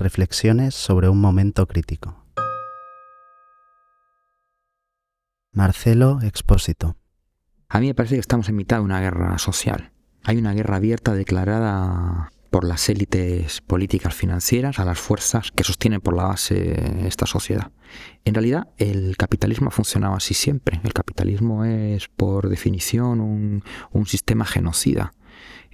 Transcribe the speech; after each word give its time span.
Reflexiones 0.00 0.76
sobre 0.76 1.08
un 1.08 1.20
momento 1.20 1.66
crítico. 1.66 2.24
Marcelo 5.52 6.20
Expósito. 6.22 6.96
A 7.68 7.80
mí 7.80 7.88
me 7.88 7.94
parece 7.94 8.14
que 8.14 8.20
estamos 8.20 8.48
en 8.48 8.54
mitad 8.54 8.76
de 8.76 8.84
una 8.84 9.00
guerra 9.00 9.36
social. 9.38 9.90
Hay 10.22 10.36
una 10.36 10.54
guerra 10.54 10.76
abierta 10.76 11.14
declarada 11.14 12.30
por 12.50 12.62
las 12.62 12.88
élites 12.88 13.60
políticas 13.60 14.14
financieras 14.14 14.78
a 14.78 14.84
las 14.84 15.00
fuerzas 15.00 15.50
que 15.50 15.64
sostienen 15.64 16.00
por 16.00 16.14
la 16.14 16.26
base 16.26 17.04
esta 17.04 17.26
sociedad. 17.26 17.72
En 18.24 18.34
realidad, 18.34 18.68
el 18.76 19.16
capitalismo 19.16 19.66
ha 19.66 19.72
funcionado 19.72 20.14
así 20.14 20.32
siempre. 20.32 20.80
El 20.84 20.92
capitalismo 20.92 21.64
es, 21.64 22.06
por 22.06 22.48
definición, 22.48 23.20
un, 23.20 23.64
un 23.90 24.06
sistema 24.06 24.44
genocida 24.44 25.12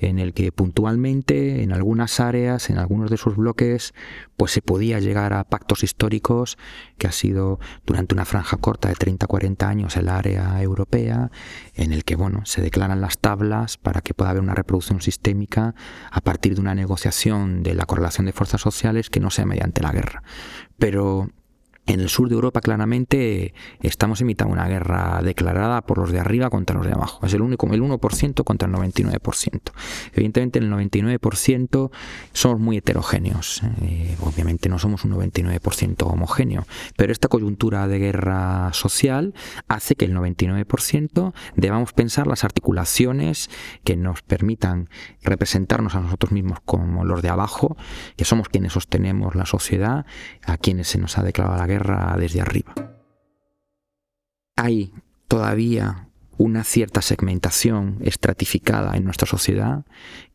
en 0.08 0.18
el 0.18 0.34
que 0.34 0.52
puntualmente 0.52 1.62
en 1.62 1.72
algunas 1.72 2.20
áreas, 2.20 2.70
en 2.70 2.78
algunos 2.78 3.10
de 3.10 3.16
sus 3.16 3.36
bloques, 3.36 3.94
pues 4.36 4.52
se 4.52 4.62
podía 4.62 5.00
llegar 5.00 5.32
a 5.32 5.44
pactos 5.44 5.82
históricos 5.82 6.58
que 6.98 7.06
ha 7.06 7.12
sido 7.12 7.58
durante 7.86 8.14
una 8.14 8.24
franja 8.24 8.56
corta 8.56 8.88
de 8.88 8.94
30-40 8.94 9.66
años 9.66 9.96
el 9.96 10.08
área 10.08 10.60
europea, 10.62 11.30
en 11.74 11.92
el 11.92 12.04
que 12.04 12.16
bueno, 12.16 12.42
se 12.44 12.62
declaran 12.62 13.00
las 13.00 13.18
tablas 13.18 13.76
para 13.76 14.00
que 14.00 14.14
pueda 14.14 14.30
haber 14.30 14.42
una 14.42 14.54
reproducción 14.54 15.00
sistémica 15.00 15.74
a 16.10 16.20
partir 16.20 16.54
de 16.54 16.60
una 16.60 16.74
negociación 16.74 17.62
de 17.62 17.74
la 17.74 17.86
correlación 17.86 18.26
de 18.26 18.32
fuerzas 18.32 18.60
sociales 18.60 19.10
que 19.10 19.20
no 19.20 19.30
sea 19.30 19.46
mediante 19.46 19.82
la 19.82 19.92
guerra. 19.92 20.22
Pero 20.78 21.30
en 21.86 22.00
el 22.00 22.08
sur 22.08 22.28
de 22.28 22.34
Europa 22.34 22.60
claramente 22.60 23.52
estamos 23.80 24.20
en 24.20 24.28
mitad 24.28 24.46
de 24.46 24.52
una 24.52 24.66
guerra 24.68 25.20
declarada 25.22 25.82
por 25.82 25.98
los 25.98 26.12
de 26.12 26.20
arriba 26.20 26.48
contra 26.48 26.76
los 26.76 26.86
de 26.86 26.92
abajo. 26.92 27.26
Es 27.26 27.34
el 27.34 27.42
único, 27.42 27.66
el 27.72 27.82
1% 27.82 28.44
contra 28.44 28.68
el 28.68 28.74
99%. 28.74 29.60
Evidentemente 30.14 30.58
en 30.58 30.72
el 30.72 30.90
99% 30.90 31.90
somos 32.32 32.60
muy 32.60 32.78
heterogéneos. 32.78 33.62
Eh, 33.82 34.16
obviamente 34.20 34.68
no 34.68 34.78
somos 34.78 35.04
un 35.04 35.12
99% 35.12 36.10
homogéneo, 36.10 36.66
pero 36.96 37.12
esta 37.12 37.28
coyuntura 37.28 37.86
de 37.86 37.98
guerra 37.98 38.72
social 38.72 39.34
hace 39.68 39.94
que 39.94 40.06
el 40.06 40.14
99% 40.14 41.34
debamos 41.56 41.92
pensar 41.92 42.26
las 42.26 42.44
articulaciones 42.44 43.50
que 43.84 43.96
nos 43.96 44.22
permitan 44.22 44.88
representarnos 45.22 45.94
a 45.94 46.00
nosotros 46.00 46.32
mismos 46.32 46.60
como 46.64 47.04
los 47.04 47.20
de 47.20 47.28
abajo, 47.28 47.76
que 48.16 48.24
somos 48.24 48.48
quienes 48.48 48.72
sostenemos 48.72 49.34
la 49.34 49.44
sociedad, 49.44 50.06
a 50.46 50.56
quienes 50.56 50.88
se 50.88 50.98
nos 50.98 51.18
ha 51.18 51.22
declarado 51.22 51.58
la 51.58 51.66
guerra 51.66 51.73
desde 52.18 52.40
arriba. 52.40 52.74
Hay 54.56 54.92
todavía 55.28 56.08
una 56.36 56.64
cierta 56.64 57.00
segmentación 57.00 57.98
estratificada 58.00 58.96
en 58.96 59.04
nuestra 59.04 59.26
sociedad 59.26 59.84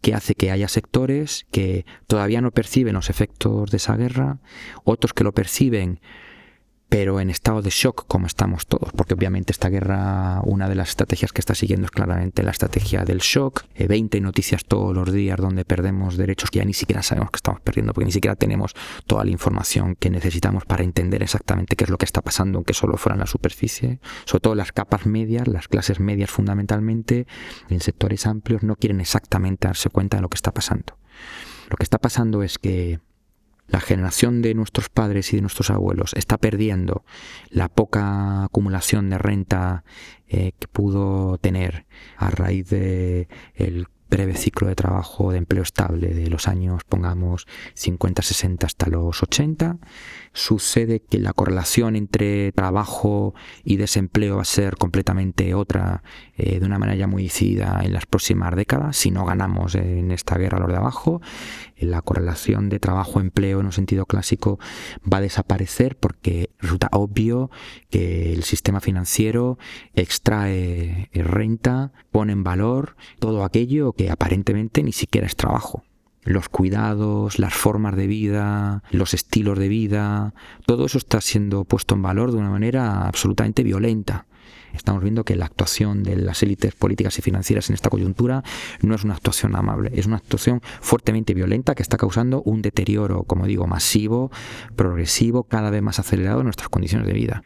que 0.01 0.13
hace 0.13 0.33
que 0.35 0.51
haya 0.51 0.67
sectores 0.67 1.45
que 1.51 1.85
todavía 2.07 2.41
no 2.41 2.51
perciben 2.51 2.93
los 2.95 3.09
efectos 3.09 3.71
de 3.71 3.77
esa 3.77 3.95
guerra, 3.95 4.39
otros 4.83 5.13
que 5.13 5.23
lo 5.23 5.33
perciben 5.33 5.99
pero 6.89 7.19
en 7.19 7.29
estado 7.29 7.61
de 7.61 7.69
shock 7.69 8.05
como 8.07 8.25
estamos 8.25 8.65
todos, 8.65 8.91
porque 8.93 9.13
obviamente 9.13 9.51
esta 9.51 9.69
guerra, 9.69 10.41
una 10.43 10.67
de 10.67 10.75
las 10.75 10.89
estrategias 10.89 11.31
que 11.31 11.39
está 11.39 11.53
siguiendo 11.53 11.85
es 11.85 11.91
claramente 11.91 12.41
la 12.41 12.49
estrategia 12.49 13.05
del 13.05 13.19
shock, 13.19 13.63
20 13.77 14.17
eh, 14.17 14.21
noticias 14.21 14.65
todos 14.65 14.95
los 14.95 15.11
días 15.11 15.37
donde 15.37 15.65
perdemos 15.65 16.17
derechos 16.17 16.49
que 16.49 16.59
ya 16.59 16.65
ni 16.65 16.73
siquiera 16.73 17.03
sabemos 17.03 17.29
que 17.29 17.37
estamos 17.37 17.61
perdiendo, 17.61 17.93
porque 17.93 18.05
ni 18.05 18.11
siquiera 18.11 18.35
tenemos 18.35 18.73
toda 19.05 19.23
la 19.23 19.29
información 19.29 19.95
que 19.95 20.09
necesitamos 20.09 20.65
para 20.65 20.83
entender 20.83 21.21
exactamente 21.21 21.75
qué 21.75 21.83
es 21.83 21.91
lo 21.91 21.97
que 21.97 22.05
está 22.05 22.21
pasando, 22.21 22.57
aunque 22.57 22.73
solo 22.73 22.97
fuera 22.97 23.13
en 23.13 23.19
la 23.19 23.27
superficie, 23.27 23.99
sobre 24.25 24.41
todo 24.41 24.55
las 24.55 24.71
capas 24.71 25.05
medias, 25.05 25.47
las 25.47 25.67
clases 25.67 25.99
medias 25.99 26.31
fundamentalmente, 26.31 27.27
en 27.69 27.81
sectores 27.81 28.25
amplios 28.25 28.63
no 28.63 28.75
quieren 28.75 28.99
exactamente 28.99 29.67
darse 29.67 29.89
cuenta 29.91 30.17
de 30.17 30.21
lo 30.21 30.29
que 30.29 30.35
está 30.35 30.51
pasando. 30.51 30.97
Lo 31.69 31.77
que 31.77 31.83
está 31.83 31.99
pasando 31.99 32.41
es 32.41 32.57
que 32.57 32.99
la 33.69 33.79
generación 33.79 34.41
de 34.41 34.53
nuestros 34.53 34.89
padres 34.89 35.31
y 35.33 35.37
de 35.37 35.41
nuestros 35.41 35.69
abuelos 35.69 36.13
está 36.15 36.37
perdiendo 36.37 37.03
la 37.49 37.69
poca 37.69 38.43
acumulación 38.45 39.09
de 39.09 39.17
renta 39.17 39.83
eh, 40.27 40.53
que 40.59 40.67
pudo 40.67 41.37
tener 41.37 41.85
a 42.17 42.29
raíz 42.29 42.69
de 42.69 43.27
breve 44.09 44.35
ciclo 44.35 44.67
de 44.67 44.75
trabajo 44.75 45.31
de 45.31 45.37
empleo 45.37 45.63
estable 45.63 46.13
de 46.13 46.29
los 46.29 46.47
años, 46.47 46.83
pongamos, 46.83 47.47
50, 47.75 48.21
60 48.21 48.65
hasta 48.65 48.89
los 48.89 49.21
80. 49.21 49.77
Sucede 50.33 51.01
que 51.01 51.19
la 51.19 51.33
correlación 51.33 51.95
entre 51.95 52.51
trabajo 52.51 53.35
y 53.63 53.77
desempleo 53.77 54.37
va 54.37 54.41
a 54.41 54.45
ser 54.45 54.77
completamente 54.77 55.53
otra, 55.53 56.03
eh, 56.41 56.61
de 56.61 56.65
una 56.65 56.79
manera 56.79 56.97
ya 56.97 57.05
muy 57.05 57.23
decidida 57.23 57.81
en 57.83 57.91
las 57.91 58.05
próximas 58.05 58.55
décadas, 58.55 58.95
si 58.95 59.11
no 59.11 59.25
ganamos 59.25 59.75
en 59.75 60.09
esta 60.11 60.37
guerra 60.37 60.57
los 60.57 60.69
de 60.69 60.77
abajo. 60.77 61.21
La 61.77 62.01
correlación 62.01 62.69
de 62.69 62.79
trabajo-empleo 62.79 63.59
en 63.59 63.65
un 63.65 63.71
sentido 63.73 64.05
clásico 64.05 64.57
va 65.01 65.17
a 65.17 65.21
desaparecer 65.21 65.97
porque 65.97 66.51
resulta 66.57 66.87
obvio 66.93 67.51
que 67.89 68.31
el 68.31 68.43
sistema 68.43 68.79
financiero 68.79 69.57
extrae 69.95 71.09
renta, 71.13 71.91
pone 72.09 72.31
en 72.31 72.45
valor 72.45 72.95
todo 73.19 73.43
aquello 73.43 73.91
que 73.91 74.09
aparentemente 74.09 74.81
ni 74.81 74.93
siquiera 74.93 75.27
es 75.27 75.35
trabajo. 75.35 75.83
Los 76.23 76.47
cuidados, 76.47 77.37
las 77.37 77.53
formas 77.53 77.97
de 77.97 78.07
vida, 78.07 78.81
los 78.91 79.13
estilos 79.13 79.59
de 79.59 79.67
vida, 79.67 80.33
todo 80.65 80.85
eso 80.85 80.99
está 80.99 81.19
siendo 81.19 81.65
puesto 81.65 81.95
en 81.95 82.01
valor 82.01 82.31
de 82.31 82.37
una 82.37 82.49
manera 82.49 83.07
absolutamente 83.07 83.63
violenta. 83.63 84.25
Estamos 84.73 85.01
viendo 85.03 85.23
que 85.23 85.35
la 85.35 85.45
actuación 85.45 86.03
de 86.03 86.15
las 86.15 86.43
élites 86.43 86.75
políticas 86.75 87.17
y 87.19 87.21
financieras 87.21 87.69
en 87.69 87.75
esta 87.75 87.89
coyuntura 87.89 88.43
no 88.81 88.95
es 88.95 89.03
una 89.03 89.15
actuación 89.15 89.55
amable, 89.55 89.91
es 89.93 90.05
una 90.05 90.17
actuación 90.17 90.61
fuertemente 90.81 91.33
violenta 91.33 91.75
que 91.75 91.83
está 91.83 91.97
causando 91.97 92.41
un 92.43 92.61
deterioro, 92.61 93.23
como 93.23 93.45
digo, 93.45 93.67
masivo, 93.67 94.31
progresivo, 94.75 95.43
cada 95.43 95.69
vez 95.69 95.81
más 95.81 95.99
acelerado 95.99 96.39
en 96.39 96.45
nuestras 96.45 96.69
condiciones 96.69 97.07
de 97.07 97.13
vida. 97.13 97.43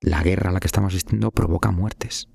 La 0.00 0.22
guerra 0.22 0.50
a 0.50 0.52
la 0.52 0.60
que 0.60 0.66
estamos 0.66 0.92
asistiendo 0.92 1.30
provoca 1.30 1.70
muertes. 1.70 2.28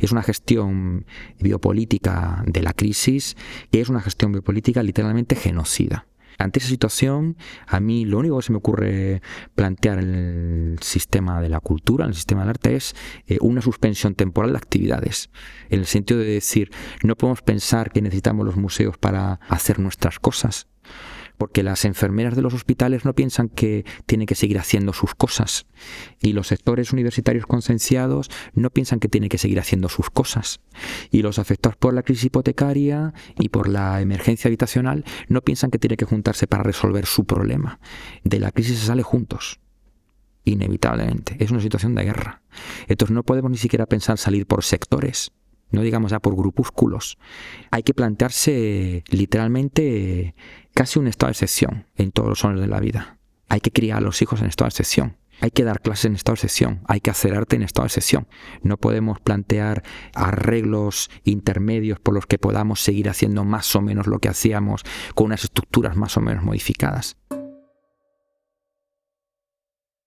Es 0.00 0.12
una 0.12 0.22
gestión 0.22 1.06
biopolítica 1.40 2.42
de 2.46 2.62
la 2.62 2.72
crisis 2.72 3.36
que 3.70 3.80
es 3.80 3.88
una 3.88 4.00
gestión 4.00 4.32
biopolítica 4.32 4.82
literalmente 4.82 5.34
genocida. 5.34 6.06
Ante 6.38 6.58
esa 6.58 6.68
situación, 6.68 7.36
a 7.66 7.80
mí 7.80 8.04
lo 8.04 8.18
único 8.18 8.38
que 8.38 8.42
se 8.42 8.52
me 8.52 8.58
ocurre 8.58 9.22
plantear 9.54 9.98
en 9.98 10.14
el 10.14 10.78
sistema 10.80 11.40
de 11.40 11.48
la 11.48 11.60
cultura, 11.60 12.04
en 12.04 12.10
el 12.10 12.14
sistema 12.14 12.42
del 12.42 12.50
arte, 12.50 12.76
es 12.76 12.94
eh, 13.26 13.38
una 13.40 13.62
suspensión 13.62 14.14
temporal 14.14 14.52
de 14.52 14.58
actividades. 14.58 15.30
En 15.68 15.80
el 15.80 15.86
sentido 15.86 16.20
de 16.20 16.26
decir, 16.26 16.70
no 17.02 17.16
podemos 17.16 17.42
pensar 17.42 17.90
que 17.92 18.02
necesitamos 18.02 18.46
los 18.46 18.56
museos 18.56 18.98
para 18.98 19.40
hacer 19.48 19.78
nuestras 19.78 20.18
cosas 20.18 20.71
porque 21.42 21.64
las 21.64 21.84
enfermeras 21.84 22.36
de 22.36 22.42
los 22.42 22.54
hospitales 22.54 23.04
no 23.04 23.14
piensan 23.16 23.48
que 23.48 23.84
tienen 24.06 24.28
que 24.28 24.36
seguir 24.36 24.60
haciendo 24.60 24.92
sus 24.92 25.16
cosas 25.16 25.66
y 26.20 26.34
los 26.34 26.46
sectores 26.46 26.92
universitarios 26.92 27.46
concienciados 27.46 28.30
no 28.54 28.70
piensan 28.70 29.00
que 29.00 29.08
tienen 29.08 29.28
que 29.28 29.38
seguir 29.38 29.58
haciendo 29.58 29.88
sus 29.88 30.08
cosas 30.08 30.60
y 31.10 31.22
los 31.22 31.40
afectados 31.40 31.76
por 31.76 31.94
la 31.94 32.04
crisis 32.04 32.26
hipotecaria 32.26 33.12
y 33.40 33.48
por 33.48 33.68
la 33.68 34.00
emergencia 34.00 34.46
habitacional 34.46 35.04
no 35.26 35.42
piensan 35.42 35.72
que 35.72 35.80
tienen 35.80 35.96
que 35.96 36.04
juntarse 36.04 36.46
para 36.46 36.62
resolver 36.62 37.06
su 37.06 37.24
problema. 37.24 37.80
De 38.22 38.38
la 38.38 38.52
crisis 38.52 38.78
se 38.78 38.86
sale 38.86 39.02
juntos 39.02 39.58
inevitablemente. 40.44 41.34
Es 41.40 41.50
una 41.50 41.60
situación 41.60 41.96
de 41.96 42.04
guerra. 42.04 42.42
Entonces 42.86 43.12
no 43.12 43.24
podemos 43.24 43.50
ni 43.50 43.58
siquiera 43.58 43.86
pensar 43.86 44.16
salir 44.16 44.46
por 44.46 44.62
sectores 44.62 45.32
no 45.72 45.82
digamos 45.82 46.12
ya 46.12 46.20
por 46.20 46.36
grupúsculos. 46.36 47.18
Hay 47.70 47.82
que 47.82 47.94
plantearse 47.94 49.02
literalmente 49.08 50.34
casi 50.74 50.98
un 50.98 51.06
estado 51.06 51.28
de 51.28 51.32
excepción 51.32 51.86
en 51.96 52.12
todos 52.12 52.28
los 52.28 52.44
años 52.44 52.60
de 52.60 52.66
la 52.66 52.80
vida. 52.80 53.18
Hay 53.48 53.60
que 53.60 53.72
criar 53.72 53.98
a 53.98 54.00
los 54.00 54.22
hijos 54.22 54.40
en 54.40 54.46
estado 54.46 54.66
de 54.66 54.70
excepción. 54.70 55.16
Hay 55.40 55.50
que 55.50 55.64
dar 55.64 55.80
clases 55.80 56.04
en 56.04 56.14
estado 56.14 56.34
de 56.34 56.38
excepción, 56.38 56.82
hay 56.86 57.00
que 57.00 57.10
hacer 57.10 57.34
arte 57.34 57.56
en 57.56 57.62
estado 57.62 57.84
de 57.84 57.88
excepción. 57.88 58.28
No 58.62 58.76
podemos 58.76 59.18
plantear 59.18 59.82
arreglos 60.14 61.10
intermedios 61.24 61.98
por 61.98 62.14
los 62.14 62.26
que 62.26 62.38
podamos 62.38 62.80
seguir 62.80 63.08
haciendo 63.08 63.44
más 63.44 63.74
o 63.74 63.80
menos 63.80 64.06
lo 64.06 64.20
que 64.20 64.28
hacíamos 64.28 64.84
con 65.14 65.26
unas 65.26 65.42
estructuras 65.42 65.96
más 65.96 66.16
o 66.16 66.20
menos 66.20 66.44
modificadas. 66.44 67.16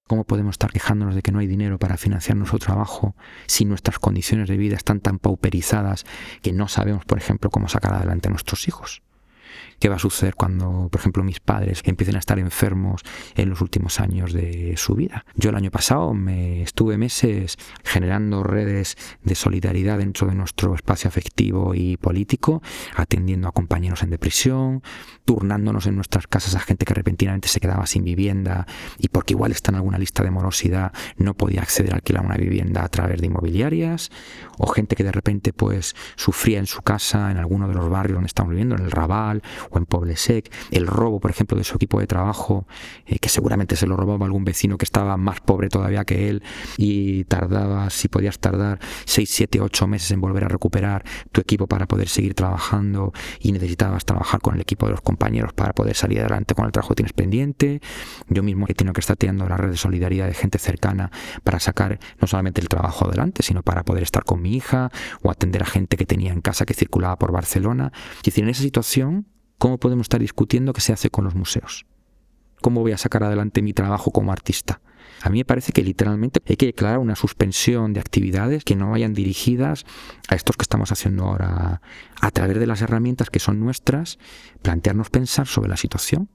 ¿Cómo 0.08 0.24
podemos 0.24 0.54
estar 0.54 0.72
quejándonos 0.72 1.16
de 1.16 1.24
que 1.24 1.32
no 1.32 1.40
hay 1.40 1.48
dinero 1.48 1.80
para 1.80 1.98
financiar 1.98 2.38
nuestro 2.38 2.60
trabajo 2.60 3.16
si 3.48 3.66
nuestras 3.66 3.98
condiciones 3.98 4.48
de 4.48 4.56
vida 4.56 4.76
están 4.76 5.02
tan 5.02 5.18
pauperizadas 5.18 6.06
que 6.44 6.54
no 6.54 6.68
sabemos, 6.68 7.06
por 7.06 7.18
ejemplo, 7.18 7.50
cómo 7.50 7.68
sacar 7.68 7.96
adelante 7.96 8.28
a 8.28 8.32
nuestros 8.32 8.68
hijos? 8.68 9.02
Qué 9.86 9.90
va 9.90 9.98
a 9.98 10.00
suceder 10.00 10.34
cuando, 10.34 10.90
por 10.90 11.00
ejemplo, 11.00 11.24
mis 11.24 11.40
padres 11.40 11.84
empiecen 11.86 12.16
a 12.16 12.18
estar 12.18 12.40
enfermos 12.40 13.04
en 13.36 13.52
los 13.52 13.62
últimos 13.62 14.00
años 14.00 14.34
de 14.34 14.74
su 14.78 14.96
vida. 14.96 15.26
Yo 15.36 15.52
el 15.52 15.56
año 15.56 15.70
pasado 15.70 16.12
me 16.16 16.64
estuve 16.64 16.98
meses 16.98 17.60
generando 17.84 18.42
redes 18.42 18.98
de 19.22 19.36
solidaridad 19.36 20.00
dentro 20.00 20.26
de 20.26 20.34
nuestro 20.34 20.74
espacio 20.74 21.08
afectivo 21.08 21.76
y 21.76 21.98
político, 21.98 22.64
atendiendo 22.96 23.48
a 23.48 23.52
compañeros 23.52 24.02
en 24.02 24.10
depresión, 24.10 24.82
turnándonos 25.24 25.86
en 25.86 25.98
nuestras 25.98 26.26
casas 26.26 26.56
a 26.56 26.62
gente 26.62 26.84
que 26.84 26.96
repentinamente 26.96 27.48
se 27.48 27.60
quedaba 27.60 27.86
sin 27.86 28.04
vivienda 28.04 28.66
y 28.98 29.10
porque 29.10 29.36
igual 29.36 29.52
está 29.52 29.70
en 29.70 29.76
alguna 29.76 30.00
lista 30.00 30.24
de 30.24 30.32
morosidad 30.32 30.94
no 31.18 31.36
podía 31.36 31.62
acceder 31.62 31.94
a 31.94 31.98
alquilar 31.98 32.26
una 32.26 32.38
vivienda 32.38 32.84
a 32.84 32.90
través 32.90 33.22
de 33.22 33.28
inmobiliarias, 33.28 34.10
o 34.58 34.66
gente 34.66 34.96
que 34.96 35.04
de 35.04 35.12
repente 35.12 35.54
pues 35.54 35.96
sufría 36.16 36.58
en 36.58 36.66
su 36.66 36.82
casa, 36.82 37.30
en 37.30 37.38
alguno 37.38 37.68
de 37.68 37.76
los 37.76 37.88
barrios 37.88 38.16
donde 38.16 38.28
estamos 38.28 38.50
viviendo, 38.50 38.76
en 38.76 38.82
el 38.82 38.90
Raval, 38.90 39.44
o 39.76 39.80
en 39.80 39.86
Poblesec, 39.86 40.52
el 40.72 40.88
robo, 40.88 41.20
por 41.20 41.32
ejemplo, 41.32 41.58
de 41.58 41.64
su 41.64 41.76
equipo 41.76 42.00
de 42.00 42.08
trabajo, 42.08 42.68
eh, 43.06 43.20
que 43.20 43.30
seguramente 43.30 43.76
se 43.76 43.88
lo 43.88 43.96
robaba 43.96 44.26
algún 44.26 44.46
vecino 44.46 44.78
que 44.78 44.86
estaba 44.86 45.18
más 45.18 45.42
pobre 45.42 45.70
todavía 45.70 46.06
que 46.06 46.30
él 46.30 46.44
y 46.78 47.26
tardaba, 47.26 47.90
si 47.90 48.08
podías 48.08 48.40
tardar 48.40 48.80
6, 49.06 49.30
7, 49.30 49.62
8 49.62 49.88
meses 49.88 50.12
en 50.12 50.22
volver 50.22 50.46
a 50.46 50.48
recuperar 50.48 51.04
tu 51.32 51.42
equipo 51.42 51.68
para 51.68 51.88
poder 51.88 52.08
seguir 52.08 52.34
trabajando 52.34 53.14
y 53.40 53.52
necesitabas 53.52 54.06
trabajar 54.06 54.42
con 54.42 54.56
el 54.56 54.62
equipo 54.62 54.86
de 54.86 54.94
los 54.94 55.02
compañeros 55.02 55.54
para 55.54 55.74
poder 55.74 55.96
salir 55.96 56.20
adelante 56.20 56.56
con 56.56 56.66
el 56.66 56.72
trabajo 56.72 56.90
que 56.90 56.96
tienes 56.96 57.14
pendiente. 57.14 57.82
Yo 58.30 58.44
mismo 58.44 58.66
he 58.68 58.74
tenido 58.74 58.94
que 58.94 59.02
estar 59.02 59.18
teniendo 59.18 59.48
la 59.48 59.58
red 59.58 59.70
de 59.70 59.78
solidaridad 59.78 60.28
de 60.28 60.34
gente 60.34 60.60
cercana 60.60 61.12
para 61.44 61.60
sacar 61.60 62.00
no 62.20 62.28
solamente 62.28 62.62
el 62.62 62.70
trabajo 62.70 63.06
adelante, 63.08 63.44
sino 63.44 63.64
para 63.64 63.84
poder 63.84 64.04
estar 64.04 64.24
con 64.24 64.42
mi 64.42 64.56
hija 64.56 64.92
o 65.22 65.32
atender 65.32 65.64
a 65.64 65.66
gente 65.66 65.98
que 65.98 66.06
tenía 66.06 66.32
en 66.32 66.42
casa 66.42 66.66
que 66.66 66.74
circulaba 66.74 67.18
por 67.18 67.32
Barcelona. 67.32 67.92
Es 68.18 68.24
decir, 68.24 68.44
en 68.44 68.50
esa 68.50 68.62
situación, 68.62 69.28
¿cómo 69.58 69.78
podemos 69.78 70.06
estar 70.06 70.20
discutiendo 70.20 70.74
qué 70.74 70.82
se 70.82 70.94
hace 70.94 71.10
con 71.10 71.26
los 71.26 71.36
museos? 71.36 71.86
¿Cómo 72.62 72.82
voy 72.82 72.94
a 72.94 72.98
sacar 72.98 73.24
adelante 73.24 73.62
mi 73.62 73.74
trabajo 73.74 74.12
como 74.12 74.32
artista? 74.32 74.82
A 75.22 75.30
mí 75.30 75.40
me 75.40 75.46
parece 75.46 75.72
que 75.72 75.84
literalmente 75.84 76.42
hay 76.48 76.56
que 76.56 76.66
declarar 76.66 77.00
una 77.00 77.16
suspensión 77.16 77.94
de 77.94 78.00
actividades 78.00 78.64
que 78.64 78.76
no 78.76 78.92
vayan 78.92 79.14
dirigidas 79.14 79.86
a 80.28 80.36
estos 80.36 80.58
que 80.58 80.64
estamos 80.64 80.92
haciendo 80.92 81.26
ahora 81.26 81.82
a 82.22 82.32
través 82.32 82.60
de 82.60 82.68
las 82.68 82.82
herramientas 82.82 83.30
que 83.30 83.40
son 83.40 83.60
nuestras, 83.60 84.20
plantearnos 84.62 85.10
pensar 85.10 85.48
sobre 85.48 85.70
la 85.70 85.78
situación. 85.78 86.30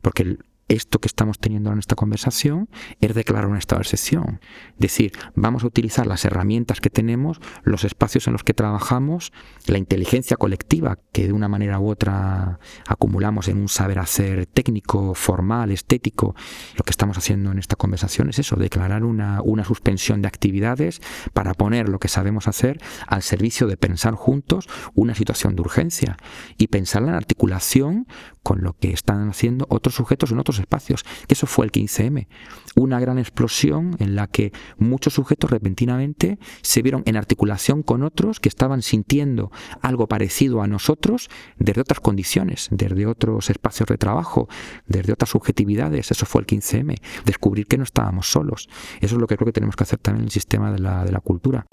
Porque 0.00 0.38
esto 0.68 1.00
que 1.00 1.06
estamos 1.06 1.38
teniendo 1.38 1.72
en 1.72 1.78
esta 1.78 1.94
conversación 1.94 2.68
es 3.00 3.14
declarar 3.14 3.48
un 3.48 3.56
estado 3.56 3.80
de 3.80 3.82
excepción. 3.82 4.40
Es 4.74 4.78
decir, 4.78 5.12
vamos 5.34 5.64
a 5.64 5.66
utilizar 5.66 6.06
las 6.06 6.24
herramientas 6.24 6.80
que 6.80 6.90
tenemos, 6.90 7.40
los 7.62 7.84
espacios 7.84 8.26
en 8.26 8.32
los 8.32 8.44
que 8.44 8.54
trabajamos, 8.54 9.32
la 9.66 9.78
inteligencia 9.78 10.36
colectiva 10.36 10.98
que 11.12 11.26
de 11.26 11.32
una 11.32 11.48
manera 11.48 11.78
u 11.78 11.88
otra 11.88 12.58
acumulamos 12.86 13.48
en 13.48 13.58
un 13.58 13.68
saber 13.68 13.98
hacer 13.98 14.46
técnico, 14.46 15.14
formal, 15.14 15.70
estético. 15.70 16.34
Lo 16.76 16.84
que 16.84 16.90
estamos 16.90 17.18
haciendo 17.18 17.52
en 17.52 17.58
esta 17.58 17.76
conversación 17.76 18.30
es 18.30 18.38
eso, 18.38 18.56
declarar 18.56 19.04
una, 19.04 19.40
una 19.42 19.64
suspensión 19.64 20.22
de 20.22 20.28
actividades 20.28 21.00
para 21.32 21.54
poner 21.54 21.88
lo 21.88 21.98
que 21.98 22.08
sabemos 22.08 22.48
hacer 22.48 22.80
al 23.06 23.22
servicio 23.22 23.66
de 23.66 23.76
pensar 23.76 24.14
juntos 24.14 24.68
una 24.94 25.14
situación 25.14 25.56
de 25.56 25.62
urgencia 25.62 26.16
y 26.56 26.68
pensar 26.68 27.02
en 27.02 27.10
articulación 27.10 28.06
con 28.42 28.62
lo 28.62 28.74
que 28.74 28.92
están 28.92 29.28
haciendo 29.28 29.66
otros 29.68 29.94
sujetos 29.94 30.32
en 30.32 30.38
otros 30.38 30.58
espacios. 30.58 31.04
Eso 31.28 31.46
fue 31.46 31.66
el 31.66 31.72
15M. 31.72 32.26
Una 32.74 33.00
gran 33.00 33.18
explosión 33.18 33.96
en 33.98 34.16
la 34.16 34.26
que 34.26 34.52
muchos 34.78 35.14
sujetos 35.14 35.50
repentinamente 35.50 36.38
se 36.62 36.82
vieron 36.82 37.02
en 37.06 37.16
articulación 37.16 37.82
con 37.82 38.02
otros 38.02 38.40
que 38.40 38.48
estaban 38.48 38.82
sintiendo 38.82 39.50
algo 39.80 40.08
parecido 40.08 40.62
a 40.62 40.66
nosotros 40.66 41.28
desde 41.58 41.80
otras 41.80 42.00
condiciones, 42.00 42.68
desde 42.70 43.06
otros 43.06 43.50
espacios 43.50 43.88
de 43.88 43.98
trabajo, 43.98 44.48
desde 44.86 45.12
otras 45.12 45.30
subjetividades. 45.30 46.10
Eso 46.10 46.26
fue 46.26 46.42
el 46.42 46.46
15M. 46.46 47.00
Descubrir 47.24 47.66
que 47.66 47.78
no 47.78 47.84
estábamos 47.84 48.30
solos. 48.30 48.68
Eso 49.00 49.14
es 49.14 49.20
lo 49.20 49.26
que 49.26 49.36
creo 49.36 49.46
que 49.46 49.52
tenemos 49.52 49.76
que 49.76 49.84
hacer 49.84 49.98
también 49.98 50.22
en 50.22 50.26
el 50.26 50.32
sistema 50.32 50.72
de 50.72 50.78
la, 50.78 51.04
de 51.04 51.12
la 51.12 51.20
cultura. 51.20 51.66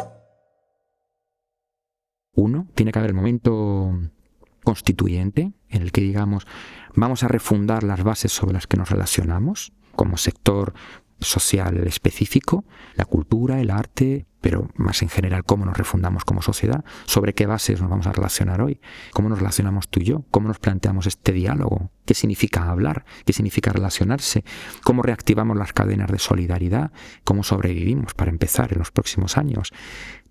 Uno, 2.34 2.68
tiene 2.76 2.92
que 2.92 3.00
haber 3.00 3.12
el 3.12 3.16
momento 3.16 4.00
constituyente 4.64 5.54
en 5.70 5.82
el 5.82 5.92
que 5.92 6.02
digamos 6.02 6.48
vamos 6.96 7.24
a 7.24 7.28
refundar 7.28 7.84
las 7.84 8.04
bases 8.04 8.32
sobre 8.32 8.54
las 8.54 8.68
que 8.68 8.78
nos 8.78 8.90
relacionamos 8.90 9.74
como 9.96 10.18
sector 10.18 10.74
social 11.22 11.86
específico, 11.88 12.64
la 12.96 13.06
cultura, 13.06 13.60
el 13.60 13.72
arte, 13.72 14.26
pero 14.42 14.70
más 14.76 15.02
en 15.02 15.10
general 15.10 15.44
cómo 15.44 15.66
nos 15.66 15.78
refundamos 15.78 16.24
como 16.24 16.42
sociedad, 16.42 16.86
sobre 17.06 17.34
qué 17.34 17.46
bases 17.46 17.82
nos 17.82 17.90
vamos 17.90 18.08
a 18.08 18.14
relacionar 18.14 18.62
hoy, 18.62 18.80
cómo 19.12 19.28
nos 19.28 19.40
relacionamos 19.40 19.90
tú 19.90 20.00
y 20.00 20.06
yo, 20.06 20.24
cómo 20.32 20.48
nos 20.48 20.60
planteamos 20.60 21.08
este 21.08 21.34
diálogo, 21.34 21.92
qué 22.06 22.14
significa 22.14 22.70
hablar, 22.70 23.06
qué 23.26 23.34
significa 23.34 23.72
relacionarse, 23.72 24.46
cómo 24.84 25.02
reactivamos 25.02 25.58
las 25.58 25.74
cadenas 25.74 26.10
de 26.10 26.20
solidaridad, 26.20 26.92
cómo 27.24 27.44
sobrevivimos 27.44 28.14
para 28.14 28.32
empezar 28.32 28.72
en 28.72 28.80
los 28.80 28.92
próximos 28.92 29.38
años, 29.38 29.74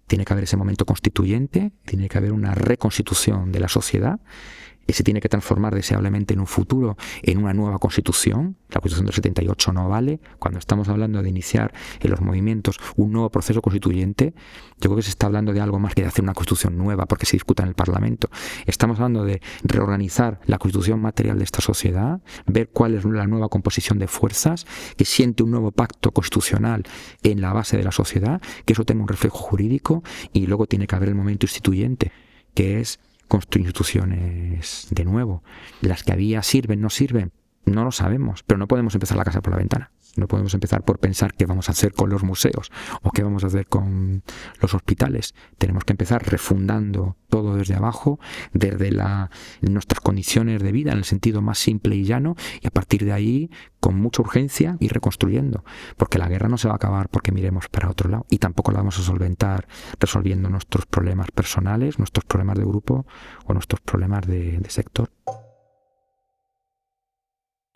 tiene 0.07 0.25
que 0.25 0.33
haber 0.33 0.45
ese 0.45 0.57
momento 0.57 0.87
constituyente, 0.87 1.73
tiene 1.85 2.09
que 2.09 2.17
haber 2.17 2.33
una 2.33 2.55
reconstitución 2.55 3.53
de 3.53 3.61
la 3.61 3.69
sociedad 3.69 4.21
se 4.93 5.03
tiene 5.03 5.21
que 5.21 5.29
transformar 5.29 5.75
deseablemente 5.75 6.35
en 6.35 6.41
un 6.41 6.47
futuro 6.47 6.97
en 7.23 7.39
una 7.39 7.53
nueva 7.53 7.79
constitución. 7.79 8.57
La 8.71 8.81
constitución 8.81 9.07
del 9.07 9.15
78 9.15 9.73
no 9.73 9.89
vale. 9.89 10.21
Cuando 10.39 10.59
estamos 10.59 10.89
hablando 10.89 11.23
de 11.23 11.29
iniciar 11.29 11.73
en 12.01 12.11
los 12.11 12.21
movimientos 12.21 12.79
un 12.97 13.13
nuevo 13.13 13.31
proceso 13.31 13.61
constituyente, 13.63 14.35
yo 14.81 14.91
creo 14.91 14.97
que 14.97 15.03
se 15.03 15.11
está 15.11 15.27
hablando 15.27 15.53
de 15.53 15.61
algo 15.61 15.79
más 15.79 15.95
que 15.95 16.03
de 16.03 16.09
hacer 16.09 16.23
una 16.23 16.35
constitución 16.35 16.77
nueva 16.77 17.07
porque 17.07 17.27
se 17.27 17.37
discuta 17.37 17.63
en 17.63 17.71
el 17.71 17.75
Parlamento. 17.75 18.31
Estamos 18.67 18.99
hablando 18.99 19.25
de 19.25 19.41
reorganizar 19.63 20.41
la 20.47 20.59
constitución 20.59 21.01
material 21.01 21.39
de 21.39 21.45
esta 21.45 21.61
sociedad, 21.61 22.21
ver 22.47 22.69
cuál 22.69 22.95
es 22.95 23.05
la 23.05 23.27
nueva 23.27 23.49
composición 23.49 23.99
de 23.99 24.07
fuerzas, 24.07 24.67
que 24.97 25.05
siente 25.05 25.43
un 25.43 25.51
nuevo 25.51 25.73
pacto 25.73 26.13
constitucional 26.13 26.85
en 27.23 27.41
la 27.41 27.53
base 27.53 27.77
de 27.77 27.85
la 27.85 27.93
sociedad, 27.93 28.41
que 28.65 28.73
eso 28.73 28.85
tenga 28.85 29.03
un 29.03 29.09
reflejo 29.09 29.39
jurídico 29.39 30.03
y 30.33 30.47
luego 30.47 30.67
tiene 30.67 30.87
que 30.87 30.97
haber 30.97 31.11
el 31.11 31.15
momento 31.15 31.45
instituyente, 31.45 32.13
que 32.55 32.81
es 32.81 33.01
construir 33.29 33.67
instituciones 33.67 34.89
de 34.91 35.05
nuevo. 35.05 35.43
Las 35.81 36.03
que 36.03 36.13
había 36.13 36.43
sirven, 36.43 36.81
no 36.81 36.91
sirven, 36.91 37.33
no 37.65 37.85
lo 37.85 37.93
sabemos, 37.93 38.43
pero 38.43 38.59
no 38.59 38.67
podemos 38.67 38.95
empezar 38.95 39.17
la 39.17 39.25
casa 39.25 39.43
por 39.43 39.53
la 39.53 39.59
ventana. 39.59 39.91
No 40.17 40.27
podemos 40.27 40.55
empezar 40.55 40.85
por 40.85 40.99
pensar 40.99 41.35
qué 41.35 41.47
vamos 41.47 41.69
a 41.69 41.73
hacer 41.73 41.93
con 41.93 42.11
los 42.11 42.23
museos 42.23 42.71
o 43.03 43.11
qué 43.11 43.23
vamos 43.23 43.45
a 43.45 43.49
hacer 43.49 43.67
con 43.67 44.23
los 44.61 44.75
hospitales. 44.75 45.35
Tenemos 45.59 45.85
que 45.85 45.93
empezar 45.93 46.29
refundando 46.29 47.17
todo 47.29 47.55
desde 47.57 47.75
abajo, 47.75 48.19
desde 48.53 48.91
la, 48.91 49.31
nuestras 49.61 50.01
condiciones 50.01 50.63
de 50.63 50.73
vida 50.73 50.93
en 50.93 50.99
el 50.99 51.05
sentido 51.05 51.43
más 51.43 51.59
simple 51.59 51.95
y 51.97 52.05
llano, 52.05 52.37
y 52.61 52.67
a 52.67 52.71
partir 52.71 53.05
de 53.05 53.13
ahí, 53.13 53.51
con 53.81 54.01
mucha 54.01 54.23
urgencia, 54.23 54.77
ir 54.81 54.93
reconstruyendo. 54.93 55.65
Porque 55.97 56.19
la 56.19 56.29
guerra 56.29 56.49
no 56.49 56.59
se 56.59 56.69
va 56.69 56.75
a 56.75 56.77
acabar 56.77 57.09
porque 57.09 57.33
miremos 57.33 57.69
para 57.69 57.91
otro 57.91 58.11
lado 58.11 58.27
y 58.31 58.39
tampoco 58.39 58.73
la 58.73 58.79
vamos 58.79 58.99
a 58.99 59.03
solventar 59.03 59.69
resolviendo 60.01 60.49
nuestros 60.49 60.87
problemas 60.87 61.31
personales, 61.31 61.99
nuestros 61.99 62.25
problemas 62.25 62.59
de 62.59 62.65
grupo 62.65 63.07
o 63.47 63.53
nuestros 63.53 63.81
problemas 63.81 64.27
de, 64.27 64.59
de 64.59 64.71
sector. 64.71 65.11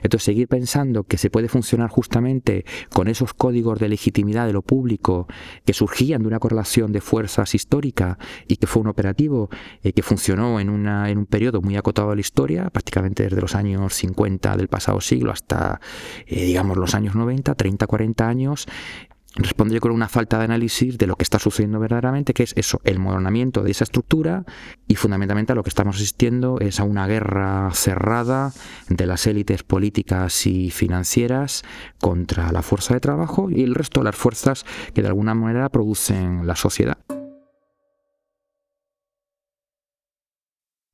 Entonces, 0.02 0.25
seguir 0.25 0.49
pensando 0.49 1.04
que 1.04 1.19
se 1.19 1.31
puede 1.31 1.49
funcionar 1.49 1.90
justamente 1.90 2.64
con 2.93 3.08
esos 3.08 3.34
códigos 3.34 3.78
de 3.78 3.88
legitimidad 3.88 4.46
de 4.46 4.52
lo 4.52 4.62
público 4.62 5.26
que 5.64 5.72
surgían 5.72 6.22
de 6.22 6.28
una 6.28 6.38
correlación 6.38 6.93
de 6.93 7.00
fuerzas 7.00 7.54
histórica 7.54 8.19
y 8.46 8.56
que 8.56 8.66
fue 8.66 8.82
un 8.82 8.88
operativo 8.88 9.50
eh, 9.82 9.93
que 9.93 10.02
funcionó 10.02 10.60
en, 10.60 10.70
una, 10.70 11.10
en 11.10 11.18
un 11.18 11.26
periodo 11.26 11.61
muy 11.61 11.76
acotado 11.76 12.11
de 12.11 12.16
la 12.16 12.21
historia, 12.21 12.71
prácticamente 12.71 13.25
desde 13.25 13.40
los 13.40 13.54
años 13.54 13.94
50 13.94 14.56
del 14.56 14.68
pasado 14.68 15.00
siglo 15.00 15.32
hasta, 15.32 15.80
eh, 16.26 16.44
digamos, 16.44 16.76
los 16.76 16.94
años 16.94 17.14
90, 17.14 17.54
30, 17.54 17.87
40 17.87 18.28
años, 18.28 18.66
responde 19.37 19.81
con 19.81 19.93
una 19.93 20.09
falta 20.09 20.39
de 20.39 20.45
análisis 20.45 20.99
de 20.99 21.07
lo 21.07 21.17
que 21.17 21.23
está 21.23 21.39
sucediendo 21.39 21.79
verdaderamente, 21.79 22.35
que 22.35 22.43
es 22.43 22.53
eso, 22.57 22.81
el 22.85 22.99
modernamiento 22.99 23.62
de 23.62 23.71
esa 23.71 23.85
estructura 23.85 24.45
y 24.87 24.97
fundamentalmente 24.97 25.53
a 25.53 25.55
lo 25.55 25.62
que 25.62 25.71
estamos 25.71 25.97
asistiendo 25.97 26.59
es 26.61 26.81
a 26.81 26.85
una 26.85 27.07
guerra 27.07 27.71
cerrada 27.73 28.53
de 28.89 29.07
las 29.07 29.27
élites 29.27 29.62
políticas 29.62 30.47
y 30.47 30.71
financieras 30.71 31.62
contra 32.01 32.53
la 32.53 32.62
fuerza 32.62 32.95
de 32.95 33.01
trabajo 33.01 33.51
y 33.51 33.62
el 33.62 33.75
resto 33.75 34.01
de 34.01 34.05
las 34.05 34.17
fuerzas 34.17 34.65
que 34.95 35.03
de 35.03 35.09
alguna 35.09 35.35
manera 35.35 35.69
producen 35.71 36.47
la 36.47 36.57
sociedad. 36.57 36.99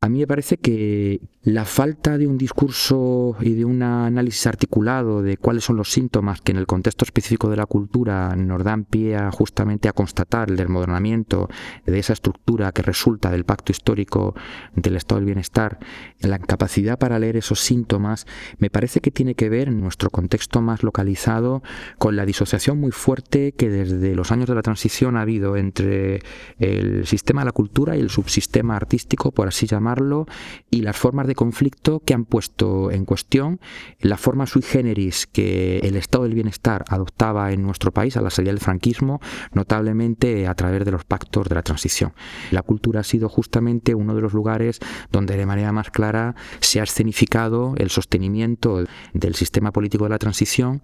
A 0.00 0.08
mí 0.08 0.20
me 0.20 0.26
parece 0.28 0.58
que 0.58 1.20
la 1.48 1.64
falta 1.64 2.18
de 2.18 2.26
un 2.26 2.36
discurso 2.36 3.34
y 3.40 3.54
de 3.54 3.64
un 3.64 3.82
análisis 3.82 4.46
articulado 4.46 5.22
de 5.22 5.38
cuáles 5.38 5.64
son 5.64 5.76
los 5.76 5.90
síntomas 5.90 6.42
que 6.42 6.52
en 6.52 6.58
el 6.58 6.66
contexto 6.66 7.06
específico 7.06 7.48
de 7.48 7.56
la 7.56 7.64
cultura 7.64 8.36
nos 8.36 8.62
dan 8.62 8.84
pie 8.84 9.18
justamente 9.32 9.88
a 9.88 9.94
constatar 9.94 10.50
el 10.50 10.56
desmoronamiento 10.56 11.48
de 11.86 11.98
esa 11.98 12.12
estructura 12.12 12.72
que 12.72 12.82
resulta 12.82 13.30
del 13.30 13.46
pacto 13.46 13.72
histórico 13.72 14.34
del 14.74 14.96
estado 14.96 15.20
del 15.20 15.24
bienestar, 15.24 15.78
la 16.20 16.36
incapacidad 16.36 16.98
para 16.98 17.18
leer 17.18 17.38
esos 17.38 17.60
síntomas, 17.60 18.26
me 18.58 18.68
parece 18.68 19.00
que 19.00 19.10
tiene 19.10 19.34
que 19.34 19.48
ver 19.48 19.68
en 19.68 19.80
nuestro 19.80 20.10
contexto 20.10 20.60
más 20.60 20.82
localizado 20.82 21.62
con 21.96 22.14
la 22.14 22.26
disociación 22.26 22.78
muy 22.78 22.90
fuerte 22.90 23.52
que 23.52 23.70
desde 23.70 24.14
los 24.14 24.32
años 24.32 24.48
de 24.48 24.54
la 24.54 24.62
transición 24.62 25.16
ha 25.16 25.22
habido 25.22 25.56
entre 25.56 26.20
el 26.58 27.06
sistema 27.06 27.40
de 27.40 27.46
la 27.46 27.52
cultura 27.52 27.96
y 27.96 28.00
el 28.00 28.10
subsistema 28.10 28.76
artístico, 28.76 29.32
por 29.32 29.48
así 29.48 29.66
llamarlo, 29.66 30.26
y 30.70 30.82
las 30.82 30.98
formas 30.98 31.26
de 31.26 31.37
conflicto 31.38 32.00
que 32.00 32.14
han 32.14 32.24
puesto 32.24 32.90
en 32.90 33.04
cuestión 33.04 33.60
la 34.00 34.16
forma 34.16 34.48
sui 34.48 34.60
generis 34.60 35.28
que 35.28 35.78
el 35.84 35.94
estado 35.94 36.24
del 36.24 36.34
bienestar 36.34 36.84
adoptaba 36.88 37.52
en 37.52 37.62
nuestro 37.62 37.92
país 37.92 38.16
a 38.16 38.22
la 38.22 38.30
salida 38.30 38.50
del 38.50 38.60
franquismo, 38.60 39.20
notablemente 39.52 40.48
a 40.48 40.54
través 40.54 40.84
de 40.84 40.90
los 40.90 41.04
pactos 41.04 41.48
de 41.48 41.54
la 41.54 41.62
transición. 41.62 42.12
La 42.50 42.62
cultura 42.62 43.00
ha 43.00 43.04
sido 43.04 43.28
justamente 43.28 43.94
uno 43.94 44.16
de 44.16 44.20
los 44.20 44.32
lugares 44.32 44.80
donde 45.12 45.36
de 45.36 45.46
manera 45.46 45.70
más 45.70 45.92
clara 45.92 46.34
se 46.58 46.80
ha 46.80 46.82
escenificado 46.82 47.74
el 47.76 47.90
sostenimiento 47.90 48.84
del 49.12 49.36
sistema 49.36 49.70
político 49.70 50.04
de 50.04 50.10
la 50.10 50.18
transición. 50.18 50.82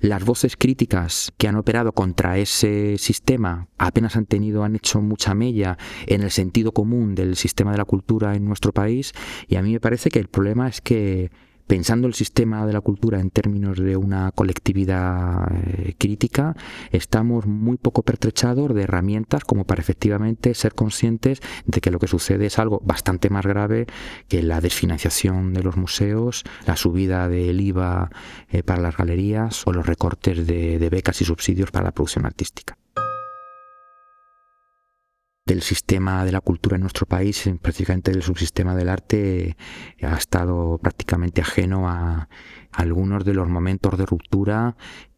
Las 0.00 0.24
voces 0.24 0.56
críticas 0.56 1.32
que 1.38 1.46
han 1.46 1.54
operado 1.54 1.92
contra 1.92 2.38
ese 2.38 2.98
sistema 2.98 3.68
apenas 3.78 4.16
han 4.16 4.26
tenido, 4.26 4.64
han 4.64 4.74
hecho 4.74 5.00
mucha 5.00 5.32
mella 5.34 5.78
en 6.08 6.22
el 6.22 6.32
sentido 6.32 6.72
común 6.72 7.14
del 7.14 7.36
sistema 7.36 7.70
de 7.70 7.78
la 7.78 7.84
cultura 7.84 8.34
en 8.34 8.44
nuestro 8.44 8.72
país 8.72 9.12
y 9.46 9.54
a 9.54 9.62
mí 9.62 9.72
me 9.72 9.78
parece 9.78 9.91
que 10.10 10.18
el 10.18 10.28
problema 10.28 10.68
es 10.68 10.80
que 10.80 11.30
pensando 11.66 12.06
el 12.06 12.14
sistema 12.14 12.66
de 12.66 12.72
la 12.72 12.80
cultura 12.80 13.20
en 13.20 13.30
términos 13.30 13.78
de 13.78 13.96
una 13.96 14.32
colectividad 14.32 15.50
eh, 15.52 15.94
crítica, 15.98 16.56
estamos 16.90 17.46
muy 17.46 17.76
poco 17.76 18.02
pertrechados 18.02 18.74
de 18.74 18.82
herramientas 18.82 19.44
como 19.44 19.64
para 19.64 19.80
efectivamente 19.80 20.54
ser 20.54 20.74
conscientes 20.74 21.40
de 21.66 21.80
que 21.80 21.90
lo 21.90 21.98
que 21.98 22.08
sucede 22.08 22.46
es 22.46 22.58
algo 22.58 22.80
bastante 22.84 23.30
más 23.30 23.46
grave 23.46 23.86
que 24.28 24.42
la 24.42 24.60
desfinanciación 24.60 25.52
de 25.52 25.62
los 25.62 25.76
museos, 25.76 26.44
la 26.66 26.76
subida 26.76 27.28
del 27.28 27.60
IVA 27.60 28.10
eh, 28.50 28.62
para 28.62 28.82
las 28.82 28.96
galerías 28.96 29.66
o 29.66 29.72
los 29.72 29.86
recortes 29.86 30.46
de 30.46 30.88
becas 30.90 31.20
y 31.20 31.24
subsidios 31.24 31.70
para 31.70 31.84
la 31.84 31.92
producción 31.92 32.26
artística 32.26 32.76
del 35.44 35.62
sistema 35.62 36.24
de 36.24 36.32
la 36.32 36.40
cultura 36.40 36.76
en 36.76 36.82
nuestro 36.82 37.06
país, 37.06 37.50
prácticamente 37.60 38.12
del 38.12 38.22
subsistema 38.22 38.74
del 38.76 38.88
arte, 38.88 39.56
ha 40.02 40.16
estado 40.16 40.78
prácticamente 40.78 41.40
ajeno 41.40 41.88
a, 41.88 42.28
algunos 42.70 43.24
de 43.24 43.34
los 43.34 43.48
momentos 43.48 43.98
de 43.98 44.06
ruptura 44.06 44.76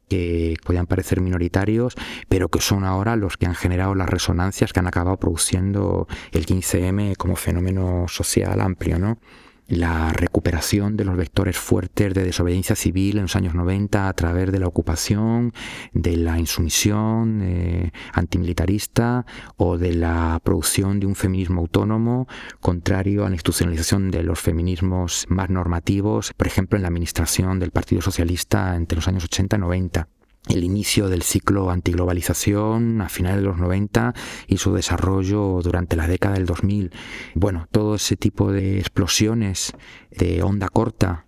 que 0.08 0.56
podían 0.64 0.86
parecer 0.86 1.20
minoritarios, 1.20 1.94
pero 2.28 2.48
que 2.48 2.60
son 2.60 2.84
ahora 2.84 3.16
los 3.16 3.36
que 3.36 3.46
han 3.46 3.54
generado 3.54 3.94
las 3.94 4.08
resonancias 4.08 4.72
que 4.72 4.80
han 4.80 4.86
acabado 4.86 5.18
produciendo 5.18 6.08
el 6.32 6.46
15M 6.46 7.16
como 7.16 7.36
fenómeno 7.36 8.06
social 8.08 8.60
amplio, 8.60 8.98
¿no? 8.98 9.18
La 9.68 10.12
recuperación 10.12 10.96
de 10.96 11.04
los 11.04 11.16
vectores 11.16 11.56
fuertes 11.56 12.12
de 12.14 12.24
desobediencia 12.24 12.76
civil 12.76 13.16
en 13.16 13.22
los 13.22 13.36
años 13.36 13.54
90 13.54 14.08
a 14.08 14.12
través 14.12 14.52
de 14.52 14.58
la 14.58 14.66
ocupación, 14.66 15.52
de 15.92 16.16
la 16.16 16.38
insumisión 16.38 17.40
eh, 17.42 17.92
antimilitarista 18.12 19.24
o 19.56 19.78
de 19.78 19.94
la 19.94 20.40
producción 20.42 21.00
de 21.00 21.06
un 21.06 21.14
feminismo 21.14 21.62
autónomo 21.62 22.28
contrario 22.60 23.24
a 23.24 23.28
la 23.28 23.34
institucionalización 23.34 24.10
de 24.10 24.22
los 24.22 24.40
feminismos 24.40 25.26
más 25.28 25.50
normativos, 25.50 26.32
por 26.34 26.46
ejemplo 26.46 26.76
en 26.76 26.82
la 26.82 26.88
administración 26.88 27.58
del 27.58 27.70
Partido 27.70 28.02
Socialista 28.02 28.76
entre 28.76 28.96
los 28.96 29.08
años 29.08 29.24
80 29.24 29.56
y 29.56 29.60
90 29.60 30.08
el 30.48 30.64
inicio 30.64 31.08
del 31.08 31.22
ciclo 31.22 31.70
antiglobalización 31.70 33.00
a 33.00 33.08
finales 33.08 33.38
de 33.38 33.46
los 33.46 33.58
90 33.58 34.14
y 34.46 34.58
su 34.58 34.74
desarrollo 34.74 35.60
durante 35.62 35.96
la 35.96 36.06
década 36.06 36.34
del 36.34 36.46
2000. 36.46 36.92
Bueno, 37.34 37.66
todo 37.70 37.94
ese 37.94 38.16
tipo 38.16 38.52
de 38.52 38.78
explosiones 38.78 39.72
de 40.10 40.42
onda 40.42 40.68
corta 40.68 41.23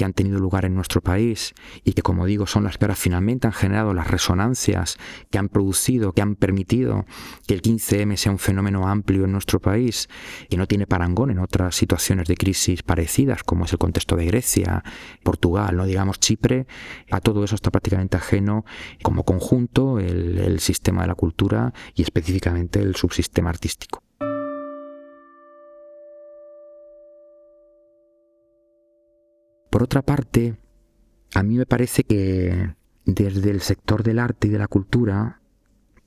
que 0.00 0.06
han 0.06 0.14
tenido 0.14 0.38
lugar 0.38 0.64
en 0.64 0.74
nuestro 0.74 1.02
país 1.02 1.52
y 1.84 1.92
que, 1.92 2.00
como 2.00 2.24
digo, 2.24 2.46
son 2.46 2.64
las 2.64 2.78
que 2.78 2.86
ahora 2.86 2.94
finalmente 2.94 3.46
han 3.46 3.52
generado 3.52 3.92
las 3.92 4.06
resonancias 4.06 4.96
que 5.30 5.36
han 5.36 5.50
producido, 5.50 6.12
que 6.12 6.22
han 6.22 6.36
permitido 6.36 7.04
que 7.46 7.52
el 7.52 7.60
15M 7.60 8.16
sea 8.16 8.32
un 8.32 8.38
fenómeno 8.38 8.88
amplio 8.88 9.26
en 9.26 9.32
nuestro 9.32 9.60
país 9.60 10.08
y 10.48 10.56
no 10.56 10.66
tiene 10.66 10.86
parangón 10.86 11.30
en 11.30 11.38
otras 11.38 11.76
situaciones 11.76 12.28
de 12.28 12.36
crisis 12.36 12.82
parecidas, 12.82 13.42
como 13.42 13.66
es 13.66 13.72
el 13.72 13.78
contexto 13.78 14.16
de 14.16 14.24
Grecia, 14.24 14.82
Portugal, 15.22 15.76
no 15.76 15.84
digamos 15.84 16.18
Chipre, 16.18 16.66
a 17.10 17.20
todo 17.20 17.44
eso 17.44 17.54
está 17.54 17.70
prácticamente 17.70 18.16
ajeno 18.16 18.64
como 19.02 19.24
conjunto 19.24 19.98
el, 19.98 20.38
el 20.38 20.60
sistema 20.60 21.02
de 21.02 21.08
la 21.08 21.14
cultura 21.14 21.74
y 21.94 22.00
específicamente 22.00 22.80
el 22.80 22.96
subsistema 22.96 23.50
artístico. 23.50 24.02
Por 29.70 29.84
otra 29.84 30.02
parte, 30.02 30.56
a 31.32 31.42
mí 31.44 31.56
me 31.56 31.66
parece 31.66 32.02
que 32.02 32.74
desde 33.04 33.50
el 33.50 33.60
sector 33.60 34.02
del 34.02 34.18
arte 34.18 34.48
y 34.48 34.50
de 34.50 34.58
la 34.58 34.66
cultura, 34.66 35.40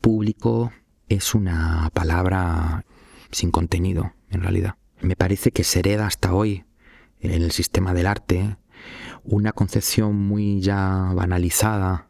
público 0.02 0.72
es 1.08 1.34
una 1.34 1.90
palabra 1.94 2.86
sin 3.32 3.52
contenido, 3.52 4.14
en 4.30 4.42
realidad. 4.42 4.76
Me 5.02 5.16
parece 5.16 5.52
que 5.52 5.64
se 5.64 5.80
hereda 5.80 6.08
hasta 6.08 6.34
hoy 6.34 6.66
en 7.22 7.42
el 7.42 7.52
sistema 7.52 7.94
del 7.94 8.08
arte 8.08 8.58
una 9.24 9.54
concepción 9.54 10.16
muy 10.16 10.60
ya 10.60 11.12
banalizada 11.16 12.10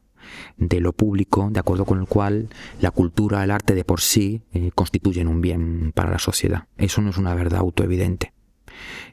de 0.58 0.80
lo 0.80 0.94
público, 0.94 1.50
de 1.52 1.60
acuerdo 1.60 1.86
con 1.86 2.00
el 2.00 2.08
cual 2.08 2.50
la 2.82 2.90
cultura, 2.90 3.44
el 3.44 3.52
arte 3.52 3.76
de 3.76 3.86
por 3.86 4.02
sí 4.02 4.42
eh, 4.54 4.72
constituyen 4.74 5.28
un 5.28 5.42
bien 5.42 5.92
para 5.94 6.10
la 6.10 6.20
sociedad. 6.20 6.68
Eso 6.78 7.02
no 7.02 7.12
es 7.12 7.18
una 7.18 7.36
verdad 7.36 7.60
autoevidente. 7.60 8.34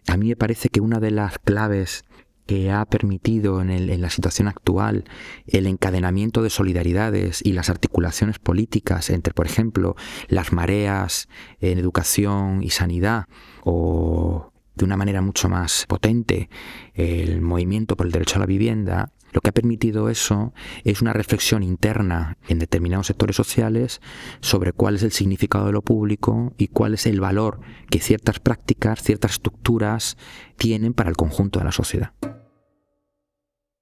A 0.06 0.16
mí 0.16 0.28
me 0.28 0.37
parece 0.37 0.70
que 0.70 0.80
una 0.80 1.00
de 1.00 1.11
las 1.11 1.38
claves 1.38 2.04
que 2.50 2.73
ha 2.73 2.85
permitido 2.85 3.61
en, 3.61 4.00
la 4.00 4.11
situación 4.11 4.49
actual 4.49 5.04
el 5.47 5.69
encadenamiento 5.69 6.42
de 6.42 6.50
solidaridades 6.50 7.42
y 7.45 7.52
las 7.52 7.71
articulaciones 7.71 8.40
políticas 8.40 9.11
entre, 9.11 9.33
por 9.33 9.47
ejemplo, 9.47 9.95
las 10.26 10.52
mareas 10.52 11.28
en 11.61 11.78
educación 11.78 12.64
y 12.64 12.71
sanidad 12.71 13.26
o 13.62 14.52
de 14.75 14.85
una 14.85 14.97
manera 14.97 15.23
mucho 15.23 15.49
más 15.49 15.87
potente 15.87 16.50
el 16.95 17.40
movimiento 17.40 17.97
por 17.97 18.07
el 18.07 18.12
derecho 18.12 18.38
a 18.38 18.40
la 18.40 18.47
vivienda, 18.47 19.12
lo 19.30 19.40
que 19.42 19.50
ha 19.50 19.54
permitido 19.54 20.09
eso 20.09 20.52
es 20.83 21.02
una 21.02 21.12
reflexión 21.12 21.62
interna 21.62 22.37
en 22.49 22.59
determinados 22.59 23.07
sectores 23.07 23.37
sociales 23.37 24.00
sobre 24.40 24.73
cuál 24.73 24.97
es 24.97 25.04
el 25.04 25.12
significado 25.12 25.66
de 25.66 25.73
lo 25.73 25.83
público 25.83 26.52
y 26.59 26.66
cuál 26.66 26.95
es 26.95 27.07
el 27.07 27.21
valor 27.21 27.61
que 27.90 28.00
ciertas 28.00 28.40
prácticas, 28.40 29.04
ciertas 29.04 29.35
estructuras 29.35 30.16
tienen 30.57 30.95
para 30.95 31.11
el 31.11 31.16
conjunto 31.16 31.61
de 31.61 31.64
la 31.64 31.71
sociedad. 31.71 32.11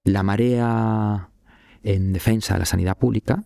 La 0.09 0.23
marea 0.23 1.29
en 1.83 2.15
defensa 2.15 2.55
de 2.55 2.61
la 2.61 2.65
sanidad 2.65 2.97
pública 2.97 3.45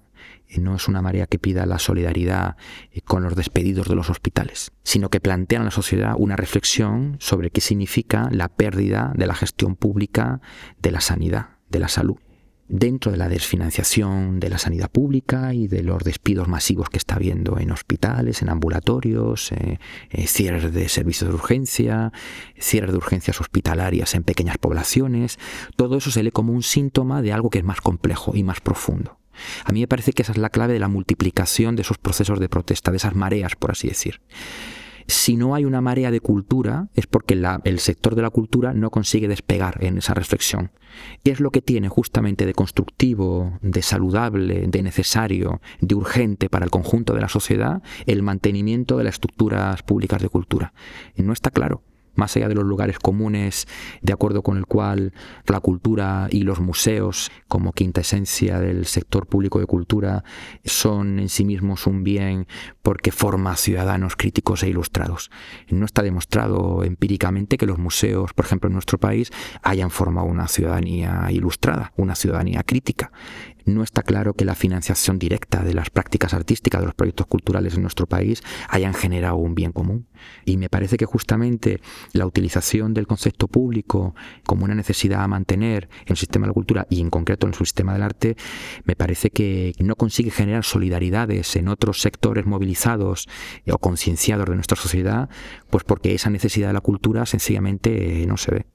no 0.59 0.77
es 0.77 0.87
una 0.87 1.03
marea 1.03 1.27
que 1.27 1.41
pida 1.41 1.67
la 1.67 1.81
solidaridad 1.81 2.57
eh, 2.93 3.01
con 3.01 3.25
los 3.25 3.35
despedidos 3.35 3.89
de 3.89 3.97
los 3.97 4.11
hospitales, 4.11 4.71
sino 4.85 5.09
que 5.09 5.19
plantea 5.19 5.59
en 5.59 5.65
la 5.65 5.73
sociedad 5.73 6.15
una 6.17 6.37
reflexión 6.37 7.17
sobre 7.19 7.51
qué 7.51 7.61
significa 7.61 8.29
la 8.31 8.49
pérdida 8.49 9.13
de 9.17 9.27
la 9.27 9.35
gestión 9.35 9.75
pública 9.75 10.41
de 10.81 10.93
la 10.93 11.01
sanidad, 11.01 11.49
de 11.69 11.81
la 11.81 11.89
salud 11.89 12.19
dentro 12.73 13.13
de 13.13 13.19
la 13.19 13.29
desfinanciación 13.29 14.41
de 14.41 14.49
la 14.49 14.57
sanidad 14.57 14.91
pública 14.91 15.53
y 15.53 15.69
de 15.69 15.83
los 15.83 16.03
despidos 16.03 16.49
masivos 16.49 16.89
que 16.89 16.97
está 16.97 17.17
habiendo 17.17 17.59
en 17.59 17.71
hospitales, 17.71 18.41
en 18.41 18.49
ambulatorios, 18.49 19.53
eh, 19.53 19.79
eh, 20.09 20.27
cierres 20.27 20.73
de 20.73 20.89
servicios 20.89 21.29
de 21.29 21.35
urgencia, 21.35 22.13
cierres 22.59 22.93
de 22.93 22.97
urgencias 22.97 23.43
hospitalarias 23.43 24.15
en 24.15 24.23
pequeñas 24.25 24.57
poblaciones, 24.57 25.39
todo 25.77 25.99
eso 25.99 26.11
se 26.11 26.23
lee 26.23 26.31
como 26.31 26.55
un 26.55 26.63
síntoma 26.63 27.21
de 27.21 27.35
algo 27.35 27.51
que 27.51 27.59
es 27.59 27.65
más 27.65 27.83
complejo 27.83 28.35
y 28.35 28.43
más 28.43 28.61
profundo. 28.61 29.19
A 29.67 29.73
mí 29.73 29.81
me 29.81 29.89
parece 29.89 30.15
que 30.15 30.23
esa 30.23 30.33
es 30.33 30.39
la 30.39 30.49
clave 30.49 30.73
de 30.73 30.79
la 30.79 30.89
multiplicación 30.89 31.77
de 31.77 31.83
esos 31.83 31.99
procesos 31.99 32.41
de 32.41 32.49
protesta, 32.49 32.91
de 32.91 32.97
esas 32.97 33.15
mareas, 33.15 33.55
por 33.55 33.71
así 33.71 33.89
decir 33.89 34.23
si 35.07 35.37
no 35.37 35.55
hay 35.55 35.65
una 35.65 35.81
marea 35.81 36.11
de 36.11 36.21
cultura, 36.21 36.89
es 36.95 37.07
porque 37.07 37.41
el 37.65 37.79
sector 37.79 38.15
de 38.15 38.23
la 38.23 38.31
cultura 38.31 38.73
no 38.75 38.91
consigue 38.91 39.29
despegar 39.29 39.83
en 39.85 39.99
esa 39.99 40.15
reflexión. 40.15 40.71
¿Qué 41.25 41.31
es 41.31 41.41
lo 41.41 41.51
que 41.51 41.63
tiene 41.63 41.89
justamente 41.89 42.47
de 42.47 42.55
constructivo, 42.55 43.59
de 43.63 43.83
saludable, 43.83 44.67
de 44.69 44.83
necesario, 44.83 45.61
de 45.81 45.95
urgente 45.95 46.49
para 46.49 46.65
el 46.65 46.71
conjunto 46.71 47.15
de 47.15 47.21
la 47.21 47.29
sociedad? 47.29 47.83
El 48.07 48.23
mantenimiento 48.23 48.99
de 48.99 49.05
las 49.05 49.15
estructuras 49.15 49.83
públicas 49.83 50.21
de 50.21 50.29
cultura. 50.29 50.73
No 51.17 51.33
está 51.33 51.51
claro 51.51 51.83
más 52.15 52.37
allá 52.37 52.49
de 52.49 52.55
los 52.55 52.65
lugares 52.65 52.99
comunes, 52.99 53.67
de 54.01 54.13
acuerdo 54.13 54.43
con 54.43 54.57
el 54.57 54.67
cual 54.67 55.13
la 55.47 55.61
cultura 55.61 56.29
y 56.31 56.43
los 56.43 56.61
museos, 56.61 57.31
como 57.49 57.73
quinta 57.73 58.01
esencia 58.01 58.59
del 58.59 58.87
sector 58.87 59.27
público 59.27 59.59
de 59.59 59.67
cultura, 59.67 60.25
son 60.65 61.19
en 61.19 61.29
sí 61.29 61.45
mismos 61.45 61.87
un 61.87 62.05
bien 62.05 62.47
porque 62.83 63.13
forma 63.13 63.57
ciudadanos 63.57 64.17
críticos 64.17 64.63
e 64.63 64.69
ilustrados. 64.69 65.31
No 65.69 65.87
está 65.87 66.03
demostrado 66.03 66.85
empíricamente 66.85 67.57
que 67.57 67.67
los 67.67 67.79
museos, 67.79 68.33
por 68.33 68.45
ejemplo, 68.45 68.69
en 68.69 68.75
nuestro 68.75 68.99
país, 68.99 69.31
hayan 69.63 69.91
formado 69.91 70.27
una 70.27 70.49
ciudadanía 70.49 71.29
ilustrada, 71.31 71.93
una 71.97 72.15
ciudadanía 72.15 72.63
crítica 72.63 73.13
no 73.65 73.83
está 73.83 74.03
claro 74.03 74.35
que 74.35 74.45
la 74.45 74.55
financiación 74.55 75.19
directa 75.19 75.63
de 75.63 75.75
las 75.75 75.91
prácticas 75.91 76.35
artísticas, 76.35 76.81
de 76.81 76.87
los 76.87 76.95
proyectos 76.95 77.27
culturales 77.27 77.75
en 77.75 77.83
nuestro 77.83 78.07
país, 78.07 78.43
hayan 78.69 78.95
generado 78.95 79.37
un 79.37 79.55
bien 79.55 79.73
común. 79.73 80.07
Y 80.45 80.57
me 80.57 80.69
parece 80.69 80.97
que 80.97 81.07
justamente 81.07 81.81
la 82.13 82.27
utilización 82.27 82.95
del 82.95 83.07
concepto 83.07 83.49
público 83.49 84.15
como 84.47 84.65
una 84.65 84.75
necesidad 84.75 85.23
a 85.23 85.29
mantener 85.29 85.89
en 86.03 86.13
el 86.13 86.17
sistema 86.17 86.47
de 86.47 86.51
la 86.51 86.55
cultura 86.55 86.87
y 86.91 87.01
en 87.01 87.11
concreto 87.11 87.47
en 87.47 87.53
el 87.53 87.59
sistema 87.59 87.93
del 87.93 88.03
arte, 88.03 88.37
me 88.85 88.97
parece 88.97 89.31
que 89.31 89.73
no 89.79 89.97
consigue 89.97 90.31
generar 90.31 90.65
solidaridades 90.65 91.57
en 91.57 91.69
otros 91.69 92.01
sectores 92.01 92.47
movilizados 92.47 93.29
o 93.71 93.79
concienciados 93.79 94.47
de 94.47 94.55
nuestra 94.55 94.77
sociedad, 94.77 95.29
pues 95.71 95.85
porque 95.85 96.15
esa 96.15 96.31
necesidad 96.31 96.69
de 96.69 96.75
la 96.75 96.81
cultura 96.81 97.27
sencillamente 97.27 98.25
no 98.27 98.37
se 98.37 98.51
ve. 98.53 98.67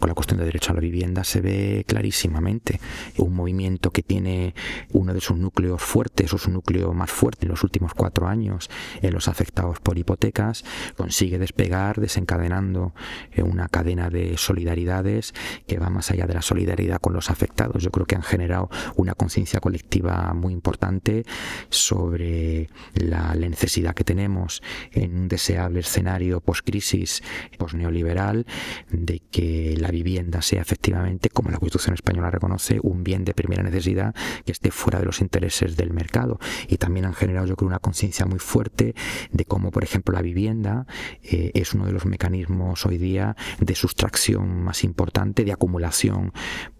Con 0.00 0.08
la 0.08 0.14
cuestión 0.14 0.40
de 0.40 0.46
derecho 0.46 0.72
a 0.72 0.74
la 0.74 0.80
vivienda 0.80 1.22
se 1.22 1.40
ve 1.40 1.84
clarísimamente. 1.86 2.80
Un 3.18 3.34
movimiento 3.34 3.92
que 3.92 4.02
tiene 4.02 4.54
uno 4.92 5.14
de 5.14 5.20
sus 5.20 5.36
núcleos 5.36 5.80
fuertes 5.80 6.32
o 6.32 6.38
su 6.38 6.50
núcleo 6.50 6.92
más 6.92 7.10
fuerte 7.10 7.46
en 7.46 7.50
los 7.50 7.62
últimos 7.62 7.94
cuatro 7.94 8.26
años 8.26 8.70
en 9.02 9.12
los 9.12 9.28
afectados 9.28 9.78
por 9.80 9.98
hipotecas 9.98 10.64
consigue 10.96 11.38
despegar 11.38 12.00
desencadenando 12.00 12.94
eh, 13.32 13.42
una 13.42 13.68
cadena 13.68 14.10
de 14.10 14.36
solidaridades 14.36 15.34
que 15.66 15.78
va 15.78 15.90
más 15.90 16.10
allá 16.10 16.26
de 16.26 16.34
la 16.34 16.42
solidaridad 16.42 17.00
con 17.00 17.12
los 17.12 17.30
afectados. 17.30 17.82
Yo 17.82 17.90
creo 17.90 18.06
que 18.06 18.16
han 18.16 18.22
generado 18.22 18.70
una 18.96 19.14
conciencia 19.14 19.60
colectiva 19.60 20.32
muy 20.34 20.52
importante 20.52 21.24
sobre 21.68 22.68
la, 22.94 23.34
necesidad 23.34 23.94
que 23.94 24.04
tenemos 24.04 24.62
en 24.92 25.14
un 25.14 25.28
deseable 25.28 25.80
escenario 25.80 26.40
post-crisis, 26.40 27.22
post-neoliberal, 27.58 28.46
de 28.90 29.20
que 29.30 29.74
la 29.76 29.89
vivienda 29.90 30.42
sea 30.42 30.62
efectivamente, 30.62 31.30
como 31.30 31.50
la 31.50 31.58
Constitución 31.58 31.94
española 31.94 32.30
reconoce, 32.30 32.78
un 32.82 33.04
bien 33.04 33.24
de 33.24 33.34
primera 33.34 33.62
necesidad 33.62 34.14
que 34.44 34.52
esté 34.52 34.70
fuera 34.70 34.98
de 34.98 35.06
los 35.06 35.20
intereses 35.20 35.76
del 35.76 35.92
mercado. 35.92 36.38
Y 36.68 36.76
también 36.76 37.06
han 37.06 37.14
generado, 37.14 37.46
yo 37.46 37.56
creo, 37.56 37.68
una 37.68 37.78
conciencia 37.78 38.26
muy 38.26 38.38
fuerte 38.38 38.94
de 39.32 39.44
cómo, 39.44 39.70
por 39.70 39.84
ejemplo, 39.84 40.14
la 40.14 40.22
vivienda 40.22 40.86
eh, 41.22 41.50
es 41.54 41.74
uno 41.74 41.86
de 41.86 41.92
los 41.92 42.06
mecanismos 42.06 42.86
hoy 42.86 42.98
día 42.98 43.36
de 43.58 43.74
sustracción 43.74 44.62
más 44.62 44.84
importante, 44.84 45.44
de 45.44 45.52
acumulación 45.52 46.32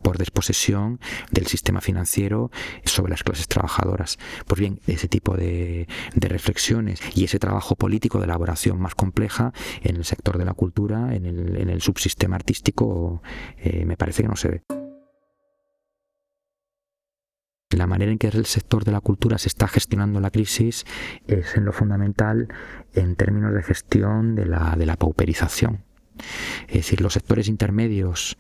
por 0.03 0.19
desposesión 0.19 1.01
del 1.31 1.47
sistema 1.47 1.81
financiero 1.81 2.51
sobre 2.85 3.11
las 3.11 3.23
clases 3.23 3.49
trabajadoras. 3.49 4.19
Pues 4.47 4.61
bien, 4.61 4.81
ese 4.87 5.09
tipo 5.09 5.37
de, 5.37 5.87
reflexiones 6.15 7.01
y 7.15 7.25
ese 7.25 7.39
trabajo 7.39 7.75
político 7.77 8.19
de 8.19 8.25
elaboración 8.25 8.81
más 8.81 8.95
compleja 8.95 9.53
en 9.83 9.97
el 9.97 10.05
sector 10.05 10.39
de 10.39 10.45
la 10.45 10.55
cultura, 10.55 11.15
en 11.15 11.27
el, 11.27 11.81
subsistema 11.81 12.37
artístico, 12.37 13.23
eh, 13.59 13.85
me 13.87 13.97
parece 13.97 14.23
que 14.23 14.29
no 14.29 14.37
se 14.37 14.49
ve. 14.49 14.63
La 17.71 17.87
manera 17.87 18.11
en 18.11 18.19
que 18.19 18.27
el 18.27 18.47
sector 18.47 18.85
de 18.85 18.93
la 18.93 19.01
cultura 19.01 19.39
se 19.39 19.49
está 19.49 19.69
gestionando 19.69 20.21
la 20.21 20.31
crisis 20.31 20.85
es 21.29 21.57
en 21.57 21.65
lo 21.65 21.73
fundamental 21.73 22.49
en 22.95 23.15
términos 23.15 23.55
de 23.55 23.63
gestión 23.63 24.35
de 24.35 24.47
la, 24.47 24.75
de 24.77 24.87
la 24.87 24.97
pauperización. 24.97 25.85
Es 26.69 26.75
decir, 26.75 27.01
los 27.01 27.13
sectores 27.13 27.49
intermedios 27.49 28.37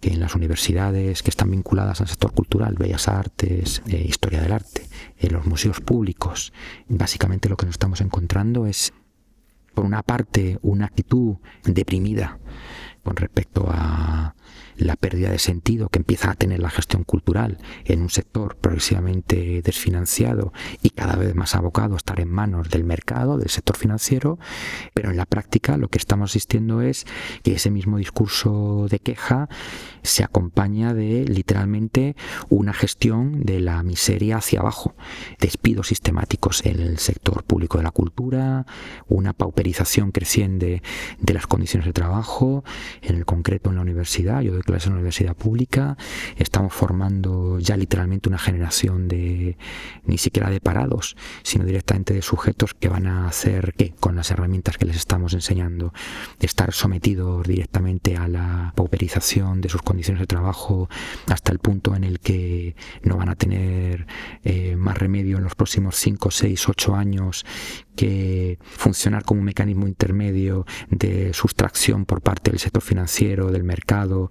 que 0.00 0.10
en 0.10 0.20
las 0.20 0.34
universidades 0.34 1.22
que 1.22 1.30
están 1.30 1.50
vinculadas 1.50 2.00
al 2.00 2.08
sector 2.08 2.32
cultural, 2.32 2.74
bellas 2.78 3.08
artes, 3.08 3.82
eh, 3.86 4.04
historia 4.08 4.40
del 4.40 4.52
arte, 4.52 4.86
en 5.18 5.32
los 5.32 5.46
museos 5.46 5.80
públicos, 5.80 6.52
básicamente 6.88 7.48
lo 7.48 7.56
que 7.56 7.66
nos 7.66 7.74
estamos 7.74 8.00
encontrando 8.00 8.66
es, 8.66 8.92
por 9.74 9.84
una 9.84 10.02
parte, 10.02 10.58
una 10.62 10.86
actitud 10.86 11.36
deprimida 11.64 12.38
con 13.02 13.16
respecto 13.16 13.66
a 13.70 14.34
la 14.80 14.96
pérdida 14.96 15.30
de 15.30 15.38
sentido 15.38 15.88
que 15.88 15.98
empieza 15.98 16.30
a 16.30 16.34
tener 16.34 16.60
la 16.60 16.70
gestión 16.70 17.04
cultural 17.04 17.58
en 17.84 18.02
un 18.02 18.10
sector 18.10 18.56
progresivamente 18.56 19.62
desfinanciado 19.62 20.52
y 20.82 20.90
cada 20.90 21.16
vez 21.16 21.34
más 21.34 21.54
abocado 21.54 21.94
a 21.94 21.96
estar 21.98 22.20
en 22.20 22.30
manos 22.30 22.70
del 22.70 22.84
mercado, 22.84 23.38
del 23.38 23.50
sector 23.50 23.76
financiero, 23.76 24.38
pero 24.94 25.10
en 25.10 25.16
la 25.16 25.26
práctica 25.26 25.76
lo 25.76 25.88
que 25.88 25.98
estamos 25.98 26.30
asistiendo 26.30 26.80
es 26.80 27.06
que 27.42 27.52
ese 27.52 27.70
mismo 27.70 27.98
discurso 27.98 28.86
de 28.90 28.98
queja 28.98 29.48
se 30.02 30.24
acompaña 30.24 30.94
de 30.94 31.24
literalmente 31.26 32.16
una 32.48 32.72
gestión 32.72 33.44
de 33.44 33.60
la 33.60 33.82
miseria 33.82 34.38
hacia 34.38 34.60
abajo, 34.60 34.94
despidos 35.38 35.88
sistemáticos 35.88 36.64
en 36.64 36.80
el 36.80 36.98
sector 36.98 37.44
público 37.44 37.78
de 37.78 37.84
la 37.84 37.90
cultura, 37.90 38.66
una 39.08 39.32
pauperización 39.32 40.12
creciente 40.12 40.82
de 41.18 41.34
las 41.34 41.46
condiciones 41.46 41.86
de 41.86 41.92
trabajo, 41.92 42.64
en 43.02 43.16
el 43.16 43.26
concreto 43.26 43.70
en 43.70 43.76
la 43.76 43.82
universidad, 43.82 44.42
clases 44.70 44.86
en 44.86 44.92
la 44.94 44.98
universidad 44.98 45.36
pública, 45.36 45.96
estamos 46.36 46.72
formando 46.72 47.58
ya 47.58 47.76
literalmente 47.76 48.28
una 48.28 48.38
generación 48.38 49.08
de 49.08 49.56
ni 50.04 50.18
siquiera 50.18 50.50
de 50.50 50.60
parados, 50.60 51.16
sino 51.42 51.64
directamente 51.64 52.14
de 52.14 52.22
sujetos 52.22 52.74
que 52.74 52.88
van 52.88 53.06
a 53.06 53.26
hacer 53.26 53.74
que 53.76 53.90
con 53.90 54.16
las 54.16 54.30
herramientas 54.30 54.78
que 54.78 54.86
les 54.86 54.96
estamos 54.96 55.34
enseñando, 55.34 55.92
estar 56.40 56.72
sometidos 56.72 57.46
directamente 57.46 58.16
a 58.16 58.28
la 58.28 58.72
pauperización 58.76 59.60
de 59.60 59.68
sus 59.68 59.82
condiciones 59.82 60.20
de 60.20 60.26
trabajo 60.26 60.88
hasta 61.28 61.52
el 61.52 61.58
punto 61.58 61.94
en 61.94 62.04
el 62.04 62.20
que 62.20 62.76
no 63.02 63.16
van 63.16 63.28
a 63.28 63.36
tener 63.36 64.06
eh, 64.44 64.76
más 64.76 64.98
remedio 64.98 65.38
en 65.38 65.44
los 65.44 65.54
próximos 65.54 65.96
5, 65.96 66.30
6, 66.30 66.68
8 66.68 66.94
años 66.94 67.44
que 68.00 68.58
funcionar 68.62 69.24
como 69.24 69.40
un 69.40 69.44
mecanismo 69.44 69.86
intermedio 69.86 70.64
de 70.88 71.34
sustracción 71.34 72.06
por 72.06 72.22
parte 72.22 72.50
del 72.50 72.58
sector 72.58 72.82
financiero, 72.82 73.50
del 73.50 73.62
mercado, 73.62 74.30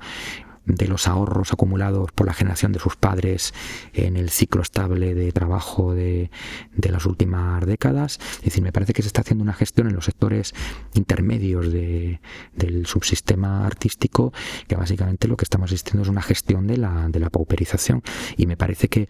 de 0.70 0.88
los 0.88 1.08
ahorros 1.08 1.52
acumulados 1.52 2.12
por 2.12 2.28
la 2.28 2.34
generación 2.34 2.72
de 2.72 2.80
sus 2.80 2.96
padres 2.96 3.54
en 3.94 4.16
el 4.16 4.30
ciclo 4.30 4.62
estable 4.62 5.16
de 5.16 5.32
trabajo 5.32 5.94
de, 5.94 6.30
las 6.78 7.06
últimas 7.06 7.66
décadas. 7.66 8.20
Es 8.38 8.46
decir, 8.46 8.64
me 8.64 8.72
parece 8.72 8.94
que 8.94 9.02
se 9.02 9.08
está 9.08 9.22
haciendo 9.22 9.44
una 9.44 9.54
gestión 9.54 9.88
en 9.88 9.96
los 9.96 10.06
sectores 10.06 10.54
intermedios 10.94 11.72
del 11.72 12.86
subsistema 12.86 13.66
artístico, 13.66 14.34
que 14.68 14.76
básicamente 14.76 15.28
lo 15.28 15.38
que 15.38 15.44
estamos 15.44 15.72
asistiendo 15.72 16.04
es 16.04 16.10
una 16.10 16.22
gestión 16.22 16.68
de 16.68 16.78
la, 16.78 17.10
de 17.10 17.20
la 17.20 17.30
pauperización. 17.30 18.02
Y 18.38 18.46
me 18.46 18.58
parece 18.58 18.88
que 18.88 19.10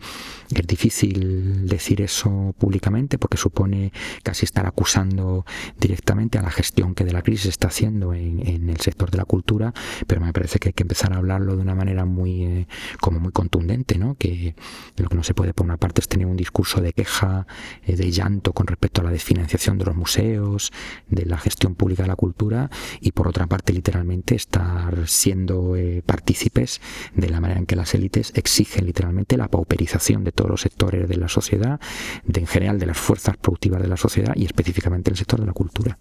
es 0.53 0.67
difícil 0.67 1.67
decir 1.67 2.01
eso 2.01 2.53
públicamente 2.57 3.17
porque 3.17 3.37
supone 3.37 3.91
casi 4.23 4.45
estar 4.45 4.65
acusando 4.65 5.45
directamente 5.79 6.37
a 6.37 6.41
la 6.41 6.51
gestión 6.51 6.95
que 6.95 7.05
de 7.05 7.13
la 7.13 7.21
crisis 7.21 7.47
está 7.47 7.67
haciendo 7.67 8.13
en, 8.13 8.45
en 8.45 8.69
el 8.69 8.79
sector 8.79 9.11
de 9.11 9.17
la 9.17 9.25
cultura, 9.25 9.73
pero 10.07 10.21
me 10.21 10.33
parece 10.33 10.59
que 10.59 10.69
hay 10.69 10.73
que 10.73 10.83
empezar 10.83 11.13
a 11.13 11.17
hablarlo 11.17 11.48
de 11.55 11.61
una 11.61 11.75
manera 11.75 12.05
muy 12.05 12.43
eh, 12.43 12.67
como 12.99 13.19
muy 13.19 13.31
contundente, 13.31 13.97
¿no? 13.97 14.15
Que 14.15 14.55
lo 14.97 15.09
que 15.09 15.15
no 15.15 15.23
se 15.23 15.33
puede 15.33 15.53
por 15.53 15.65
una 15.65 15.77
parte 15.77 16.01
es 16.01 16.07
tener 16.07 16.27
un 16.27 16.37
discurso 16.37 16.81
de 16.81 16.93
queja, 16.93 17.47
eh, 17.85 17.95
de 17.95 18.11
llanto 18.11 18.53
con 18.53 18.67
respecto 18.67 19.01
a 19.01 19.03
la 19.03 19.11
desfinanciación 19.11 19.77
de 19.77 19.85
los 19.85 19.95
museos, 19.95 20.71
de 21.07 21.25
la 21.25 21.37
gestión 21.37 21.75
pública 21.75 22.03
de 22.03 22.09
la 22.09 22.15
cultura 22.15 22.69
y 22.99 23.11
por 23.11 23.27
otra 23.27 23.47
parte 23.47 23.73
literalmente 23.73 24.35
estar 24.35 25.07
siendo 25.07 25.75
eh, 25.75 26.03
partícipes 26.05 26.81
de 27.15 27.29
la 27.29 27.39
manera 27.39 27.59
en 27.59 27.65
que 27.65 27.75
las 27.75 27.93
élites 27.93 28.31
exigen 28.35 28.85
literalmente 28.85 29.37
la 29.37 29.47
pauperización 29.47 30.23
de 30.23 30.31
todos 30.31 30.49
los 30.49 30.61
sectores 30.61 31.07
de 31.07 31.17
la 31.17 31.27
sociedad, 31.27 31.79
de 32.25 32.39
en 32.39 32.47
general 32.47 32.79
de 32.79 32.85
las 32.85 32.97
fuerzas 32.97 33.37
productivas 33.37 33.81
de 33.81 33.87
la 33.87 33.97
sociedad 33.97 34.33
y 34.35 34.45
específicamente 34.45 35.11
el 35.11 35.17
sector 35.17 35.39
de 35.39 35.45
la 35.45 35.53
cultura. 35.53 35.97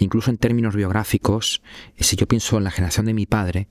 Incluso 0.00 0.30
en 0.30 0.38
términos 0.38 0.74
biográficos, 0.74 1.62
eh, 1.96 2.04
si 2.04 2.16
yo 2.16 2.26
pienso 2.26 2.56
en 2.56 2.64
la 2.64 2.70
generación 2.70 3.04
de 3.04 3.12
mi 3.12 3.26
padre, 3.26 3.68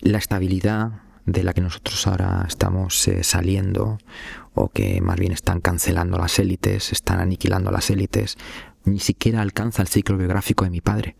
la 0.00 0.18
estabilidad 0.18 1.02
de 1.26 1.42
la 1.42 1.52
que 1.52 1.60
nosotros 1.60 2.06
ahora 2.06 2.44
estamos 2.46 3.08
eh, 3.08 3.24
saliendo, 3.24 3.98
o 4.54 4.68
que 4.68 5.00
más 5.00 5.18
bien 5.18 5.32
están 5.32 5.60
cancelando 5.60 6.16
las 6.16 6.38
élites, 6.38 6.92
están 6.92 7.18
aniquilando 7.18 7.72
las 7.72 7.90
élites, 7.90 8.38
ni 8.84 9.00
siquiera 9.00 9.40
alcanza 9.40 9.82
el 9.82 9.88
ciclo 9.88 10.16
biográfico 10.16 10.64
de 10.64 10.70
mi 10.70 10.80
padre. 10.80 11.16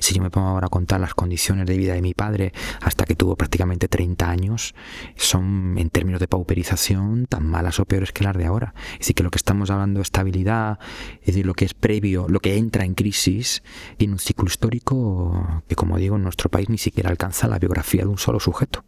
Si 0.00 0.14
yo 0.14 0.22
me 0.22 0.30
pongo 0.30 0.48
ahora 0.48 0.66
a 0.66 0.70
contar 0.70 1.00
las 1.00 1.14
condiciones 1.14 1.66
de 1.66 1.76
vida 1.76 1.94
de 1.94 2.02
mi 2.02 2.14
padre 2.14 2.52
hasta 2.80 3.04
que 3.04 3.14
tuvo 3.14 3.36
prácticamente 3.36 3.86
30 3.86 4.28
años, 4.28 4.74
son 5.16 5.76
en 5.78 5.90
términos 5.90 6.20
de 6.20 6.26
pauperización 6.26 7.26
tan 7.26 7.46
malas 7.46 7.78
o 7.78 7.84
peores 7.84 8.12
que 8.12 8.24
las 8.24 8.36
de 8.36 8.46
ahora. 8.46 8.74
Es 8.94 9.00
decir, 9.00 9.14
que 9.14 9.22
lo 9.22 9.30
que 9.30 9.38
estamos 9.38 9.70
hablando 9.70 9.98
de 9.98 10.02
estabilidad, 10.02 10.78
es 11.20 11.26
decir, 11.26 11.46
lo 11.46 11.54
que 11.54 11.66
es 11.66 11.74
previo, 11.74 12.26
lo 12.28 12.40
que 12.40 12.56
entra 12.56 12.84
en 12.84 12.94
crisis, 12.94 13.62
tiene 13.98 14.14
un 14.14 14.18
ciclo 14.18 14.46
histórico 14.46 15.62
que, 15.68 15.76
como 15.76 15.98
digo, 15.98 16.16
en 16.16 16.22
nuestro 16.22 16.50
país 16.50 16.68
ni 16.68 16.78
siquiera 16.78 17.10
alcanza 17.10 17.46
la 17.46 17.58
biografía 17.58 18.02
de 18.02 18.08
un 18.08 18.18
solo 18.18 18.40
sujeto. 18.40 18.84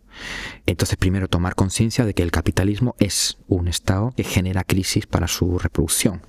Entonces, 0.66 0.96
primero 0.96 1.28
tomar 1.28 1.54
conciencia 1.54 2.04
de 2.04 2.14
que 2.14 2.22
el 2.22 2.30
capitalismo 2.30 2.94
es 2.98 3.38
un 3.48 3.68
Estado 3.68 4.12
que 4.16 4.24
genera 4.24 4.64
crisis 4.64 5.06
para 5.06 5.28
su 5.28 5.58
reproducción. 5.58 6.22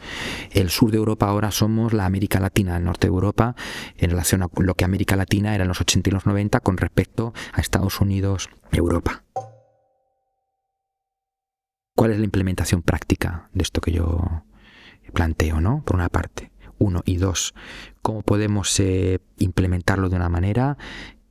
El 0.52 0.70
sur 0.70 0.92
de 0.92 0.98
Europa 0.98 1.28
ahora 1.28 1.52
somos 1.52 1.94
la 1.94 2.06
América 2.06 2.40
Latina, 2.40 2.78
el 2.78 2.84
norte 2.84 3.08
de 3.08 3.14
Europa, 3.14 3.56
en 3.98 4.10
relación 4.10 4.44
a 4.44 4.50
lo 4.58 4.76
que 4.76 4.86
América 4.86 5.16
Latina 5.16 5.56
era 5.56 5.64
en 5.64 5.68
los 5.68 5.82
80 5.82 6.10
y 6.10 6.14
los 6.14 6.26
90 6.26 6.60
con 6.60 6.78
respecto 6.78 7.34
a 7.54 7.62
Estados 7.62 8.02
Unidos, 8.02 8.50
Europa. 8.72 9.24
¿Cuál 11.96 12.12
es 12.12 12.18
la 12.18 12.26
implementación 12.26 12.82
práctica 12.82 13.50
de 13.54 13.64
esto 13.64 13.80
que 13.80 13.92
yo 13.92 14.44
planteo, 15.14 15.62
no? 15.62 15.84
Por 15.86 15.96
una 15.96 16.10
parte. 16.10 16.52
Uno 16.80 17.02
y 17.06 17.18
dos, 17.18 17.54
¿cómo 18.02 18.24
podemos 18.24 18.78
eh, 18.80 19.20
implementarlo 19.38 20.10
de 20.10 20.16
una 20.16 20.28
manera 20.28 20.78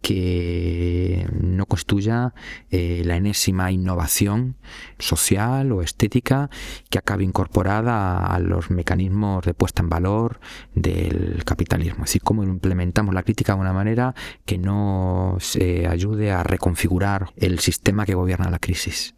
que 0.02 1.26
no 1.32 1.64
constituya 1.66 2.34
eh, 2.70 3.02
la 3.06 3.16
enésima 3.16 3.70
innovación 3.70 4.56
social 4.98 5.70
o 5.72 5.80
estética 5.80 6.50
que 6.90 6.98
acabe 6.98 7.24
incorporada 7.24 8.26
a, 8.26 8.38
los 8.40 8.70
mecanismos 8.70 9.44
de 9.44 9.54
puesta 9.54 9.82
en 9.82 9.88
valor 9.88 10.40
del 10.74 11.44
capitalismo. 11.44 12.04
Es 12.04 12.10
decir, 12.10 12.22
cómo 12.22 12.42
implementamos 12.42 13.14
la 13.14 13.22
crítica 13.22 13.54
de 13.54 13.60
una 13.60 13.72
manera 13.72 14.14
que 14.44 14.58
no 14.58 15.36
se 15.38 15.86
ayude 15.86 16.32
a 16.32 16.42
reconfigurar 16.42 17.32
el 17.36 17.60
sistema 17.60 18.04
que 18.04 18.14
gobierna 18.14 18.50
la 18.50 18.58
crisis. 18.58 19.14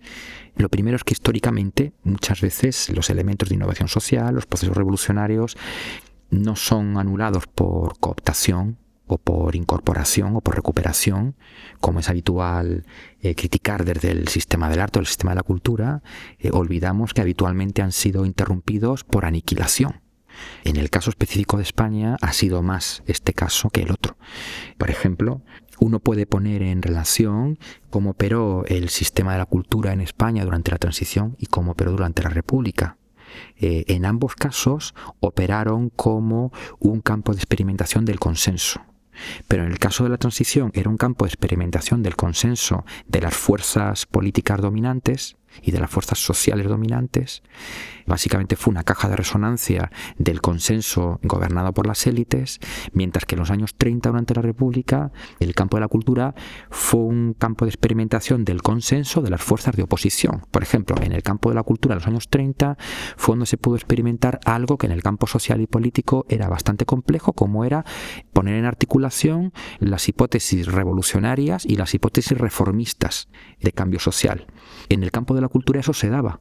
Lo 0.56 0.68
primero 0.68 0.96
es 0.96 1.04
que 1.04 1.14
históricamente 1.14 1.94
muchas 2.04 2.42
veces 2.42 2.90
los 2.90 3.08
elementos 3.08 3.48
de 3.48 3.54
innovación 3.54 3.88
social, 3.88 4.34
los 4.34 4.46
procesos 4.46 4.76
revolucionarios, 4.76 5.56
no 6.30 6.56
son 6.56 6.98
anulados 6.98 7.46
por 7.46 7.98
cooptación 7.98 8.76
o 9.06 9.18
por 9.18 9.56
incorporación 9.56 10.36
o 10.36 10.40
por 10.40 10.56
recuperación, 10.56 11.36
como 11.80 12.00
es 12.00 12.08
habitual 12.08 12.86
eh, 13.20 13.34
criticar 13.34 13.84
desde 13.84 14.10
el 14.10 14.28
sistema 14.28 14.68
del 14.68 14.80
arte 14.80 14.98
o 14.98 15.00
el 15.00 15.06
sistema 15.06 15.32
de 15.32 15.36
la 15.36 15.42
cultura, 15.42 16.02
eh, 16.38 16.50
olvidamos 16.52 17.12
que 17.12 17.20
habitualmente 17.20 17.82
han 17.82 17.92
sido 17.92 18.24
interrumpidos 18.24 19.04
por 19.04 19.24
aniquilación. 19.24 20.00
En 20.64 20.76
el 20.76 20.90
caso 20.90 21.10
específico 21.10 21.58
de 21.58 21.62
España 21.62 22.16
ha 22.20 22.32
sido 22.32 22.62
más 22.62 23.02
este 23.06 23.32
caso 23.34 23.70
que 23.70 23.82
el 23.82 23.92
otro. 23.92 24.16
Por 24.78 24.90
ejemplo, 24.90 25.42
uno 25.78 26.00
puede 26.00 26.26
poner 26.26 26.62
en 26.62 26.82
relación 26.82 27.58
cómo 27.90 28.10
operó 28.10 28.64
el 28.66 28.88
sistema 28.88 29.32
de 29.32 29.38
la 29.38 29.46
cultura 29.46 29.92
en 29.92 30.00
España 30.00 30.44
durante 30.44 30.70
la 30.70 30.78
transición 30.78 31.36
y 31.38 31.46
cómo 31.46 31.72
operó 31.72 31.92
durante 31.92 32.22
la 32.22 32.30
República. 32.30 32.98
Eh, 33.56 33.84
en 33.88 34.04
ambos 34.04 34.34
casos 34.36 34.94
operaron 35.20 35.90
como 35.90 36.52
un 36.78 37.00
campo 37.00 37.32
de 37.32 37.38
experimentación 37.38 38.04
del 38.04 38.20
consenso. 38.20 38.80
Pero 39.48 39.64
en 39.64 39.70
el 39.70 39.78
caso 39.78 40.04
de 40.04 40.10
la 40.10 40.18
transición 40.18 40.70
era 40.74 40.90
un 40.90 40.96
campo 40.96 41.24
de 41.24 41.30
experimentación 41.30 42.02
del 42.02 42.16
consenso 42.16 42.84
de 43.06 43.20
las 43.20 43.34
fuerzas 43.34 44.06
políticas 44.06 44.60
dominantes 44.60 45.36
y 45.62 45.70
de 45.70 45.80
las 45.80 45.90
fuerzas 45.90 46.18
sociales 46.18 46.66
dominantes. 46.68 47.42
Básicamente 48.06 48.56
fue 48.56 48.70
una 48.70 48.84
caja 48.84 49.08
de 49.08 49.16
resonancia 49.16 49.90
del 50.18 50.40
consenso 50.40 51.20
gobernado 51.22 51.72
por 51.72 51.86
las 51.86 52.06
élites, 52.06 52.60
mientras 52.92 53.24
que 53.24 53.34
en 53.34 53.40
los 53.40 53.50
años 53.50 53.74
30 53.76 54.10
durante 54.10 54.34
la 54.34 54.42
República 54.42 55.10
el 55.40 55.54
campo 55.54 55.76
de 55.76 55.82
la 55.82 55.88
cultura 55.88 56.34
fue 56.70 57.00
un 57.00 57.34
campo 57.34 57.64
de 57.64 57.70
experimentación 57.70 58.44
del 58.44 58.62
consenso 58.62 59.22
de 59.22 59.30
las 59.30 59.42
fuerzas 59.42 59.74
de 59.74 59.82
oposición. 59.82 60.42
Por 60.50 60.62
ejemplo, 60.62 60.96
en 61.00 61.12
el 61.12 61.22
campo 61.22 61.48
de 61.48 61.54
la 61.54 61.62
cultura 61.62 61.94
en 61.94 62.00
los 62.00 62.06
años 62.06 62.28
30 62.28 62.76
fue 63.16 63.32
donde 63.32 63.46
se 63.46 63.56
pudo 63.56 63.76
experimentar 63.76 64.40
algo 64.44 64.76
que 64.76 64.86
en 64.86 64.92
el 64.92 65.02
campo 65.02 65.26
social 65.26 65.60
y 65.60 65.66
político 65.66 66.26
era 66.28 66.48
bastante 66.48 66.84
complejo, 66.84 67.32
como 67.32 67.64
era 67.64 67.84
poner 68.32 68.56
en 68.56 68.64
articulación 68.66 69.52
las 69.78 70.08
hipótesis 70.08 70.66
revolucionarias 70.66 71.64
y 71.64 71.76
las 71.76 71.94
hipótesis 71.94 72.36
reformistas 72.36 73.28
de 73.60 73.72
cambio 73.72 74.00
social. 74.00 74.46
En 74.88 75.02
el 75.02 75.10
campo 75.10 75.34
de 75.34 75.40
la 75.40 75.48
cultura 75.48 75.80
eso 75.80 75.92
se 75.92 76.08
daba 76.08 76.40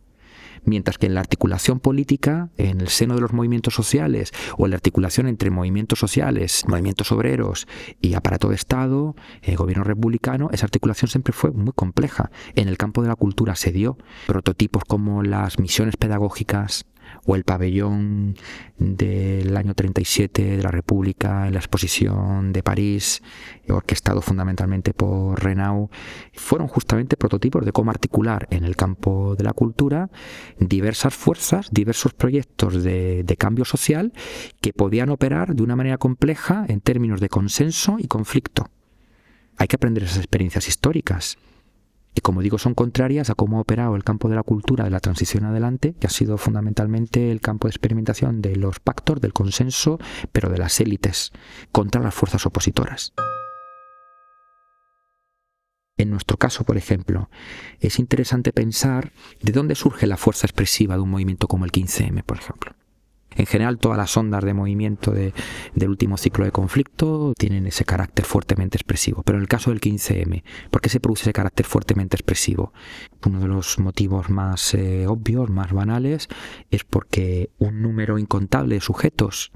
mientras 0.66 0.98
que 0.98 1.08
en 1.08 1.14
la 1.14 1.20
articulación 1.20 1.80
política, 1.80 2.50
en 2.58 2.82
el 2.82 2.88
seno 2.90 3.16
de 3.16 3.22
los 3.22 3.34
movimientos 3.34 3.74
sociales, 3.74 4.32
o 4.58 4.66
en 4.66 4.72
la 4.72 4.78
articulación 4.78 5.28
entre 5.28 5.50
movimientos 5.50 6.00
sociales, 6.00 6.64
movimientos 6.68 7.12
obreros 7.12 7.68
y 8.02 8.14
aparato 8.14 8.50
de 8.50 8.56
Estado, 8.56 9.16
eh, 9.42 9.56
gobierno 9.56 9.84
republicano, 9.84 10.50
esa 10.52 10.66
articulación 10.66 11.10
siempre 11.10 11.34
fue 11.34 11.52
muy 11.52 11.74
compleja. 11.74 12.32
En 12.56 12.68
el 12.68 12.78
campo 12.78 13.02
de 13.02 13.10
la 13.10 13.16
cultura 13.16 13.56
se 13.56 13.72
dio 13.72 13.98
prototipos 14.28 14.84
como 14.86 15.24
las 15.24 15.60
misiones 15.60 15.98
pedagógicas, 15.98 16.86
o 17.26 17.36
el 17.36 17.44
pabellón 17.44 18.36
del 18.78 19.56
año 19.56 19.74
37 19.74 20.58
de 20.58 20.64
la 20.64 20.72
República 20.72 21.48
en 21.48 21.54
la 21.54 21.60
exposición 21.60 22.52
de 22.52 22.64
París, 22.64 23.22
orquestado 23.70 24.22
fundamentalmente 24.22 24.94
por 24.94 25.42
Renaud, 25.42 25.90
fueron 26.34 26.68
justamente 26.68 27.18
prototipos 27.18 27.66
de 27.66 27.72
cómo 27.72 27.92
articular 27.92 28.48
en 28.52 28.64
el 28.66 28.76
campo 28.76 29.36
de 29.38 29.44
la 29.44 29.54
cultura 29.54 30.10
diversas 30.60 31.14
fuerzas, 31.14 31.70
diversos 31.72 32.14
proyectos 32.14 32.84
de, 32.84 33.24
de 33.24 33.38
cambio 33.38 33.66
social 33.66 34.14
que 34.62 34.74
podían 34.74 35.10
operar 35.10 35.56
de 35.56 35.64
una 35.64 35.76
manera 35.76 35.98
compleja 35.98 36.66
en 36.68 36.82
términos 36.82 37.22
de 37.22 37.30
consenso 37.30 37.98
y 38.00 38.08
conflicto. 38.08 38.70
Hay 39.58 39.68
que 39.68 39.76
aprender 39.76 40.04
esas 40.04 40.18
experiencias 40.18 40.68
históricas 40.68 41.38
y 42.16 42.22
como 42.22 42.42
digo, 42.42 42.58
son 42.58 42.76
contrarias 42.76 43.30
a 43.30 43.36
cómo 43.36 43.58
ha 43.58 43.62
operado 43.62 43.96
el 43.96 44.04
campo 44.04 44.30
de 44.30 44.36
la 44.36 44.44
cultura 44.44 44.84
de 44.84 44.92
la 44.92 45.00
transición 45.00 45.46
adelante, 45.46 45.96
que 46.00 46.08
ha 46.08 46.12
sido 46.12 46.38
fundamentalmente 46.38 47.32
el 47.32 47.42
campo 47.42 47.68
de 47.68 47.72
experimentación 47.72 48.42
de 48.42 48.56
los 48.56 48.80
pactos, 48.80 49.22
del 49.22 49.34
consenso, 49.34 50.00
pero 50.32 50.50
de 50.50 50.58
las 50.58 50.80
élites, 50.80 51.32
contra 51.72 52.02
las 52.02 52.14
fuerzas 52.14 52.46
opositoras. 52.46 53.14
En 55.98 56.10
nuestro 56.10 56.38
caso, 56.38 56.64
por 56.64 56.78
ejemplo, 56.78 57.30
es 57.80 58.00
interesante 58.00 58.52
pensar 58.52 59.12
de 59.42 59.52
dónde 59.52 59.76
surge 59.76 60.08
la 60.08 60.18
fuerza 60.18 60.48
expresiva 60.48 60.96
de 60.96 61.02
un 61.02 61.12
movimiento 61.12 61.48
como 61.48 61.66
el 61.66 61.72
15M, 61.72 62.24
por 62.24 62.38
ejemplo. 62.38 62.74
En 63.36 63.46
general, 63.46 63.78
todas 63.78 63.98
las 63.98 64.16
ondas 64.18 64.44
de 64.44 64.54
movimiento 64.54 65.12
del 65.12 65.34
último 65.90 66.18
ciclo 66.18 66.46
de 66.46 66.52
conflicto 66.52 67.34
tienen 67.38 67.68
ese 67.68 67.86
carácter 67.86 68.26
fuertemente 68.26 68.78
expresivo. 68.78 69.24
Pero 69.24 69.38
en 69.38 69.44
el 69.44 69.48
caso 69.48 69.72
del 69.72 69.82
15M, 69.82 70.44
¿por 70.70 70.82
qué 70.82 70.90
se 70.90 71.00
produce 71.00 71.24
ese 71.24 71.34
carácter 71.34 71.66
fuertemente 71.66 72.16
expresivo? 72.16 72.74
Uno 73.26 73.40
de 73.40 73.48
los 73.48 73.80
motivos 73.80 74.30
más 74.30 74.74
eh, 74.74 75.08
obvios, 75.08 75.50
más 75.50 75.72
banales, 75.72 76.28
es 76.72 76.84
porque 76.84 77.50
un 77.58 77.82
número 77.82 78.18
incontable 78.18 78.76
de 78.76 78.82
sujetos 78.82 79.52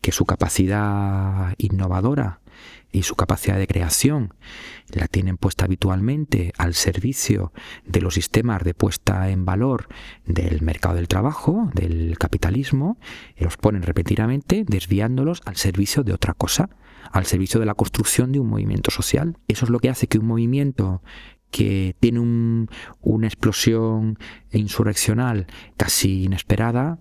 que 0.00 0.12
su 0.12 0.24
capacidad 0.24 1.54
innovadora 1.58 2.40
y 2.92 3.02
su 3.02 3.14
capacidad 3.14 3.56
de 3.56 3.66
creación 3.66 4.34
la 4.88 5.06
tienen 5.06 5.36
puesta 5.36 5.64
habitualmente 5.64 6.52
al 6.58 6.74
servicio 6.74 7.52
de 7.86 8.00
los 8.00 8.14
sistemas 8.14 8.62
de 8.64 8.74
puesta 8.74 9.30
en 9.30 9.44
valor 9.44 9.88
del 10.26 10.62
mercado 10.62 10.96
del 10.96 11.08
trabajo, 11.08 11.70
del 11.74 12.18
capitalismo, 12.18 12.98
y 13.36 13.44
los 13.44 13.56
ponen 13.56 13.82
repetidamente 13.82 14.64
desviándolos 14.66 15.42
al 15.44 15.56
servicio 15.56 16.02
de 16.02 16.12
otra 16.12 16.34
cosa, 16.34 16.70
al 17.12 17.26
servicio 17.26 17.60
de 17.60 17.66
la 17.66 17.74
construcción 17.74 18.32
de 18.32 18.40
un 18.40 18.48
movimiento 18.48 18.90
social. 18.90 19.38
Eso 19.48 19.64
es 19.64 19.70
lo 19.70 19.78
que 19.78 19.90
hace 19.90 20.08
que 20.08 20.18
un 20.18 20.26
movimiento 20.26 21.02
que 21.50 21.96
tiene 21.98 22.20
una 23.00 23.26
explosión 23.26 24.18
insurreccional 24.52 25.46
casi 25.76 26.24
inesperada, 26.24 27.00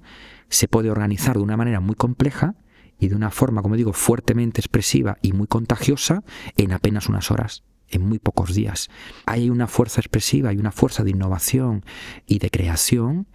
se 0.49 0.67
puede 0.67 0.89
organizar 0.89 1.37
de 1.37 1.43
una 1.43 1.57
manera 1.57 1.79
muy 1.79 1.95
compleja 1.95 2.55
y 2.99 3.07
de 3.07 3.15
una 3.15 3.31
forma, 3.31 3.61
como 3.61 3.75
digo, 3.75 3.93
fuertemente 3.93 4.61
expresiva 4.61 5.17
y 5.21 5.33
muy 5.33 5.47
contagiosa 5.47 6.23
en 6.57 6.73
apenas 6.73 7.07
unas 7.07 7.31
horas, 7.31 7.63
en 7.87 8.01
muy 8.01 8.19
pocos 8.19 8.53
días. 8.53 8.89
Hay 9.25 9.49
una 9.49 9.67
fuerza 9.67 10.01
expresiva 10.01 10.53
y 10.53 10.57
una 10.57 10.71
fuerza 10.71 11.03
de 11.03 11.11
innovación 11.11 11.85
y 12.25 12.39
de 12.39 12.49
creación 12.49 13.27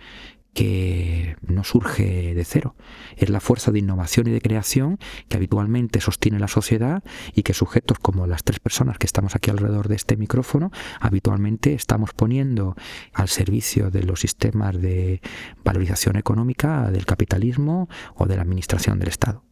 que 0.54 1.36
no 1.42 1.64
surge 1.64 2.34
de 2.34 2.44
cero. 2.44 2.76
Es 3.16 3.28
la 3.28 3.40
fuerza 3.40 3.72
de 3.72 3.80
innovación 3.80 4.28
y 4.28 4.30
de 4.30 4.40
creación 4.40 4.98
que 5.28 5.36
habitualmente 5.36 6.00
sostiene 6.00 6.38
la 6.38 6.48
sociedad 6.48 7.02
y 7.34 7.42
que 7.42 7.54
sujetos 7.54 7.98
como 7.98 8.26
las 8.26 8.44
tres 8.44 8.60
personas 8.60 8.98
que 8.98 9.06
estamos 9.06 9.34
aquí 9.34 9.50
alrededor 9.50 9.88
de 9.88 9.96
este 9.96 10.16
micrófono, 10.16 10.70
habitualmente 11.00 11.74
estamos 11.74 12.12
poniendo 12.14 12.76
al 13.12 13.28
servicio 13.28 13.90
de 13.90 14.04
los 14.04 14.20
sistemas 14.20 14.80
de 14.80 15.20
valorización 15.64 16.16
económica 16.16 16.90
del 16.90 17.04
capitalismo 17.04 17.88
o 18.14 18.26
de 18.26 18.36
la 18.36 18.42
administración 18.42 18.98
del 18.98 19.08
Estado. 19.08 19.44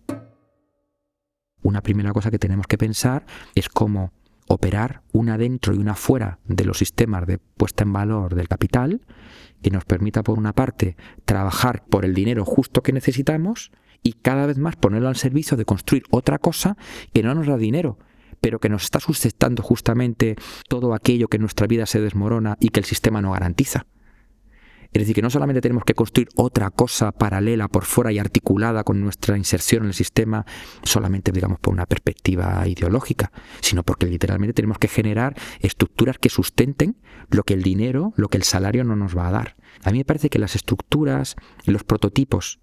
Una 1.62 1.82
primera 1.82 2.12
cosa 2.12 2.30
que 2.30 2.38
tenemos 2.38 2.66
que 2.66 2.78
pensar 2.78 3.26
es 3.54 3.68
cómo 3.68 4.12
operar 4.48 5.02
una 5.12 5.38
dentro 5.38 5.74
y 5.74 5.78
una 5.78 5.94
fuera 5.94 6.38
de 6.44 6.64
los 6.64 6.78
sistemas 6.78 7.26
de 7.26 7.38
puesta 7.38 7.84
en 7.84 7.92
valor 7.92 8.34
del 8.34 8.48
capital 8.48 9.00
que 9.62 9.70
nos 9.70 9.84
permita, 9.84 10.22
por 10.22 10.38
una 10.38 10.52
parte, 10.52 10.96
trabajar 11.24 11.84
por 11.84 12.04
el 12.04 12.14
dinero 12.14 12.44
justo 12.44 12.82
que 12.82 12.92
necesitamos 12.92 13.72
y 14.02 14.14
cada 14.14 14.46
vez 14.46 14.58
más 14.58 14.76
ponerlo 14.76 15.08
al 15.08 15.16
servicio 15.16 15.56
de 15.56 15.64
construir 15.64 16.02
otra 16.10 16.38
cosa 16.38 16.76
que 17.12 17.22
no 17.22 17.34
nos 17.34 17.46
da 17.46 17.56
dinero, 17.56 17.98
pero 18.40 18.58
que 18.58 18.68
nos 18.68 18.84
está 18.84 19.00
sustentando 19.00 19.62
justamente 19.62 20.36
todo 20.68 20.94
aquello 20.94 21.28
que 21.28 21.36
en 21.36 21.42
nuestra 21.42 21.66
vida 21.66 21.86
se 21.86 22.00
desmorona 22.00 22.56
y 22.60 22.70
que 22.70 22.80
el 22.80 22.86
sistema 22.86 23.22
no 23.22 23.32
garantiza. 23.32 23.86
Es 24.92 25.00
decir, 25.00 25.14
que 25.14 25.22
no 25.22 25.30
solamente 25.30 25.60
tenemos 25.60 25.84
que 25.84 25.94
construir 25.94 26.28
otra 26.36 26.70
cosa 26.70 27.12
paralela 27.12 27.68
por 27.68 27.84
fuera 27.84 28.12
y 28.12 28.18
articulada 28.18 28.84
con 28.84 29.00
nuestra 29.00 29.36
inserción 29.38 29.84
en 29.84 29.88
el 29.88 29.94
sistema, 29.94 30.44
solamente 30.82 31.32
digamos 31.32 31.58
por 31.60 31.72
una 31.72 31.86
perspectiva 31.86 32.66
ideológica, 32.68 33.32
sino 33.60 33.82
porque 33.82 34.06
literalmente 34.06 34.52
tenemos 34.52 34.78
que 34.78 34.88
generar 34.88 35.34
estructuras 35.60 36.18
que 36.18 36.28
sustenten 36.28 36.96
lo 37.30 37.42
que 37.44 37.54
el 37.54 37.62
dinero, 37.62 38.12
lo 38.16 38.28
que 38.28 38.36
el 38.36 38.42
salario 38.42 38.84
no 38.84 38.96
nos 38.96 39.16
va 39.16 39.28
a 39.28 39.32
dar. 39.32 39.56
A 39.82 39.90
mí 39.90 39.98
me 39.98 40.04
parece 40.04 40.28
que 40.28 40.38
las 40.38 40.56
estructuras 40.56 41.36
los 41.64 41.84
prototipos 41.84 42.60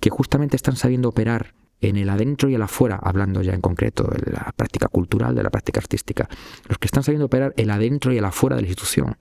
que 0.00 0.10
justamente 0.10 0.56
están 0.56 0.76
sabiendo 0.76 1.08
operar 1.08 1.54
en 1.80 1.96
el 1.96 2.08
adentro 2.08 2.48
y 2.48 2.54
el 2.54 2.62
afuera, 2.62 2.98
hablando 3.02 3.42
ya 3.42 3.52
en 3.52 3.60
concreto 3.60 4.04
de 4.04 4.32
la 4.32 4.52
práctica 4.56 4.88
cultural, 4.88 5.34
de 5.34 5.42
la 5.42 5.50
práctica 5.50 5.80
artística, 5.80 6.28
los 6.68 6.78
que 6.78 6.86
están 6.86 7.02
sabiendo 7.02 7.26
operar 7.26 7.52
el 7.56 7.70
adentro 7.70 8.12
y 8.12 8.18
el 8.18 8.24
afuera 8.24 8.56
de 8.56 8.62
la 8.62 8.68
institución, 8.68 9.16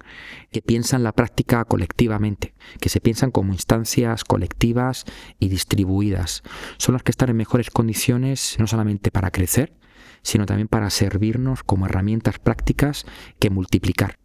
que 0.52 0.62
piensan 0.62 1.04
la 1.04 1.12
práctica 1.12 1.66
colectivamente, 1.66 2.54
que 2.80 2.90
se 2.90 3.02
piensan 3.02 3.32
como 3.32 3.54
instancias 3.54 4.24
colectivas 4.24 5.06
y 5.40 5.50
distribuidas, 5.50 6.44
son 6.78 6.94
los 6.94 7.04
que 7.04 7.12
están 7.12 7.30
en 7.30 7.38
mejores 7.38 7.70
condiciones 7.70 8.56
no 8.60 8.68
solamente 8.68 9.12
para 9.12 9.32
crecer, 9.32 9.74
sino 10.22 10.46
también 10.46 10.68
para 10.68 10.90
servirnos 10.90 11.64
como 11.64 11.86
herramientas 11.86 12.40
prácticas 12.40 13.06
que 13.40 13.50
multiplicar. 13.50 14.18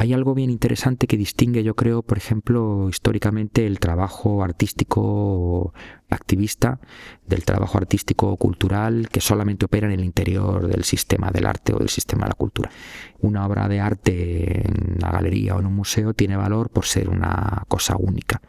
Hay 0.00 0.14
algo 0.14 0.34
bien 0.34 0.48
interesante 0.48 1.06
que 1.06 1.18
distingue, 1.18 1.62
yo 1.62 1.76
creo, 1.76 2.00
por 2.02 2.16
ejemplo, 2.16 2.88
históricamente 2.88 3.66
el 3.66 3.78
trabajo 3.78 4.42
artístico 4.42 5.74
activista 6.08 6.80
del 7.26 7.44
trabajo 7.44 7.76
artístico 7.76 8.34
cultural 8.38 9.10
que 9.12 9.20
solamente 9.20 9.66
opera 9.66 9.88
en 9.88 9.92
el 9.92 10.02
interior 10.02 10.68
del 10.68 10.84
sistema 10.84 11.30
del 11.30 11.44
arte 11.44 11.74
o 11.74 11.78
del 11.80 11.90
sistema 11.90 12.22
de 12.22 12.28
la 12.30 12.34
cultura. 12.34 12.70
Una 13.18 13.44
obra 13.44 13.68
de 13.68 13.80
arte 13.80 14.66
en 14.66 14.94
una 14.96 15.10
galería 15.10 15.56
o 15.56 15.60
en 15.60 15.66
un 15.66 15.74
museo 15.74 16.14
tiene 16.14 16.34
valor 16.34 16.70
por 16.70 16.86
ser 16.86 17.10
una 17.10 17.66
cosa 17.68 17.96
única 17.98 18.40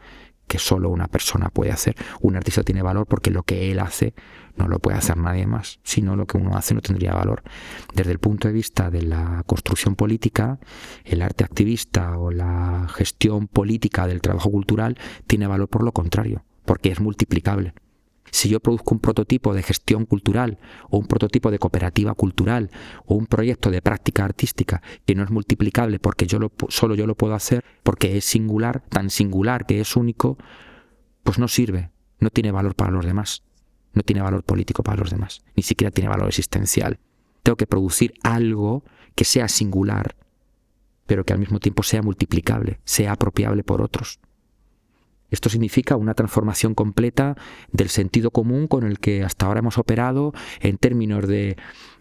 que 0.52 0.58
solo 0.58 0.90
una 0.90 1.08
persona 1.08 1.48
puede 1.48 1.72
hacer. 1.72 1.96
Un 2.20 2.36
artista 2.36 2.62
tiene 2.62 2.82
valor 2.82 3.06
porque 3.06 3.30
lo 3.30 3.42
que 3.42 3.72
él 3.72 3.80
hace 3.80 4.12
no 4.58 4.68
lo 4.68 4.80
puede 4.80 4.98
hacer 4.98 5.16
nadie 5.16 5.46
más. 5.46 5.80
Si 5.82 6.02
no, 6.02 6.14
lo 6.14 6.26
que 6.26 6.36
uno 6.36 6.58
hace 6.58 6.74
no 6.74 6.82
tendría 6.82 7.14
valor. 7.14 7.42
Desde 7.94 8.12
el 8.12 8.18
punto 8.18 8.48
de 8.48 8.52
vista 8.52 8.90
de 8.90 9.00
la 9.00 9.44
construcción 9.46 9.96
política, 9.96 10.58
el 11.06 11.22
arte 11.22 11.42
activista 11.42 12.18
o 12.18 12.30
la 12.30 12.86
gestión 12.92 13.48
política 13.48 14.06
del 14.06 14.20
trabajo 14.20 14.50
cultural 14.50 14.98
tiene 15.26 15.46
valor 15.46 15.68
por 15.68 15.84
lo 15.84 15.92
contrario, 15.92 16.44
porque 16.66 16.90
es 16.90 17.00
multiplicable. 17.00 17.72
Si 18.32 18.48
yo 18.48 18.60
produzco 18.60 18.94
un 18.94 19.00
prototipo 19.00 19.52
de 19.52 19.62
gestión 19.62 20.06
cultural 20.06 20.58
o 20.88 20.96
un 20.96 21.06
prototipo 21.06 21.50
de 21.50 21.58
cooperativa 21.58 22.14
cultural 22.14 22.70
o 23.04 23.14
un 23.14 23.26
proyecto 23.26 23.70
de 23.70 23.82
práctica 23.82 24.24
artística 24.24 24.82
que 25.04 25.14
no 25.14 25.22
es 25.22 25.30
multiplicable 25.30 25.98
porque 25.98 26.26
yo 26.26 26.38
lo, 26.38 26.50
solo 26.68 26.94
yo 26.94 27.06
lo 27.06 27.14
puedo 27.14 27.34
hacer, 27.34 27.62
porque 27.82 28.16
es 28.16 28.24
singular, 28.24 28.82
tan 28.88 29.10
singular 29.10 29.66
que 29.66 29.80
es 29.80 29.96
único, 29.96 30.38
pues 31.22 31.38
no 31.38 31.46
sirve, 31.46 31.90
no 32.20 32.30
tiene 32.30 32.52
valor 32.52 32.74
para 32.74 32.90
los 32.90 33.04
demás, 33.04 33.44
no 33.92 34.02
tiene 34.02 34.22
valor 34.22 34.44
político 34.44 34.82
para 34.82 35.00
los 35.00 35.10
demás, 35.10 35.44
ni 35.54 35.62
siquiera 35.62 35.90
tiene 35.90 36.08
valor 36.08 36.28
existencial. 36.28 36.98
Tengo 37.42 37.56
que 37.56 37.66
producir 37.66 38.14
algo 38.22 38.82
que 39.14 39.26
sea 39.26 39.46
singular, 39.48 40.16
pero 41.06 41.26
que 41.26 41.34
al 41.34 41.38
mismo 41.38 41.60
tiempo 41.60 41.82
sea 41.82 42.00
multiplicable, 42.00 42.80
sea 42.84 43.12
apropiable 43.12 43.62
por 43.62 43.82
otros. 43.82 44.20
Esto 45.32 45.48
significa 45.48 45.96
una 45.96 46.12
transformación 46.12 46.74
completa 46.74 47.36
del 47.72 47.88
sentido 47.88 48.30
común 48.30 48.68
con 48.68 48.84
el 48.84 49.00
que 49.00 49.24
hasta 49.24 49.46
ahora 49.46 49.60
hemos 49.60 49.78
operado 49.78 50.32
en 50.60 50.76
términos 50.76 51.26
de 51.26 51.56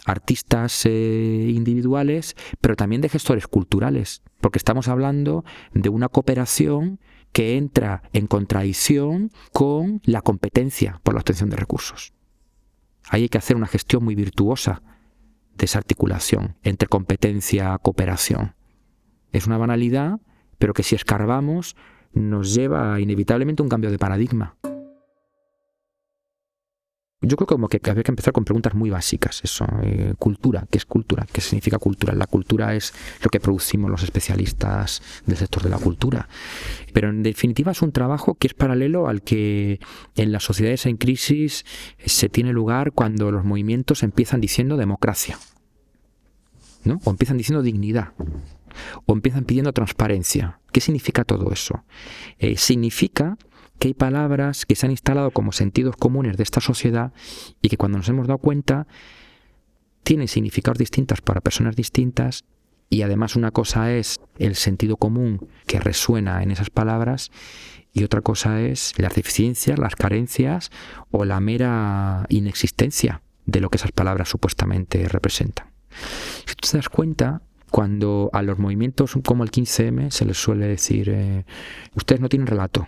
artistas 0.05 0.85
eh, 0.85 1.51
individuales, 1.55 2.35
pero 2.59 2.75
también 2.75 3.01
de 3.01 3.07
gestores 3.07 3.47
culturales, 3.47 4.21
porque 4.41 4.59
estamos 4.59 4.89
hablando 4.89 5.45
de 5.73 5.87
una 5.87 6.09
cooperación 6.09 6.99
que 7.31 7.55
entra 7.55 8.03
en 8.11 8.27
contradicción 8.27 9.31
con 9.53 10.01
la 10.03 10.21
competencia 10.21 10.99
por 11.01 11.13
la 11.13 11.21
obtención 11.21 11.49
de 11.49 11.55
recursos. 11.55 12.13
Ahí 13.09 13.23
hay 13.23 13.29
que 13.29 13.37
hacer 13.37 13.55
una 13.55 13.67
gestión 13.67 14.03
muy 14.03 14.13
virtuosa 14.13 14.83
de 15.55 15.65
esa 15.65 15.77
articulación 15.79 16.57
entre 16.63 16.89
competencia 16.89 17.75
y 17.75 17.81
cooperación. 17.81 18.55
Es 19.31 19.47
una 19.47 19.57
banalidad, 19.57 20.19
pero 20.57 20.73
que 20.73 20.83
si 20.83 20.95
escarbamos 20.95 21.77
nos 22.13 22.53
lleva 22.53 22.99
inevitablemente 22.99 23.61
a 23.61 23.65
un 23.65 23.69
cambio 23.69 23.91
de 23.91 23.99
paradigma. 23.99 24.55
Yo 27.23 27.37
creo 27.37 27.45
como 27.45 27.67
que 27.67 27.79
había 27.87 28.01
que 28.01 28.11
empezar 28.11 28.33
con 28.33 28.45
preguntas 28.45 28.73
muy 28.73 28.89
básicas. 28.89 29.41
Eso, 29.43 29.67
eh, 29.83 30.15
cultura, 30.17 30.65
¿qué 30.71 30.79
es 30.79 30.85
cultura? 30.85 31.27
¿Qué 31.31 31.39
significa 31.39 31.77
cultura? 31.77 32.15
La 32.15 32.25
cultura 32.25 32.73
es 32.73 32.93
lo 33.23 33.29
que 33.29 33.39
producimos 33.39 33.91
los 33.91 34.01
especialistas 34.01 35.03
del 35.27 35.37
sector 35.37 35.61
de 35.61 35.69
la 35.69 35.77
cultura. 35.77 36.27
Pero 36.93 37.09
en 37.09 37.21
definitiva 37.21 37.73
es 37.73 37.83
un 37.83 37.91
trabajo 37.91 38.33
que 38.33 38.47
es 38.47 38.55
paralelo 38.55 39.07
al 39.07 39.21
que 39.21 39.79
en 40.15 40.31
las 40.31 40.43
sociedades 40.43 40.87
en 40.87 40.97
crisis 40.97 41.63
se 42.03 42.27
tiene 42.27 42.53
lugar 42.53 42.91
cuando 42.91 43.31
los 43.31 43.45
movimientos 43.45 44.01
empiezan 44.01 44.41
diciendo 44.41 44.75
democracia. 44.75 45.37
¿no? 46.85 46.99
O 47.03 47.11
empiezan 47.11 47.37
diciendo 47.37 47.61
dignidad 47.61 48.13
o 49.05 49.13
empiezan 49.13 49.45
pidiendo 49.45 49.73
transparencia. 49.73 50.59
¿Qué 50.71 50.81
significa 50.81 51.23
todo 51.23 51.51
eso? 51.51 51.83
Eh, 52.39 52.57
significa 52.57 53.37
que 53.79 53.89
hay 53.89 53.93
palabras 53.93 54.65
que 54.65 54.75
se 54.75 54.85
han 54.85 54.91
instalado 54.91 55.31
como 55.31 55.51
sentidos 55.51 55.95
comunes 55.95 56.37
de 56.37 56.43
esta 56.43 56.61
sociedad 56.61 57.13
y 57.61 57.69
que 57.69 57.77
cuando 57.77 57.97
nos 57.97 58.09
hemos 58.09 58.27
dado 58.27 58.37
cuenta 58.37 58.87
tienen 60.03 60.27
significados 60.27 60.77
distintos 60.77 61.21
para 61.21 61.41
personas 61.41 61.75
distintas 61.75 62.43
y 62.89 63.03
además 63.03 63.35
una 63.35 63.51
cosa 63.51 63.91
es 63.93 64.19
el 64.37 64.55
sentido 64.55 64.97
común 64.97 65.47
que 65.65 65.79
resuena 65.79 66.43
en 66.43 66.51
esas 66.51 66.69
palabras 66.69 67.31
y 67.93 68.03
otra 68.03 68.21
cosa 68.21 68.61
es 68.61 68.93
las 68.97 69.15
deficiencias, 69.15 69.79
las 69.79 69.95
carencias 69.95 70.71
o 71.09 71.25
la 71.25 71.39
mera 71.39 72.25
inexistencia 72.29 73.21
de 73.45 73.61
lo 73.61 73.69
que 73.69 73.77
esas 73.77 73.91
palabras 73.91 74.29
supuestamente 74.29 75.07
representan. 75.07 75.71
Si 76.45 76.55
tú 76.55 76.69
te 76.69 76.77
das 76.77 76.89
cuenta, 76.89 77.41
cuando 77.71 78.29
a 78.33 78.43
los 78.43 78.59
movimientos 78.59 79.17
como 79.25 79.43
el 79.43 79.49
15M 79.49 80.11
se 80.11 80.25
les 80.25 80.37
suele 80.37 80.67
decir, 80.67 81.09
eh, 81.09 81.45
ustedes 81.95 82.21
no 82.21 82.29
tienen 82.29 82.45
relato, 82.45 82.87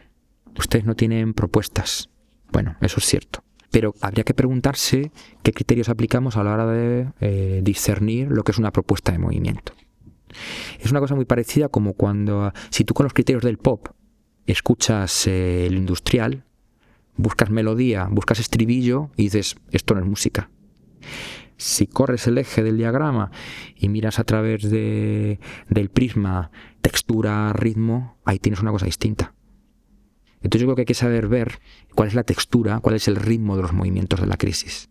ustedes 0.58 0.86
no 0.86 0.93
tienen 0.96 1.34
propuestas. 1.34 2.10
Bueno, 2.52 2.76
eso 2.82 3.00
es 3.00 3.06
cierto. 3.06 3.43
Pero 3.72 3.96
habría 4.02 4.24
que 4.24 4.36
preguntarse 4.36 5.12
qué 5.41 5.54
criterios 5.54 5.89
aplicamos 5.89 6.38
a 6.38 6.43
la 6.43 6.54
hora 6.54 6.67
de 6.67 7.08
eh, 7.22 7.62
discernir 7.63 8.28
lo 8.28 8.43
que 8.43 8.52
es 8.52 8.60
una 8.60 8.72
propuesta 8.72 9.12
de 9.12 9.17
movimiento. 9.17 9.74
Es 10.80 10.91
una 10.91 11.00
cosa 11.00 11.15
muy 11.15 11.26
parecida 11.26 11.69
como 11.69 11.93
cuando, 11.93 12.52
si 12.69 12.84
tú 12.84 12.93
con 12.93 13.06
los 13.06 13.13
criterios 13.13 13.43
del 13.43 13.58
pop 13.58 13.88
escuchas 14.46 15.26
eh, 15.28 15.65
el 15.65 15.76
industrial, 15.76 16.43
buscas 17.15 17.50
melodía, 17.50 18.08
buscas 18.12 18.39
estribillo 18.39 19.10
y 19.15 19.24
dices, 19.24 19.56
esto 19.72 19.96
no 19.96 20.02
es 20.02 20.08
música 20.08 20.50
si 21.58 21.88
corres 21.88 22.28
el 22.28 22.38
eje 22.38 22.63
del 22.63 22.78
diagrama 22.78 23.32
y 23.76 23.89
miras 23.89 24.20
a 24.20 24.24
través 24.24 24.70
de, 24.70 25.39
del 25.70 25.89
prisma 25.89 26.52
textura, 26.82 27.54
ritmo, 27.54 28.18
ahí 28.26 28.39
tienes 28.39 28.62
una 28.62 28.72
cosa 28.72 28.86
distinta. 28.86 29.34
Entonces 30.42 30.62
yo 30.62 30.68
creo 30.68 30.76
que 30.76 30.82
hay 30.82 30.86
que 30.86 30.94
saber 30.94 31.28
ver 31.28 31.60
cuál 31.96 32.10
es 32.10 32.16
la 32.16 32.24
textura, 32.24 32.80
cuál 32.80 32.96
es 32.96 33.08
el 33.08 33.16
ritmo 33.16 33.56
de 33.56 33.62
los 33.62 33.72
movimientos 33.72 34.20
de 34.20 34.28
la 34.28 34.36
crisis. 34.36 34.89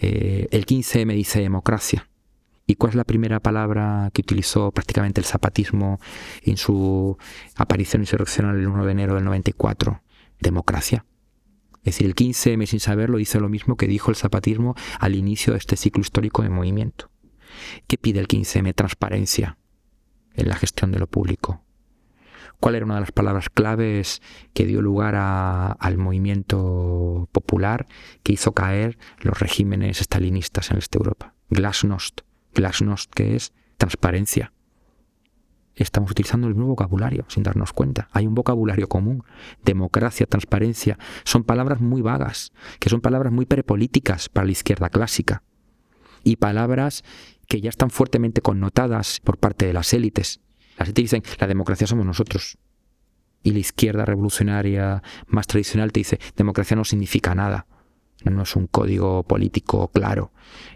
Eh, 0.00 0.48
el 0.50 0.64
15 0.64 1.04
me 1.04 1.14
dice 1.14 1.40
democracia. 1.40 2.08
¿Y 2.66 2.76
cuál 2.76 2.90
es 2.90 2.96
la 2.96 3.04
primera 3.04 3.40
palabra 3.40 4.10
que 4.14 4.22
utilizó 4.22 4.70
prácticamente 4.70 5.20
el 5.20 5.26
zapatismo 5.26 6.00
en 6.42 6.56
su 6.56 7.18
aparición 7.56 8.02
insurreccional 8.02 8.56
el 8.56 8.68
1 8.68 8.86
de 8.86 8.92
enero 8.92 9.14
del 9.16 9.24
94? 9.24 10.02
Democracia. 10.38 11.04
Es 11.80 11.94
decir, 11.94 12.06
el 12.06 12.14
15M 12.14 12.66
sin 12.66 12.80
saberlo 12.80 13.16
dice 13.18 13.40
lo 13.40 13.48
mismo 13.48 13.76
que 13.76 13.86
dijo 13.86 14.10
el 14.10 14.16
zapatismo 14.16 14.74
al 14.98 15.14
inicio 15.14 15.54
de 15.54 15.58
este 15.58 15.76
ciclo 15.76 16.02
histórico 16.02 16.42
de 16.42 16.50
movimiento. 16.50 17.10
¿Qué 17.86 17.96
pide 17.96 18.20
el 18.20 18.28
15M? 18.28 18.74
Transparencia 18.74 19.56
en 20.34 20.48
la 20.48 20.56
gestión 20.56 20.92
de 20.92 20.98
lo 20.98 21.06
público. 21.06 21.64
¿Cuál 22.60 22.74
era 22.74 22.84
una 22.84 22.96
de 22.96 23.00
las 23.00 23.12
palabras 23.12 23.48
claves 23.48 24.20
que 24.52 24.66
dio 24.66 24.82
lugar 24.82 25.14
al 25.16 25.96
movimiento 25.96 27.28
popular 27.32 27.86
que 28.22 28.34
hizo 28.34 28.52
caer 28.52 28.98
los 29.20 29.40
regímenes 29.40 30.02
estalinistas 30.02 30.70
en 30.70 30.76
esta 30.76 30.98
Europa? 30.98 31.34
Glasnost. 31.48 32.20
Glasnost, 32.54 33.10
que 33.12 33.36
es 33.36 33.54
transparencia 33.78 34.52
estamos 35.76 36.10
utilizando 36.10 36.46
el 36.46 36.54
mismo 36.54 36.68
vocabulario 36.68 37.24
sin 37.28 37.42
darnos 37.42 37.72
cuenta. 37.72 38.08
Hay 38.12 38.26
un 38.26 38.34
vocabulario 38.34 38.88
común. 38.88 39.24
Democracia, 39.64 40.26
transparencia, 40.26 40.98
son 41.24 41.44
palabras 41.44 41.80
muy 41.80 42.02
vagas, 42.02 42.52
que 42.78 42.90
son 42.90 43.00
palabras 43.00 43.32
muy 43.32 43.46
prepolíticas 43.46 44.28
para 44.28 44.46
la 44.46 44.52
izquierda 44.52 44.90
clásica. 44.90 45.42
Y 46.22 46.36
palabras 46.36 47.02
que 47.46 47.60
ya 47.60 47.70
están 47.70 47.90
fuertemente 47.90 48.42
connotadas 48.42 49.20
por 49.20 49.38
parte 49.38 49.66
de 49.66 49.72
las 49.72 49.92
élites. 49.94 50.40
Las 50.78 50.88
élites 50.88 51.04
dicen, 51.04 51.22
la 51.38 51.46
democracia 51.46 51.86
somos 51.86 52.06
nosotros. 52.06 52.58
Y 53.42 53.52
la 53.52 53.58
izquierda 53.58 54.04
revolucionaria 54.04 55.02
más 55.26 55.46
tradicional 55.46 55.92
te 55.92 56.00
dice, 56.00 56.20
democracia 56.36 56.76
no 56.76 56.84
significa 56.84 57.34
nada 57.34 57.66
no 58.24 58.42
es 58.42 58.56
un 58.56 58.66
código 58.66 59.22
político 59.22 59.88
claro. 59.88 60.32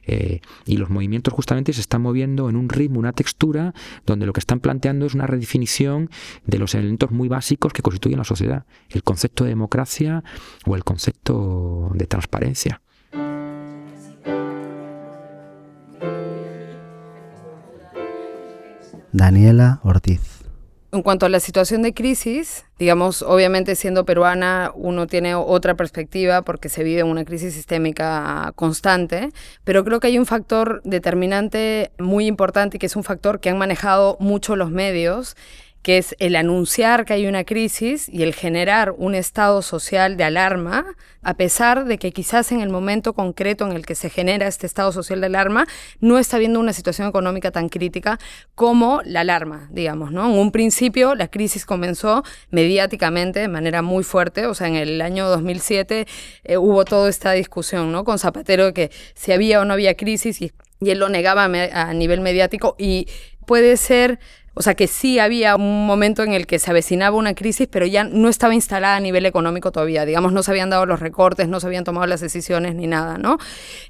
Eh, 0.07 0.41
y 0.67 0.77
los 0.77 0.91
movimientos 0.91 1.35
justamente 1.35 1.73
se 1.73 1.81
están 1.81 2.03
moviendo 2.03 2.49
en 2.49 2.57
un 2.57 2.69
ritmo, 2.69 2.99
una 2.99 3.13
textura, 3.13 3.75
donde 4.07 4.27
lo 4.27 4.33
que 4.33 4.41
están 4.41 4.61
planteando 4.61 5.07
es 5.07 5.15
una 5.15 5.27
redefinición 5.27 6.11
de 6.47 6.59
los 6.59 6.75
elementos 6.75 7.11
muy 7.11 7.29
básicos 7.29 7.73
que 7.73 7.83
constituyen 7.83 8.19
la 8.19 8.25
sociedad. 8.25 8.65
El 8.89 9.03
concepto 9.03 9.45
de 9.45 9.51
democracia 9.51 10.23
o 10.67 10.77
el 10.77 10.85
concepto 10.85 11.91
de 11.95 12.07
transparencia. 12.07 12.81
Daniela 19.13 19.81
Ortiz. 19.85 20.34
En 20.95 21.03
cuanto 21.03 21.27
a 21.27 21.29
la 21.29 21.41
situación 21.41 21.83
de 21.83 21.93
crisis, 21.93 22.67
digamos, 22.79 23.23
obviamente 23.23 23.75
siendo 23.75 24.05
peruana 24.05 24.71
uno 24.77 25.09
tiene 25.09 25.35
otra 25.35 25.75
perspectiva 25.75 26.43
porque 26.43 26.69
se 26.69 26.85
vive 26.85 27.03
una 27.03 27.25
crisis 27.25 27.53
sistémica 27.53 28.53
constante, 28.55 29.31
pero 29.65 29.85
creo 29.85 29.99
que 29.99 30.07
hay 30.07 30.19
un 30.21 30.25
factor 30.25 30.81
determinante 30.85 31.91
muy 31.99 32.29
importante 32.29 32.79
que 32.79 32.87
es 32.87 32.95
un 32.95 33.03
factor 33.03 33.41
que 33.41 33.51
han 33.51 33.59
manejado 33.59 34.17
mucho 34.21 34.55
los 34.55 34.71
medios 34.71 35.37
que 35.85 35.99
es 35.99 36.17
el 36.19 36.35
anunciar 36.35 37.05
que 37.05 37.13
hay 37.13 37.27
una 37.27 37.45
crisis 37.45 38.09
y 38.09 38.23
el 38.23 38.35
generar 38.35 38.93
un 38.97 39.15
estado 39.15 39.61
social 39.61 40.17
de 40.17 40.25
alarma, 40.25 40.97
a 41.23 41.35
pesar 41.35 41.85
de 41.85 41.99
que 41.99 42.11
quizás 42.11 42.53
en 42.53 42.63
el 42.63 42.71
momento 42.71 43.13
concreto 43.13 43.67
en 43.67 43.73
el 43.73 43.85
que 43.85 43.95
se 43.95 44.09
genera 44.09 44.47
este 44.47 44.67
estado 44.67 44.93
social 44.93 45.21
de 45.21 45.27
alarma 45.27 45.67
no 46.01 46.19
está 46.19 46.37
habiendo 46.37 46.59
una 46.59 46.73
situación 46.73 47.07
económica 47.07 47.51
tan 47.51 47.69
crítica 47.69 48.19
como 48.55 49.03
la 49.05 49.21
alarma, 49.21 49.69
digamos, 49.71 50.11
¿no? 50.11 50.25
En 50.25 50.39
un 50.39 50.53
principio 50.53 51.15
la 51.15 51.29
crisis 51.29 51.67
comenzó 51.67 52.25
mediáticamente 52.49 53.41
de 53.41 53.49
manera 53.49 53.83
muy 53.83 54.05
fuerte, 54.05 54.47
o 54.47 54.55
sea, 54.55 54.69
en 54.69 54.77
el 54.77 55.03
año 55.03 55.29
2007 55.29 56.07
eh, 56.45 56.57
hubo 56.57 56.87
toda 56.87 57.11
esta 57.11 57.33
discusión, 57.33 57.93
¿no? 57.93 58.05
Con 58.05 58.19
Zapatero 58.19 58.65
de 58.65 58.73
que 58.73 58.91
si 59.13 59.33
había 59.33 59.61
o 59.61 59.67
no 59.67 59.75
había 59.75 59.95
crisis 59.97 60.41
y, 60.41 60.51
y 60.81 60.91
él 60.91 60.99
lo 60.99 61.11
negaba 61.11 61.45
a 61.45 61.93
nivel 61.93 62.23
mediático 62.23 62.75
y 62.79 63.07
puede 63.45 63.77
ser 63.77 64.19
o 64.55 64.63
sea 64.63 64.75
que 64.75 64.87
sí 64.87 65.19
había 65.19 65.57
un 65.57 65.87
momento 65.87 66.23
en 66.23 66.33
el 66.33 66.47
que 66.47 66.59
se 66.59 66.71
avecinaba 66.71 67.17
una 67.17 67.35
crisis, 67.35 67.69
pero 67.71 67.87
ya 67.87 68.05
no 68.05 68.29
estaba 68.29 68.55
instalada 68.55 68.97
a 68.97 69.01
nivel 69.01 69.27
económico 69.27 69.73
todavía. 69.73 70.07
Digamos, 70.07 70.33
no 70.33 70.43
se 70.43 70.51
habían 70.53 70.71
dado 70.71 70.87
los 70.87 71.01
recortes, 71.01 71.49
no 71.49 71.61
se 71.61 71.67
habían 71.67 71.85
tomado 71.85 72.07
las 72.07 72.21
decisiones 72.21 72.75
ni 72.75 72.87
nada, 72.87 73.19
¿no? 73.19 73.39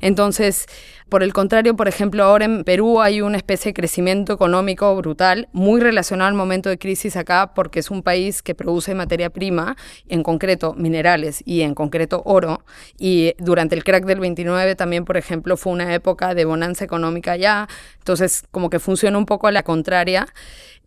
Entonces, 0.01 0.67
por 1.09 1.23
el 1.23 1.33
contrario, 1.33 1.77
por 1.77 1.87
ejemplo, 1.87 2.25
ahora 2.25 2.45
en 2.45 2.65
Perú 2.65 3.01
hay 3.01 3.21
una 3.21 3.37
especie 3.37 3.71
de 3.71 3.75
crecimiento 3.75 4.33
económico 4.33 4.95
brutal, 4.97 5.49
muy 5.53 5.81
relacionado 5.81 6.29
al 6.29 6.35
momento 6.35 6.69
de 6.69 6.79
crisis 6.79 7.17
acá, 7.17 7.53
porque 7.55 7.81
es 7.81 7.91
un 7.91 8.03
país 8.03 8.43
que 8.43 8.55
produce 8.55 8.95
materia 8.95 9.31
prima, 9.31 9.77
en 10.09 10.23
concreto 10.23 10.75
minerales 10.75 11.43
y 11.45 11.61
en 11.61 11.75
concreto 11.75 12.23
oro. 12.25 12.65
Y 12.99 13.35
durante 13.39 13.75
el 13.75 13.85
crack 13.85 14.07
del 14.07 14.21
29 14.21 14.75
también, 14.77 15.05
por 15.05 15.17
ejemplo, 15.17 15.57
fue 15.57 15.73
una 15.73 15.95
época 15.95 16.35
de 16.35 16.45
bonanza 16.45 16.85
económica 16.85 17.33
allá. 17.33 17.69
Entonces, 17.99 18.45
como 18.51 18.71
que 18.71 18.81
funciona 18.81 19.19
un 19.19 19.27
poco 19.27 19.47
a 19.47 19.53
la 19.53 19.63
contraria. 19.63 20.27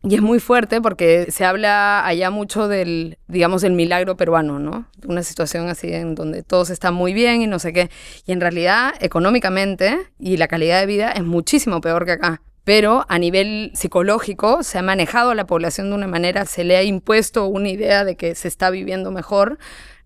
Y 0.04 0.14
es 0.14 0.22
muy 0.22 0.40
fuerte 0.40 0.80
porque 0.80 1.32
se 1.32 1.44
habla 1.44 2.06
allá 2.06 2.30
mucho 2.30 2.68
del, 2.68 3.18
digamos, 3.28 3.64
del 3.64 3.74
milagro 3.74 4.16
peruano, 4.16 4.60
¿no? 4.60 4.88
Una 5.08 5.24
situación 5.24 5.70
así 5.70 5.92
en 5.92 6.14
donde 6.14 6.44
todos 6.44 6.70
están 6.70 6.94
muy 6.94 7.14
bien 7.14 7.42
y 7.42 7.48
no 7.48 7.58
sé 7.58 7.74
qué. 7.74 7.90
Y 8.26 8.32
en 8.32 8.40
realidad, 8.40 8.94
económicamente 9.02 9.98
y 10.20 10.38
la 10.38 10.48
calidad 10.48 10.80
de 10.80 10.86
vida 10.86 11.12
es 11.12 11.24
muchísimo 11.24 11.82
peor 11.82 12.06
que 12.06 12.14
acá. 12.14 12.42
Pero 12.64 13.06
a 13.08 13.18
nivel 13.18 13.72
psicológico 13.76 14.62
se 14.62 14.78
ha 14.78 14.82
manejado 14.82 15.30
a 15.30 15.36
la 15.36 15.48
población 15.48 15.90
de 15.90 15.96
una 15.96 16.08
manera, 16.08 16.46
se 16.46 16.66
le 16.66 16.76
ha 16.76 16.84
impuesto 16.84 17.48
una 17.48 17.70
idea 17.70 18.04
de 18.04 18.18
que 18.18 18.36
se 18.36 18.50
está 18.50 18.70
viviendo 18.70 19.10
mejor 19.10 19.58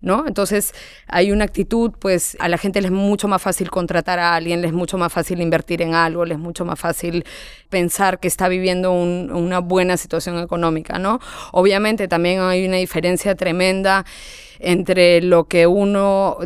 ¿no? 0.02 0.24
Entonces 0.26 0.74
hay 1.06 1.32
una 1.32 1.44
actitud, 1.44 1.92
pues 1.98 2.36
a 2.40 2.48
la 2.48 2.58
gente 2.58 2.80
les 2.80 2.90
es 2.90 2.96
mucho 2.96 3.28
más 3.28 3.40
fácil 3.40 3.70
contratar 3.70 4.18
a 4.18 4.34
alguien, 4.34 4.60
les 4.60 4.70
es 4.70 4.74
mucho 4.74 4.98
más 4.98 5.12
fácil 5.12 5.40
invertir 5.40 5.80
en 5.80 5.94
algo, 5.94 6.24
les 6.24 6.36
es 6.36 6.42
mucho 6.42 6.64
más 6.64 6.78
fácil 6.78 7.24
pensar 7.70 8.20
que 8.20 8.28
está 8.28 8.48
viviendo 8.48 8.92
una 8.92 9.60
buena 9.60 9.96
situación 9.96 10.38
económica, 10.38 10.98
¿no? 10.98 11.20
Obviamente 11.52 12.08
también 12.08 12.40
hay 12.40 12.66
una 12.66 12.76
diferencia 12.76 13.34
tremenda 13.34 14.04
entre 14.62 15.20
lo 15.20 15.44
que 15.44 15.66
uno, 15.66 16.38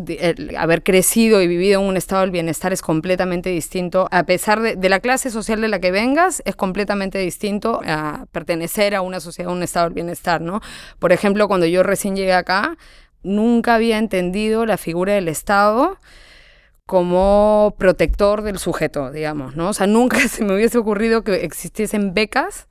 haber 0.59 0.83
crecido 0.83 1.43
y 1.43 1.47
vivido 1.47 1.81
en 1.83 1.87
un 1.87 1.97
estado 1.97 2.23
del 2.23 2.31
bienestar 2.31 2.73
es 2.73 2.81
completamente 2.81 3.51
distinto, 3.51 4.09
a 4.11 4.25
pesar 4.25 4.61
de, 4.63 4.89
la 4.89 5.01
clase 5.01 5.31
social 5.31 5.61
de 5.61 5.69
la 5.69 5.81
que 5.81 5.91
vengas, 5.91 6.43
es 6.47 6.57
completamente 6.57 7.19
distinto 7.19 7.81
a 7.87 8.25
pertenecer 8.33 8.95
a 8.95 9.03
una 9.03 9.21
sociedad, 9.21 9.51
a 9.51 9.55
un 9.55 9.63
estado 9.63 9.87
del 9.87 9.95
bienestar, 9.95 10.41
¿no? 10.41 10.63
Por 10.99 11.13
ejemplo, 11.13 11.47
cuando 11.47 11.67
yo 11.67 11.83
recién 11.83 12.17
llegué 12.17 12.33
acá, 12.33 12.77
nunca 13.27 13.75
había 13.75 13.99
entendido 13.99 14.65
la 14.67 14.77
figura 14.77 15.15
del 15.15 15.29
Estado 15.29 15.99
como 16.87 17.75
protector 17.79 18.43
del 18.43 18.59
sujeto, 18.59 19.11
digamos, 19.11 19.57
¿no? 19.57 19.71
O 19.71 19.73
sea, 19.73 19.87
nunca 19.87 20.19
se 20.29 20.45
me 20.45 20.55
hubiese 20.55 20.79
ocurrido 20.79 21.23
que 21.23 21.45
existiesen 21.45 22.15
becas 22.15 22.69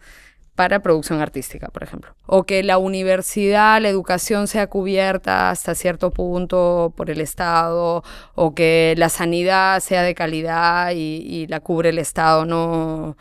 para 0.56 0.80
producción 0.80 1.20
artística, 1.20 1.68
por 1.68 1.84
ejemplo. 1.84 2.15
O 2.26 2.44
que 2.44 2.63
la 2.63 2.78
universidad, 2.78 3.82
la 3.82 3.89
educación 3.89 4.48
sea 4.48 4.68
cubierta 4.68 5.50
hasta 5.50 5.76
cierto 5.76 6.12
punto 6.12 6.94
por 6.96 7.10
el 7.10 7.20
Estado, 7.20 8.04
o 8.36 8.56
que 8.56 8.96
la 8.98 9.10
sanidad 9.10 9.82
sea 9.82 10.02
de 10.02 10.15
calidad 10.15 10.91
y, 10.91 11.18
y 11.28 11.48
la 11.48 11.60
cubre 11.60 11.89
el 11.89 12.00
Estado, 12.00 12.46
no, 12.46 13.18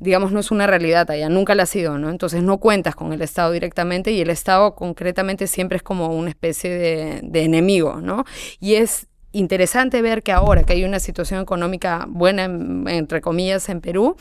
digamos, 0.00 0.32
no 0.32 0.40
es 0.40 0.50
una 0.50 0.66
realidad 0.66 1.10
allá, 1.10 1.28
nunca 1.28 1.54
la 1.54 1.64
ha 1.64 1.66
sido, 1.66 1.98
¿no? 1.98 2.10
Entonces 2.10 2.42
no 2.42 2.58
cuentas 2.58 2.96
con 2.96 3.12
el 3.12 3.22
Estado 3.22 3.52
directamente 3.52 4.10
y 4.10 4.20
el 4.20 4.30
Estado 4.30 4.74
concretamente 4.74 5.46
siempre 5.46 5.76
es 5.76 5.82
como 5.82 6.08
una 6.08 6.30
especie 6.30 6.70
de, 6.70 7.20
de 7.22 7.44
enemigo, 7.44 8.00
¿no? 8.00 8.24
Y 8.58 8.74
es 8.74 9.06
interesante 9.32 10.02
ver 10.02 10.22
que 10.22 10.32
ahora 10.32 10.64
que 10.64 10.72
hay 10.72 10.84
una 10.84 10.98
situación 10.98 11.40
económica 11.40 12.06
buena, 12.08 12.44
entre 12.44 13.20
comillas, 13.20 13.68
en 13.68 13.80
Perú, 13.80 14.16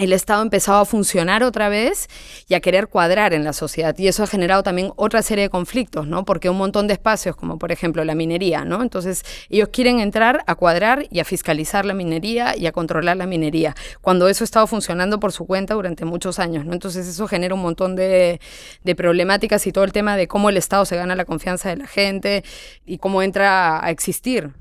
el 0.00 0.14
Estado 0.14 0.40
ha 0.40 0.42
empezado 0.42 0.78
a 0.78 0.86
funcionar 0.86 1.42
otra 1.42 1.68
vez 1.68 2.08
y 2.48 2.54
a 2.54 2.60
querer 2.60 2.88
cuadrar 2.88 3.34
en 3.34 3.44
la 3.44 3.52
sociedad. 3.52 3.96
Y 3.98 4.08
eso 4.08 4.22
ha 4.22 4.26
generado 4.26 4.62
también 4.62 4.92
otra 4.96 5.20
serie 5.20 5.44
de 5.44 5.50
conflictos, 5.50 6.06
¿no? 6.06 6.24
Porque 6.24 6.48
un 6.48 6.56
montón 6.56 6.86
de 6.86 6.94
espacios, 6.94 7.36
como 7.36 7.58
por 7.58 7.70
ejemplo 7.70 8.02
la 8.02 8.14
minería, 8.14 8.64
¿no? 8.64 8.80
Entonces, 8.82 9.22
ellos 9.50 9.68
quieren 9.70 10.00
entrar 10.00 10.42
a 10.46 10.54
cuadrar 10.54 11.06
y 11.10 11.20
a 11.20 11.24
fiscalizar 11.24 11.84
la 11.84 11.92
minería 11.92 12.56
y 12.56 12.66
a 12.66 12.72
controlar 12.72 13.18
la 13.18 13.26
minería, 13.26 13.76
cuando 14.00 14.26
eso 14.28 14.42
ha 14.42 14.46
estado 14.46 14.66
funcionando 14.66 15.20
por 15.20 15.32
su 15.32 15.46
cuenta 15.46 15.74
durante 15.74 16.06
muchos 16.06 16.38
años, 16.38 16.64
¿no? 16.64 16.72
Entonces, 16.72 17.06
eso 17.06 17.28
genera 17.28 17.54
un 17.54 17.60
montón 17.60 17.94
de, 17.94 18.40
de 18.82 18.94
problemáticas 18.94 19.66
y 19.66 19.72
todo 19.72 19.84
el 19.84 19.92
tema 19.92 20.16
de 20.16 20.26
cómo 20.28 20.48
el 20.48 20.56
Estado 20.56 20.86
se 20.86 20.96
gana 20.96 21.14
la 21.14 21.26
confianza 21.26 21.68
de 21.68 21.76
la 21.76 21.86
gente 21.86 22.42
y 22.86 22.96
cómo 22.96 23.22
entra 23.22 23.84
a 23.84 23.90
existir. 23.90 24.54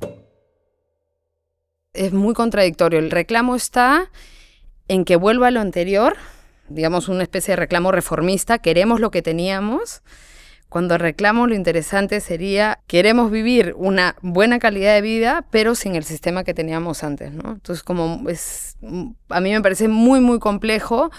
Es 1.94 2.12
muy 2.12 2.34
contradictorio. 2.34 3.00
El 3.00 3.10
reclamo 3.10 3.56
está 3.56 4.10
en 4.90 5.06
que 5.06 5.16
vuelva 5.16 5.48
a 5.48 5.52
lo 5.52 5.62
anterior, 5.62 6.18
digamos 6.68 7.08
una 7.08 7.24
especie 7.24 7.54
de 7.54 7.56
reclamo 7.56 7.94
reformista, 7.94 8.58
queremos 8.58 9.00
lo 9.00 9.12
que 9.12 9.22
teníamos. 9.22 10.02
Cuando 10.68 10.98
reclamo 10.98 11.48
lo 11.48 11.56
interesante 11.56 12.20
sería, 12.20 12.80
queremos 12.86 13.32
vivir 13.32 13.74
una 13.78 14.16
buena 14.22 14.60
calidad 14.60 14.94
de 14.94 15.02
vida, 15.02 15.46
pero 15.50 15.74
sin 15.74 15.96
el 15.96 16.04
sistema 16.04 16.44
que 16.44 16.54
teníamos 16.54 17.04
antes, 17.04 17.32
¿no? 17.32 17.54
Entonces, 17.54 17.82
como 17.82 18.30
es, 18.30 18.78
a 19.30 19.40
mí 19.42 19.52
me 19.52 19.62
parece 19.62 19.88
muy, 19.88 20.20
muy 20.20 20.40
complejo 20.40 21.12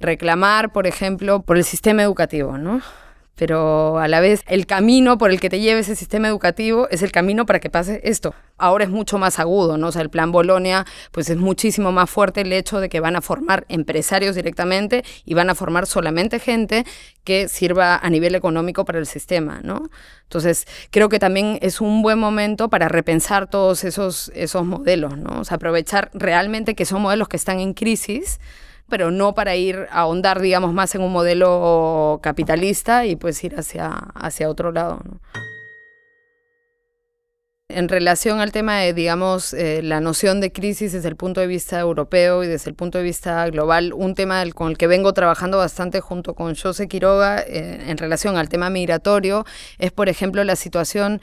reclamar, 0.00 0.72
por 0.72 0.86
ejemplo, 0.86 1.42
por 1.42 1.56
el 1.56 1.64
sistema 1.64 2.02
educativo, 2.02 2.58
¿no? 2.58 2.80
Pero 3.36 3.98
a 3.98 4.08
la 4.08 4.20
vez 4.20 4.42
el 4.48 4.66
camino 4.66 5.18
por 5.18 5.30
el 5.30 5.40
que 5.40 5.50
te 5.50 5.60
lleve 5.60 5.80
ese 5.80 5.94
sistema 5.94 6.26
educativo 6.28 6.88
es 6.90 7.02
el 7.02 7.12
camino 7.12 7.46
para 7.46 7.60
que 7.60 7.70
pase 7.70 8.00
esto. 8.02 8.34
Ahora 8.58 8.84
es 8.84 8.90
mucho 8.90 9.18
más 9.18 9.38
agudo, 9.38 9.76
¿no? 9.76 9.88
O 9.88 9.92
sea, 9.92 10.00
el 10.00 10.08
plan 10.08 10.32
Bolonia, 10.32 10.86
pues 11.12 11.28
es 11.28 11.36
muchísimo 11.36 11.92
más 11.92 12.08
fuerte 12.08 12.40
el 12.40 12.52
hecho 12.52 12.80
de 12.80 12.88
que 12.88 12.98
van 13.00 13.14
a 13.14 13.20
formar 13.20 13.66
empresarios 13.68 14.34
directamente 14.34 15.04
y 15.26 15.34
van 15.34 15.50
a 15.50 15.54
formar 15.54 15.86
solamente 15.86 16.40
gente 16.40 16.84
que 17.24 17.48
sirva 17.48 17.96
a 17.96 18.08
nivel 18.08 18.34
económico 18.34 18.86
para 18.86 18.98
el 18.98 19.06
sistema, 19.06 19.60
¿no? 19.62 19.90
Entonces, 20.22 20.66
creo 20.90 21.10
que 21.10 21.18
también 21.18 21.58
es 21.60 21.82
un 21.82 22.00
buen 22.00 22.18
momento 22.18 22.70
para 22.70 22.88
repensar 22.88 23.48
todos 23.48 23.84
esos, 23.84 24.32
esos 24.34 24.64
modelos, 24.64 25.18
¿no? 25.18 25.40
O 25.40 25.44
sea, 25.44 25.56
aprovechar 25.56 26.10
realmente 26.14 26.74
que 26.74 26.86
son 26.86 27.02
modelos 27.02 27.28
que 27.28 27.36
están 27.36 27.60
en 27.60 27.74
crisis, 27.74 28.40
pero 28.88 29.10
no 29.10 29.34
para 29.34 29.56
ir 29.56 29.86
a 29.90 30.00
ahondar, 30.00 30.40
digamos, 30.40 30.72
más 30.72 30.94
en 30.94 31.02
un 31.02 31.12
modelo 31.12 32.20
capitalista 32.22 33.06
y 33.06 33.16
pues 33.16 33.42
ir 33.44 33.58
hacia, 33.58 33.88
hacia 34.14 34.48
otro 34.48 34.72
lado. 34.72 35.00
En 37.68 37.88
relación 37.88 38.38
al 38.38 38.52
tema 38.52 38.78
de, 38.78 38.94
digamos, 38.94 39.52
eh, 39.52 39.82
la 39.82 40.00
noción 40.00 40.40
de 40.40 40.52
crisis 40.52 40.92
desde 40.92 41.08
el 41.08 41.16
punto 41.16 41.40
de 41.40 41.48
vista 41.48 41.80
europeo 41.80 42.44
y 42.44 42.46
desde 42.46 42.70
el 42.70 42.76
punto 42.76 42.98
de 42.98 43.04
vista 43.04 43.44
global, 43.50 43.92
un 43.92 44.14
tema 44.14 44.44
con 44.54 44.70
el 44.70 44.78
que 44.78 44.86
vengo 44.86 45.12
trabajando 45.12 45.58
bastante 45.58 46.00
junto 46.00 46.34
con 46.34 46.54
José 46.54 46.86
Quiroga 46.86 47.40
eh, 47.40 47.90
en 47.90 47.98
relación 47.98 48.36
al 48.36 48.48
tema 48.48 48.70
migratorio 48.70 49.44
es, 49.78 49.90
por 49.90 50.08
ejemplo, 50.08 50.44
la 50.44 50.54
situación 50.54 51.20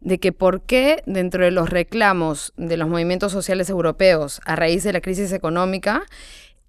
de 0.00 0.18
que 0.18 0.32
por 0.32 0.62
qué 0.62 1.02
dentro 1.06 1.44
de 1.44 1.52
los 1.52 1.70
reclamos 1.70 2.52
de 2.56 2.76
los 2.76 2.88
movimientos 2.88 3.30
sociales 3.30 3.70
europeos 3.70 4.40
a 4.44 4.56
raíz 4.56 4.82
de 4.82 4.92
la 4.92 5.00
crisis 5.00 5.32
económica, 5.32 6.02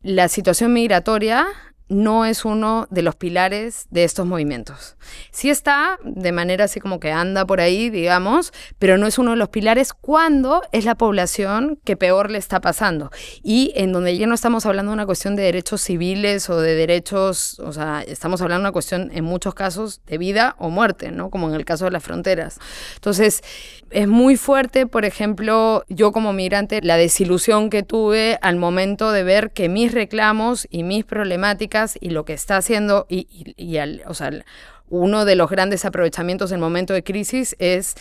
la 0.06 0.30
situación 0.30 0.72
migratoria 0.72 1.48
no 1.88 2.26
es 2.26 2.46
uno 2.46 2.88
de 2.92 3.02
los 3.02 3.16
pilares 3.16 3.86
de 3.90 4.04
estos 4.04 4.26
movimientos. 4.26 4.98
Sí 5.32 5.50
está 5.50 6.00
de 6.04 6.32
manera 6.32 6.66
así 6.66 6.80
como 6.80 7.00
que 7.00 7.12
anda 7.12 7.46
por 7.46 7.60
ahí, 7.60 7.90
digamos, 7.90 8.54
pero 8.80 8.98
no 8.98 9.08
es 9.08 9.18
uno 9.18 9.32
de 9.32 9.38
los 9.38 9.50
pilares 9.50 9.94
cuando 9.94 10.62
es 10.72 10.86
la 10.86 10.96
población 10.96 11.80
que 11.84 11.96
peor 11.96 12.30
le 12.30 12.38
está 12.38 12.62
pasando. 12.62 13.12
Y 13.44 13.72
en 13.76 13.92
donde 13.92 14.18
ya 14.18 14.26
no 14.28 14.36
estamos 14.36 14.66
hablando 14.66 14.92
de 14.92 14.96
una 14.96 15.06
cuestión 15.06 15.36
de 15.36 15.44
derechos 15.44 15.82
civiles 15.82 16.50
o 16.50 16.60
de 16.60 16.76
derechos, 16.76 17.60
o 17.60 17.72
sea, 17.72 18.04
estamos 18.06 18.42
hablando 18.42 18.62
de 18.62 18.68
una 18.68 18.74
cuestión 18.74 19.12
en 19.14 19.24
muchos 19.24 19.54
casos 19.54 20.02
de 20.06 20.18
vida 20.18 20.56
o 20.60 20.70
muerte, 20.70 21.12
¿no? 21.12 21.30
Como 21.30 21.50
en 21.50 21.56
el 21.56 21.66
caso 21.66 21.86
de 21.86 21.92
las 21.92 22.04
fronteras. 22.04 22.60
Entonces, 22.96 23.44
es 23.96 24.10
muy 24.10 24.36
fuerte, 24.36 24.88
por 24.88 25.06
ejemplo, 25.06 25.86
yo 25.88 26.12
como 26.12 26.34
migrante, 26.34 26.82
la 26.82 26.98
desilusión 26.98 27.70
que 27.70 27.82
tuve 27.82 28.38
al 28.42 28.58
momento 28.58 29.14
de 29.14 29.24
ver 29.24 29.52
que 29.52 29.70
mis 29.70 29.94
reclamos 29.94 30.68
y 30.70 30.84
mis 30.84 31.06
problemáticas 31.06 31.98
y 32.02 32.10
lo 32.10 32.26
que 32.26 32.34
está 32.34 32.58
haciendo, 32.58 33.06
y, 33.08 33.54
y, 33.56 33.78
o 34.06 34.14
sea, 34.14 34.32
uno 34.90 35.24
de 35.24 35.36
los 35.38 35.50
grandes 35.50 35.86
aprovechamientos 35.86 36.50
del 36.50 36.60
momento 36.60 36.94
de 36.94 37.06
crisis 37.06 37.56
es 37.58 37.96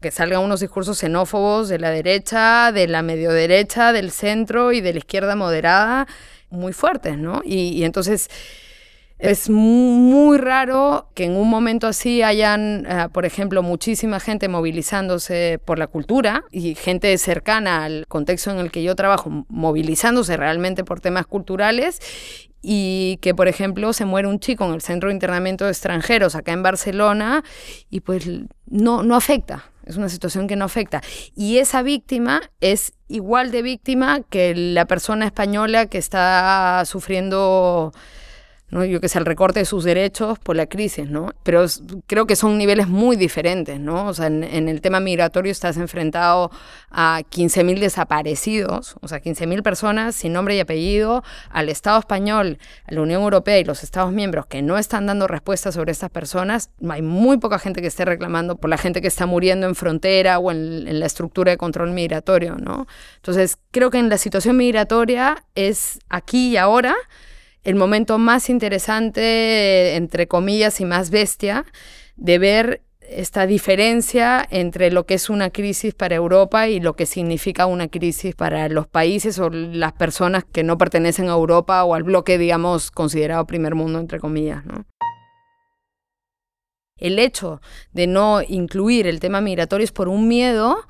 que 0.00 0.10
salgan 0.10 0.40
unos 0.40 0.58
discursos 0.58 0.98
xenófobos 0.98 1.68
de 1.68 1.78
la 1.78 1.90
derecha, 1.90 2.72
de 2.72 2.88
la 2.88 3.02
medio 3.02 3.30
derecha, 3.30 3.92
del 3.92 4.10
centro 4.10 4.72
y 4.72 4.80
de 4.80 4.94
la 4.94 4.98
izquierda 4.98 5.36
moderada 5.36 6.08
muy 6.50 6.72
fuertes, 6.72 7.18
¿no? 7.18 7.42
Y 7.44 7.84
entonces 7.84 8.30
es 9.18 9.48
muy 9.48 10.36
raro 10.36 11.08
que 11.14 11.24
en 11.24 11.36
un 11.36 11.48
momento 11.48 11.86
así 11.86 12.22
hayan, 12.22 12.84
eh, 12.86 13.08
por 13.12 13.24
ejemplo, 13.24 13.62
muchísima 13.62 14.20
gente 14.20 14.48
movilizándose 14.48 15.58
por 15.64 15.78
la 15.78 15.86
cultura 15.86 16.44
y 16.50 16.74
gente 16.74 17.16
cercana 17.16 17.84
al 17.84 18.06
contexto 18.08 18.50
en 18.50 18.58
el 18.58 18.70
que 18.70 18.82
yo 18.82 18.94
trabajo, 18.94 19.46
movilizándose 19.48 20.36
realmente 20.36 20.84
por 20.84 21.00
temas 21.00 21.26
culturales 21.26 22.00
y 22.60 23.18
que, 23.22 23.34
por 23.34 23.48
ejemplo, 23.48 23.92
se 23.94 24.04
muere 24.04 24.28
un 24.28 24.38
chico 24.38 24.66
en 24.66 24.74
el 24.74 24.82
centro 24.82 25.08
de 25.08 25.14
internamiento 25.14 25.64
de 25.64 25.70
extranjeros 25.70 26.34
acá 26.34 26.52
en 26.52 26.62
Barcelona 26.62 27.42
y 27.88 28.00
pues 28.00 28.28
no, 28.66 29.02
no 29.02 29.16
afecta. 29.16 29.70
Es 29.86 29.96
una 29.96 30.08
situación 30.08 30.48
que 30.48 30.56
no 30.56 30.64
afecta. 30.64 31.00
Y 31.36 31.58
esa 31.58 31.82
víctima 31.82 32.42
es 32.60 32.92
igual 33.08 33.52
de 33.52 33.62
víctima 33.62 34.20
que 34.28 34.52
la 34.54 34.84
persona 34.86 35.26
española 35.26 35.86
que 35.86 35.98
está 35.98 36.82
sufriendo 36.86 37.92
¿no? 38.70 38.84
Yo 38.84 39.00
que 39.00 39.08
sé, 39.08 39.18
el 39.18 39.26
recorte 39.26 39.60
de 39.60 39.64
sus 39.64 39.84
derechos 39.84 40.38
por 40.38 40.56
la 40.56 40.66
crisis, 40.66 41.08
¿no? 41.08 41.30
Pero 41.44 41.64
creo 42.06 42.26
que 42.26 42.34
son 42.34 42.58
niveles 42.58 42.88
muy 42.88 43.16
diferentes, 43.16 43.78
¿no? 43.78 44.06
O 44.06 44.14
sea, 44.14 44.26
en, 44.26 44.42
el 44.42 44.80
tema 44.80 44.98
migratorio 44.98 45.52
estás 45.52 45.76
enfrentado 45.76 46.50
a 46.90 47.22
15.000 47.30 47.78
desaparecidos, 47.78 48.96
o 49.00 49.08
sea, 49.08 49.22
15.000 49.22 49.62
personas 49.62 50.16
sin 50.16 50.32
nombre 50.32 50.56
y 50.56 50.60
apellido, 50.60 51.22
al 51.50 51.68
Estado 51.68 52.00
español, 52.00 52.58
a 52.86 52.94
la 52.94 53.02
Unión 53.02 53.22
Europea 53.22 53.58
y 53.58 53.64
los 53.64 53.84
Estados 53.84 54.12
miembros 54.12 54.46
que 54.46 54.62
no 54.62 54.78
están 54.78 55.06
dando 55.06 55.28
respuestas 55.28 55.74
sobre 55.74 55.92
estas 55.92 56.10
personas. 56.10 56.70
Hay 56.88 57.02
muy 57.02 57.38
poca 57.38 57.58
gente 57.60 57.80
que 57.80 57.88
esté 57.88 58.04
reclamando 58.04 58.56
por 58.56 58.68
la 58.68 58.78
gente 58.78 59.00
que 59.00 59.08
está 59.08 59.26
muriendo 59.26 59.66
en 59.68 59.76
frontera 59.76 60.38
o 60.38 60.50
en, 60.50 60.88
en 60.88 60.98
la 60.98 61.06
estructura 61.06 61.52
de 61.52 61.56
control 61.56 61.92
migratorio, 61.92 62.56
¿no? 62.56 62.86
Entonces, 63.16 63.58
creo 63.70 63.90
que 63.90 63.98
en 63.98 64.08
la 64.08 64.18
situación 64.18 64.56
migratoria 64.56 65.44
es 65.54 66.00
aquí 66.08 66.50
y 66.50 66.56
ahora 66.56 66.96
el 67.66 67.74
momento 67.74 68.16
más 68.16 68.48
interesante, 68.48 69.96
entre 69.96 70.28
comillas, 70.28 70.80
y 70.80 70.84
más 70.84 71.10
bestia, 71.10 71.64
de 72.14 72.38
ver 72.38 72.82
esta 73.00 73.44
diferencia 73.44 74.46
entre 74.50 74.92
lo 74.92 75.04
que 75.04 75.14
es 75.14 75.28
una 75.28 75.50
crisis 75.50 75.92
para 75.92 76.14
Europa 76.14 76.68
y 76.68 76.78
lo 76.78 76.94
que 76.94 77.06
significa 77.06 77.66
una 77.66 77.88
crisis 77.88 78.36
para 78.36 78.68
los 78.68 78.86
países 78.86 79.40
o 79.40 79.50
las 79.50 79.92
personas 79.94 80.44
que 80.44 80.62
no 80.62 80.78
pertenecen 80.78 81.28
a 81.28 81.32
Europa 81.32 81.82
o 81.82 81.94
al 81.94 82.04
bloque, 82.04 82.38
digamos, 82.38 82.92
considerado 82.92 83.48
primer 83.48 83.74
mundo, 83.74 83.98
entre 83.98 84.20
comillas. 84.20 84.62
El 86.98 87.18
hecho 87.18 87.60
de 87.92 88.06
no 88.06 88.42
incluir 88.46 89.08
el 89.08 89.18
tema 89.18 89.40
migratorio 89.40 89.84
es 89.84 89.92
por 89.92 90.06
un 90.06 90.28
miedo 90.28 90.86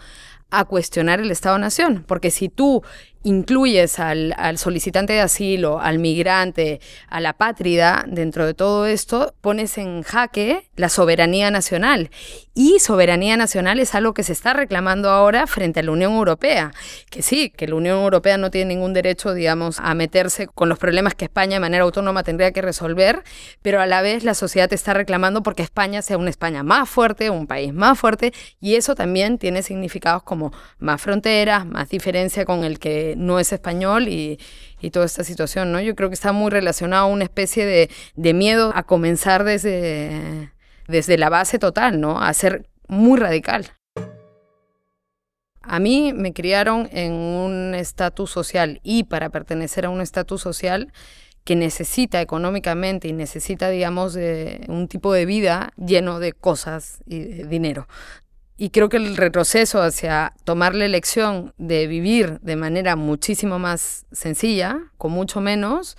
a 0.51 0.67
cuestionar 0.67 1.21
el 1.21 1.31
Estado-Nación, 1.31 2.05
porque 2.07 2.31
si 2.31 2.49
tú 2.51 2.83
incluyes 3.27 3.99
al, 3.99 4.35
solicitante 4.57 5.15
de 5.15 5.21
asilo, 5.21 5.81
al 5.81 5.99
migrante, 5.99 6.81
a 7.09 7.21
la 7.21 7.33
pátrida, 7.33 8.05
dentro 8.07 8.47
de 8.47 8.55
todo 8.55 8.87
esto, 8.87 9.35
pones 9.41 9.79
en 9.79 10.03
jaque 10.03 10.71
la 10.77 10.89
soberanía 10.89 11.51
nacional. 11.51 12.11
Y 12.55 12.79
soberanía 12.79 13.37
nacional 13.37 13.81
es 13.81 13.97
algo 13.97 14.15
que 14.15 14.23
se 14.23 14.33
está 14.33 14.53
reclamando 14.53 15.11
ahora 15.11 15.49
frente 15.49 15.81
a 15.81 15.83
la 15.83 15.91
Unión 15.91 16.13
Europea. 16.13 16.71
Que 17.11 17.21
sí, 17.21 17.51
que 17.51 17.67
la 17.67 17.75
Unión 17.75 17.99
Europea 17.99 18.39
no 18.39 18.53
tiene 18.53 18.75
ningún 18.75 18.95
derecho, 18.95 19.35
digamos, 19.35 19.81
a 19.81 19.93
meterse 19.95 20.47
con 20.47 20.69
los 20.69 20.79
problemas 20.79 21.15
que 21.15 21.25
España 21.25 21.57
de 21.57 21.61
manera 21.61 21.83
autónoma 21.83 22.23
tendría 22.23 22.53
que 22.53 22.63
resolver, 22.63 23.25
pero 23.61 23.81
a 23.81 23.87
la 23.87 24.03
vez 24.03 24.23
la 24.23 24.35
sociedad 24.35 24.73
está 24.73 24.95
reclamando 24.95 25.43
porque 25.43 25.65
España 25.65 26.01
sea 26.01 26.17
una 26.17 26.31
España 26.31 26.63
más 26.63 26.89
fuerte, 26.89 27.29
un 27.29 27.49
país 27.49 27.75
más 27.75 27.99
fuerte, 27.99 28.33
y 28.61 28.77
eso 28.77 28.95
también 28.95 29.39
tiene 29.39 29.65
significados 29.65 30.23
como 30.23 30.53
más 30.79 31.03
fronteras, 31.03 31.67
más 31.67 31.89
diferencia 31.89 32.45
con 32.45 32.63
el 32.63 32.79
que 32.79 33.16
no 33.17 33.41
es 33.41 33.53
español 33.53 34.09
y, 34.09 34.39
toda 34.93 35.07
esta 35.07 35.25
situación, 35.25 35.73
¿no? 35.73 35.81
Yo 35.81 35.97
creo 35.97 36.09
que 36.09 36.15
está 36.15 36.31
muy 36.31 36.49
relacionado 36.49 37.07
a 37.07 37.09
una 37.09 37.25
especie 37.25 37.67
de, 37.67 38.35
miedo 38.35 38.71
a 38.73 38.85
comenzar 38.85 39.43
desde, 39.43 40.53
desde 40.87 41.19
la 41.19 41.29
base 41.29 41.59
total, 41.59 42.01
¿no? 42.01 42.23
A 42.23 42.33
ser 42.35 42.69
muy 42.87 43.19
radical. 43.19 43.73
A 45.63 45.81
mí 45.81 46.13
me 46.15 46.33
criaron 46.33 46.89
en 46.93 47.13
un 47.13 47.75
estatus 47.75 48.31
social 48.31 48.79
y 48.85 49.03
para 49.03 49.31
pertenecer 49.31 49.87
a 49.87 49.91
un 49.91 50.01
estatus 50.01 50.41
social 50.41 50.93
que 51.43 51.57
necesita 51.57 52.21
económicamente 52.21 53.09
y 53.09 53.13
necesita, 53.13 53.71
digamos, 53.71 54.15
de 54.15 54.65
un 54.69 54.89
tipo 54.89 55.13
de 55.13 55.27
vida 55.27 55.73
lleno 55.77 56.21
de 56.21 56.33
cosas 56.33 56.99
y 57.07 57.21
de 57.21 57.45
dinero. 57.47 57.89
Y 58.57 58.71
creo 58.71 58.89
que 58.89 58.97
el 58.97 59.17
retroceso 59.17 59.83
hacia 59.83 60.33
tomar 60.45 60.75
la 60.75 60.87
elección 60.87 61.53
de 61.59 61.87
vivir 61.87 62.41
de 62.41 62.57
manera 62.57 62.97
muchísimo 62.97 63.59
más 63.59 64.07
sencilla, 64.13 64.81
con 64.97 65.13
mucho 65.13 65.41
menos, 65.41 65.99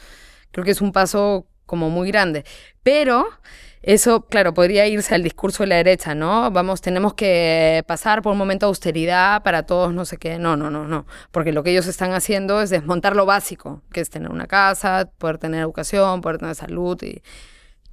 creo 0.52 0.66
que 0.66 0.72
es 0.72 0.82
un 0.82 0.92
paso 0.92 1.46
como 1.68 1.92
muy 1.92 2.08
grande. 2.08 2.46
Pero 2.82 3.28
eso, 3.84 4.26
claro, 4.26 4.56
podría 4.56 4.88
irse 4.88 5.14
al 5.14 5.22
discurso 5.22 5.64
de 5.64 5.68
la 5.68 5.76
derecha, 5.76 6.16
¿no? 6.16 6.50
Vamos, 6.50 6.82
tenemos 6.82 7.14
que 7.14 7.84
pasar 7.88 8.24
por 8.24 8.32
un 8.32 8.40
momento 8.40 8.66
de 8.66 8.70
austeridad 8.70 9.44
para 9.44 9.64
todos, 9.64 9.94
no 9.94 10.04
sé 10.04 10.18
qué. 10.18 10.40
No, 10.40 10.58
no, 10.58 10.72
no, 10.72 10.88
no. 10.88 11.06
Porque 11.32 11.54
lo 11.54 11.62
que 11.64 11.72
ellos 11.72 11.86
están 11.86 12.14
haciendo 12.14 12.60
es 12.62 12.72
desmontar 12.72 13.16
lo 13.16 13.26
básico, 13.26 13.84
que 13.94 14.02
es 14.02 14.10
tener 14.10 14.32
una 14.32 14.48
casa, 14.48 15.12
poder 15.20 15.38
tener 15.38 15.62
educación, 15.62 16.22
poder 16.22 16.40
tener 16.40 16.56
salud. 16.56 16.98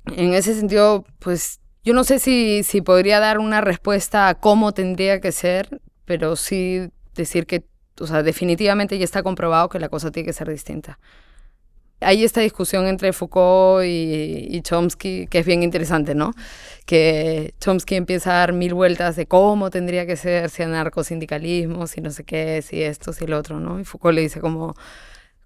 En 0.07 0.35
ese 0.35 0.55
sentido, 0.55 1.05
pues 1.19 1.61
yo 1.85 1.93
no 1.93 2.05
sé 2.05 2.19
si, 2.19 2.63
si 2.63 2.81
podría 2.81 3.21
dar 3.21 3.39
una 3.39 3.61
respuesta 3.61 4.29
a 4.29 4.35
cómo 4.35 4.73
tendría 4.73 5.21
que 5.21 5.33
ser, 5.33 5.81
pero 6.07 6.35
sí 6.35 6.89
decir 7.15 7.47
que, 7.47 7.65
o 8.01 8.07
sea, 8.07 8.23
definitivamente 8.23 8.99
ya 8.99 9.05
está 9.05 9.23
comprobado 9.23 9.69
que 9.69 9.79
la 9.79 9.91
cosa 9.91 10.11
tiene 10.11 10.27
que 10.27 10.33
ser 10.33 10.49
distinta. 10.49 10.99
Hay 12.01 12.25
esta 12.25 12.41
discusión 12.41 12.87
entre 12.87 13.13
Foucault 13.13 13.85
y, 13.87 14.61
Chomsky 14.63 15.27
que 15.27 15.39
es 15.39 15.47
bien 15.47 15.63
interesante, 15.63 16.15
¿no? 16.15 16.33
Que 16.87 17.55
Chomsky 17.61 17.97
empieza 17.97 18.33
a 18.33 18.39
dar 18.41 18.53
mil 18.53 18.75
vueltas 18.75 19.17
de 19.17 19.27
cómo 19.27 19.71
tendría 19.71 20.07
que 20.07 20.17
ser, 20.17 20.51
si 20.51 20.63
anarcosindicalismo, 20.63 21.87
si 21.87 22.01
no 22.01 22.11
sé 22.11 22.25
qué, 22.25 22.63
si 22.63 22.83
esto, 22.83 23.13
si 23.13 23.27
lo 23.27 23.39
otro, 23.39 23.61
¿no? 23.61 23.79
Y 23.79 23.85
Foucault 23.85 24.15
le 24.15 24.23
dice 24.23 24.41
como, 24.41 24.75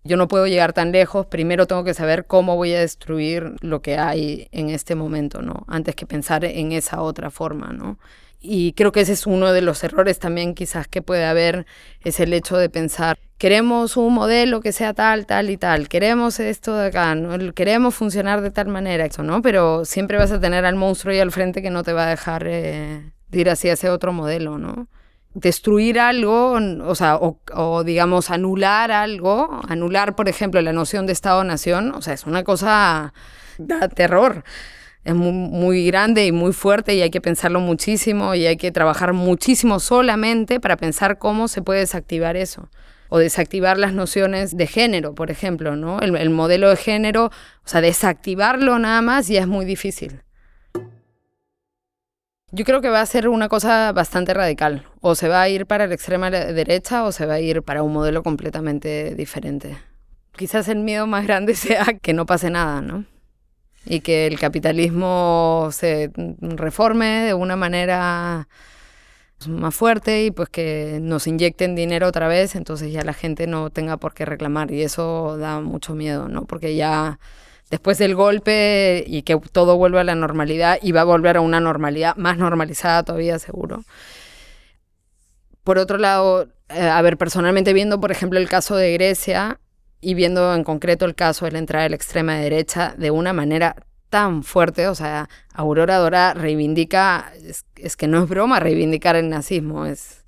yo 0.04 0.16
no 0.16 0.28
puedo 0.28 0.46
llegar 0.46 0.72
tan 0.72 0.92
lejos, 0.92 1.26
primero 1.26 1.66
tengo 1.66 1.84
que 1.84 1.94
saber 1.94 2.26
cómo 2.26 2.56
voy 2.56 2.74
a 2.74 2.80
destruir 2.80 3.54
lo 3.60 3.82
que 3.82 3.98
hay 3.98 4.48
en 4.52 4.70
este 4.70 4.94
momento, 4.94 5.42
¿no? 5.42 5.64
Antes 5.68 5.94
que 5.94 6.06
pensar 6.06 6.44
en 6.44 6.72
esa 6.72 7.02
otra 7.02 7.30
forma, 7.30 7.72
¿no? 7.72 7.98
Y 8.40 8.72
creo 8.74 8.92
que 8.92 9.00
ese 9.00 9.12
es 9.12 9.26
uno 9.26 9.52
de 9.52 9.62
los 9.62 9.82
errores 9.82 10.20
también 10.20 10.54
quizás 10.54 10.86
que 10.86 11.02
puede 11.02 11.24
haber, 11.24 11.66
es 12.04 12.20
el 12.20 12.32
hecho 12.32 12.56
de 12.56 12.70
pensar, 12.70 13.18
queremos 13.36 13.96
un 13.96 14.14
modelo 14.14 14.60
que 14.60 14.72
sea 14.72 14.94
tal, 14.94 15.26
tal 15.26 15.50
y 15.50 15.56
tal, 15.56 15.88
queremos 15.88 16.38
esto 16.38 16.76
de 16.76 16.86
acá, 16.86 17.14
¿no? 17.16 17.52
queremos 17.52 17.96
funcionar 17.96 18.40
de 18.40 18.52
tal 18.52 18.68
manera, 18.68 19.06
eso, 19.06 19.24
¿no? 19.24 19.42
Pero 19.42 19.84
siempre 19.84 20.18
vas 20.18 20.30
a 20.30 20.40
tener 20.40 20.64
al 20.64 20.76
monstruo 20.76 21.12
ahí 21.12 21.20
al 21.20 21.32
frente 21.32 21.62
que 21.62 21.70
no 21.70 21.82
te 21.82 21.92
va 21.92 22.06
a 22.06 22.10
dejar 22.10 22.44
eh, 22.46 23.10
ir 23.32 23.50
hacia 23.50 23.72
ese 23.72 23.90
otro 23.90 24.12
modelo, 24.12 24.56
¿no? 24.58 24.88
Destruir 25.40 26.00
algo, 26.00 26.58
o 26.86 26.94
sea, 26.94 27.16
o, 27.16 27.84
digamos 27.84 28.30
anular 28.30 28.90
algo, 28.90 29.60
anular, 29.68 30.16
por 30.16 30.28
ejemplo, 30.28 30.60
la 30.60 30.72
noción 30.72 31.06
de 31.06 31.12
Estado-nación, 31.12 31.92
o 31.94 32.02
sea, 32.02 32.14
es 32.14 32.26
una 32.26 32.44
cosa, 32.44 33.12
da 33.58 33.88
terror. 33.88 34.44
Es 35.04 35.14
muy, 35.14 35.32
muy, 35.32 35.86
grande 35.86 36.26
y 36.26 36.32
muy 36.32 36.52
fuerte 36.52 36.94
y 36.94 37.00
hay 37.00 37.10
que 37.10 37.20
pensarlo 37.20 37.60
muchísimo 37.60 38.34
y 38.34 38.46
hay 38.46 38.56
que 38.56 38.72
trabajar 38.72 39.12
muchísimo 39.14 39.80
solamente 39.80 40.60
para 40.60 40.76
pensar 40.76 41.18
cómo 41.18 41.48
se 41.48 41.62
puede 41.62 41.80
desactivar 41.80 42.36
eso. 42.36 42.68
O 43.08 43.18
desactivar 43.18 43.78
las 43.78 43.94
nociones 43.94 44.54
de 44.54 44.66
género, 44.66 45.14
por 45.14 45.30
ejemplo, 45.30 45.76
¿no? 45.76 46.00
El, 46.00 46.14
el 46.16 46.28
modelo 46.28 46.68
de 46.68 46.76
género, 46.76 47.26
o 47.26 47.32
sea, 47.64 47.80
desactivarlo 47.80 48.78
nada 48.78 49.00
más 49.00 49.28
ya 49.28 49.40
es 49.40 49.46
muy 49.46 49.64
difícil. 49.64 50.20
Yo 52.50 52.64
creo 52.64 52.80
que 52.80 52.88
va 52.88 53.02
a 53.02 53.06
ser 53.06 53.28
una 53.28 53.48
cosa 53.48 53.92
bastante 53.92 54.32
radical. 54.32 54.86
O 55.00 55.14
se 55.14 55.28
va 55.28 55.42
a 55.42 55.48
ir 55.48 55.66
para 55.66 55.86
la 55.86 55.94
extrema 55.94 56.30
derecha 56.30 57.04
o 57.04 57.12
se 57.12 57.26
va 57.26 57.34
a 57.34 57.40
ir 57.40 57.62
para 57.62 57.82
un 57.82 57.92
modelo 57.92 58.22
completamente 58.22 59.14
diferente. 59.14 59.76
Quizás 60.34 60.68
el 60.68 60.78
miedo 60.78 61.06
más 61.06 61.26
grande 61.26 61.54
sea 61.56 61.84
que 62.00 62.14
no 62.14 62.24
pase 62.24 62.48
nada, 62.48 62.80
¿no? 62.80 63.04
Y 63.84 64.00
que 64.00 64.26
el 64.26 64.38
capitalismo 64.38 65.68
se 65.72 66.10
reforme 66.40 67.06
de 67.24 67.34
una 67.34 67.56
manera 67.56 68.48
más 69.46 69.74
fuerte 69.74 70.24
y 70.24 70.30
pues 70.30 70.48
que 70.48 70.98
nos 71.00 71.26
inyecten 71.26 71.76
dinero 71.76 72.08
otra 72.08 72.28
vez, 72.28 72.56
entonces 72.56 72.92
ya 72.92 73.02
la 73.02 73.12
gente 73.12 73.46
no 73.46 73.70
tenga 73.70 73.98
por 73.98 74.14
qué 74.14 74.24
reclamar. 74.24 74.72
Y 74.72 74.82
eso 74.82 75.36
da 75.36 75.60
mucho 75.60 75.94
miedo, 75.94 76.28
¿no? 76.28 76.46
Porque 76.46 76.76
ya 76.76 77.18
después 77.70 77.98
del 77.98 78.14
golpe 78.14 79.04
y 79.06 79.22
que 79.22 79.38
todo 79.52 79.76
vuelva 79.76 80.00
a 80.00 80.04
la 80.04 80.14
normalidad 80.14 80.78
y 80.82 80.92
va 80.92 81.02
a 81.02 81.04
volver 81.04 81.36
a 81.36 81.40
una 81.40 81.60
normalidad 81.60 82.16
más 82.16 82.38
normalizada 82.38 83.02
todavía 83.02 83.38
seguro. 83.38 83.84
Por 85.64 85.78
otro 85.78 85.98
lado, 85.98 86.48
eh, 86.68 86.80
a 86.80 87.00
ver, 87.02 87.18
personalmente 87.18 87.72
viendo, 87.72 88.00
por 88.00 88.10
ejemplo, 88.10 88.38
el 88.38 88.48
caso 88.48 88.76
de 88.76 88.92
Grecia 88.92 89.60
y 90.00 90.14
viendo 90.14 90.54
en 90.54 90.64
concreto 90.64 91.04
el 91.04 91.14
caso 91.14 91.44
de 91.44 91.52
la 91.52 91.58
entrada 91.58 91.84
de 91.84 91.90
la 91.90 91.96
extrema 91.96 92.36
derecha 92.36 92.94
de 92.96 93.10
una 93.10 93.32
manera 93.32 93.76
tan 94.08 94.42
fuerte, 94.42 94.88
o 94.88 94.94
sea, 94.94 95.28
Aurora 95.52 95.98
Dora 95.98 96.32
reivindica, 96.32 97.32
es, 97.76 97.96
que 97.96 98.06
no 98.06 98.22
es 98.22 98.28
broma 98.28 98.60
reivindicar 98.60 99.16
el 99.16 99.28
nazismo, 99.28 99.84
es, 99.84 100.24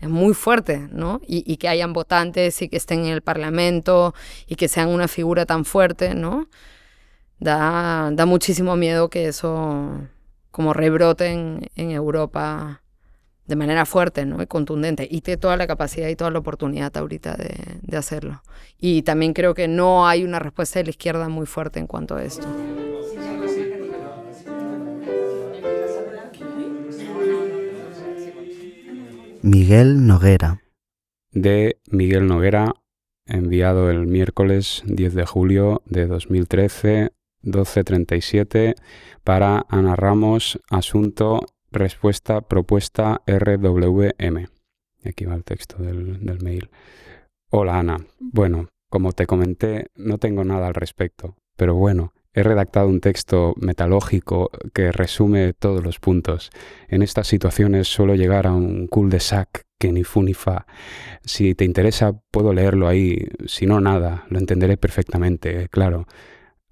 es 0.00 0.08
muy 0.08 0.34
fuerte, 0.34 0.88
¿no? 0.90 1.20
Y, 1.24 1.44
y, 1.46 1.58
que 1.58 1.68
hayan 1.68 1.92
votantes 1.92 2.60
y 2.62 2.68
que 2.68 2.76
estén 2.76 3.00
en 3.00 3.12
el 3.12 3.22
Parlamento 3.22 4.14
y 4.48 4.56
que 4.56 4.66
sean 4.66 4.88
una 4.88 5.06
figura 5.06 5.46
tan 5.46 5.64
fuerte, 5.64 6.14
¿no? 6.14 6.48
Da, 7.40 8.10
da 8.12 8.26
muchísimo 8.26 8.76
miedo 8.76 9.08
que 9.08 9.26
eso 9.26 10.08
como 10.50 10.72
rebrote 10.72 11.28
en, 11.28 11.90
Europa 11.90 12.82
de 13.46 13.56
manera 13.56 13.86
fuerte 13.86 14.26
¿no? 14.26 14.40
y 14.42 14.46
contundente 14.46 15.08
y 15.10 15.22
tiene 15.22 15.38
toda 15.38 15.56
la 15.56 15.66
capacidad 15.66 16.08
y 16.08 16.16
toda 16.16 16.30
la 16.30 16.38
oportunidad 16.38 16.96
ahorita 16.96 17.34
de, 17.34 17.56
de, 17.82 17.96
hacerlo. 17.96 18.42
Y 18.78 19.02
también 19.02 19.32
creo 19.32 19.54
que 19.54 19.66
no 19.68 20.06
hay 20.06 20.22
una 20.22 20.38
respuesta 20.38 20.78
de 20.78 20.84
la 20.84 20.90
izquierda 20.90 21.28
muy 21.28 21.46
fuerte 21.46 21.80
en 21.80 21.86
cuanto 21.86 22.14
a 22.16 22.22
esto. 22.22 22.46
Miguel 29.42 30.06
Noguera. 30.06 30.60
De 31.32 31.78
Miguel 31.90 32.26
Noguera, 32.26 32.74
enviado 33.26 33.90
el 33.90 34.06
miércoles 34.06 34.82
10 34.84 35.14
de 35.14 35.24
julio 35.24 35.82
de 35.86 36.06
2013 36.06 37.12
1237 37.42 38.74
para 39.24 39.64
Ana 39.68 39.96
Ramos, 39.96 40.60
asunto, 40.70 41.40
respuesta, 41.70 42.40
propuesta 42.42 43.22
RWM. 43.26 44.46
Aquí 45.04 45.24
va 45.24 45.34
el 45.34 45.44
texto 45.44 45.82
del, 45.82 46.38
mail. 46.42 46.70
Hola 47.50 47.78
Ana. 47.78 47.98
Bueno, 48.18 48.68
como 48.88 49.12
te 49.12 49.26
comenté, 49.26 49.86
no 49.94 50.18
tengo 50.18 50.44
nada 50.44 50.66
al 50.66 50.74
respecto, 50.74 51.36
pero 51.56 51.74
bueno, 51.74 52.12
he 52.32 52.42
redactado 52.42 52.88
un 52.88 53.00
texto 53.00 53.54
metalógico 53.56 54.50
que 54.72 54.92
resume 54.92 55.52
todos 55.54 55.82
los 55.82 55.98
puntos. 55.98 56.50
En 56.88 57.02
estas 57.02 57.26
situaciones 57.26 57.88
suelo 57.88 58.14
llegar 58.14 58.46
a 58.46 58.52
un 58.52 58.86
cul-de-sac 58.86 59.64
que 59.78 59.92
ni 59.92 60.04
fu 60.04 60.22
ni 60.22 60.34
fa. 60.34 60.66
Si 61.24 61.54
te 61.54 61.64
interesa, 61.64 62.12
puedo 62.30 62.52
leerlo 62.52 62.86
ahí. 62.86 63.28
Si 63.46 63.66
no, 63.66 63.80
nada, 63.80 64.26
lo 64.28 64.38
entenderé 64.38 64.76
perfectamente, 64.76 65.68
claro. 65.70 66.06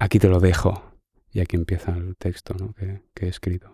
Aquí 0.00 0.18
te 0.20 0.28
lo 0.28 0.38
dejo. 0.38 0.82
Y 1.32 1.40
aquí 1.40 1.56
empieza 1.56 1.92
el 1.92 2.16
texto 2.16 2.54
que, 2.76 3.26
he 3.26 3.28
escrito. 3.28 3.70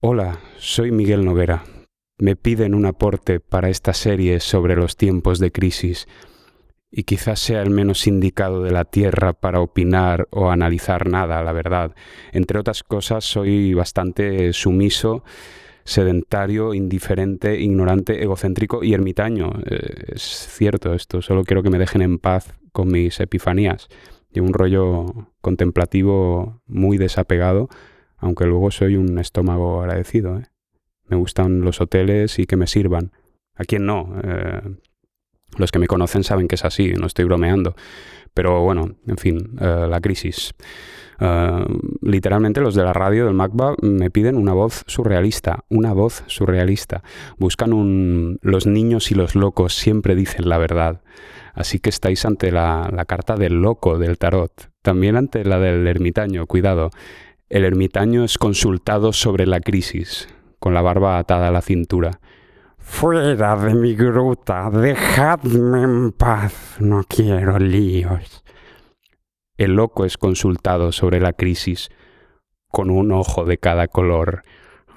Hola, 0.00 0.38
soy 0.56 0.92
Miguel 0.92 1.24
Noguera. 1.24 1.64
Me 2.18 2.36
piden 2.36 2.74
un 2.74 2.86
aporte 2.86 3.40
para 3.40 3.68
esta 3.68 3.92
serie 3.92 4.40
sobre 4.40 4.76
los 4.76 4.96
tiempos 4.96 5.38
de 5.40 5.50
crisis 5.50 6.06
y 6.90 7.02
quizás 7.02 7.40
sea 7.40 7.60
el 7.60 7.70
menos 7.70 8.06
indicado 8.06 8.62
de 8.62 8.70
la 8.70 8.84
Tierra 8.84 9.32
para 9.32 9.60
opinar 9.60 10.28
o 10.30 10.50
analizar 10.50 11.08
nada, 11.08 11.42
la 11.42 11.52
verdad. 11.52 11.94
Entre 12.32 12.58
otras 12.58 12.84
cosas, 12.84 13.24
soy 13.24 13.74
bastante 13.74 14.52
sumiso, 14.52 15.24
sedentario, 15.82 16.72
indiferente, 16.72 17.60
ignorante, 17.60 18.22
egocéntrico 18.22 18.84
y 18.84 18.94
ermitaño. 18.94 19.52
Eh, 19.66 20.12
es 20.14 20.22
cierto 20.22 20.94
esto, 20.94 21.20
solo 21.20 21.42
quiero 21.42 21.64
que 21.64 21.70
me 21.70 21.78
dejen 21.78 22.02
en 22.02 22.18
paz 22.18 22.54
con 22.72 22.88
mis 22.88 23.18
epifanías. 23.18 23.88
Y 24.34 24.40
un 24.40 24.52
rollo 24.52 25.30
contemplativo 25.40 26.60
muy 26.66 26.98
desapegado, 26.98 27.68
aunque 28.18 28.46
luego 28.46 28.70
soy 28.70 28.96
un 28.96 29.18
estómago 29.18 29.80
agradecido. 29.80 30.38
¿eh? 30.38 30.46
Me 31.06 31.16
gustan 31.16 31.60
los 31.60 31.80
hoteles 31.80 32.38
y 32.38 32.46
que 32.46 32.56
me 32.56 32.66
sirvan. 32.66 33.12
¿A 33.54 33.64
quién 33.64 33.86
no? 33.86 34.12
Eh, 34.24 34.60
los 35.56 35.70
que 35.70 35.78
me 35.78 35.86
conocen 35.86 36.24
saben 36.24 36.48
que 36.48 36.56
es 36.56 36.64
así, 36.64 36.92
no 36.94 37.06
estoy 37.06 37.24
bromeando. 37.24 37.76
Pero 38.34 38.62
bueno, 38.62 38.96
en 39.06 39.16
fin, 39.16 39.56
uh, 39.60 39.86
la 39.86 40.00
crisis. 40.00 40.54
Uh, 41.20 41.64
literalmente 42.02 42.60
los 42.60 42.74
de 42.74 42.82
la 42.82 42.92
radio 42.92 43.26
del 43.26 43.34
MACBA 43.34 43.76
me 43.82 44.10
piden 44.10 44.36
una 44.36 44.52
voz 44.52 44.82
surrealista, 44.88 45.64
una 45.68 45.92
voz 45.92 46.24
surrealista. 46.26 47.04
Buscan 47.38 47.72
un... 47.72 48.40
Los 48.42 48.66
niños 48.66 49.12
y 49.12 49.14
los 49.14 49.36
locos 49.36 49.74
siempre 49.74 50.16
dicen 50.16 50.48
la 50.48 50.58
verdad. 50.58 51.02
Así 51.54 51.78
que 51.78 51.90
estáis 51.90 52.24
ante 52.24 52.50
la, 52.50 52.90
la 52.92 53.04
carta 53.04 53.36
del 53.36 53.62
loco 53.62 53.98
del 53.98 54.18
tarot. 54.18 54.70
También 54.82 55.16
ante 55.16 55.44
la 55.44 55.58
del 55.58 55.86
ermitaño, 55.86 56.46
cuidado. 56.46 56.90
El 57.48 57.64
ermitaño 57.64 58.24
es 58.24 58.38
consultado 58.38 59.12
sobre 59.12 59.46
la 59.46 59.60
crisis, 59.60 60.28
con 60.58 60.74
la 60.74 60.82
barba 60.82 61.18
atada 61.18 61.48
a 61.48 61.52
la 61.52 61.62
cintura. 61.62 62.20
Fuera 62.78 63.56
de 63.56 63.74
mi 63.74 63.94
gruta, 63.94 64.68
dejadme 64.70 65.82
en 65.82 66.12
paz, 66.12 66.76
no 66.80 67.02
quiero 67.08 67.58
líos. 67.58 68.44
El 69.56 69.76
loco 69.76 70.04
es 70.04 70.18
consultado 70.18 70.92
sobre 70.92 71.20
la 71.20 71.32
crisis, 71.32 71.88
con 72.68 72.90
un 72.90 73.12
ojo 73.12 73.44
de 73.44 73.56
cada 73.56 73.88
color. 73.88 74.42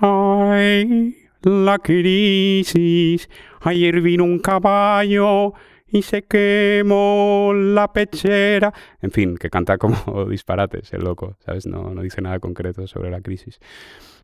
¡Ay! 0.02 1.16
La 1.44 1.78
crisis. 1.78 3.30
Ayer 3.62 4.02
vino 4.02 4.24
un 4.24 4.40
caballo 4.40 5.54
y 5.90 6.02
se 6.02 6.24
quemó 6.24 7.52
la 7.54 7.92
pechera. 7.92 8.74
En 9.02 9.12
fin, 9.12 9.38
que 9.38 9.50
canta 9.50 9.78
como 9.78 10.26
disparates 10.30 10.94
el 10.94 11.04
loco, 11.04 11.38
¿sabes? 11.46 11.66
No, 11.66 11.94
no 11.94 12.02
dice 12.02 12.22
nada 12.22 12.40
concreto 12.40 12.88
sobre 12.88 13.10
la 13.10 13.22
crisis. 13.22 13.60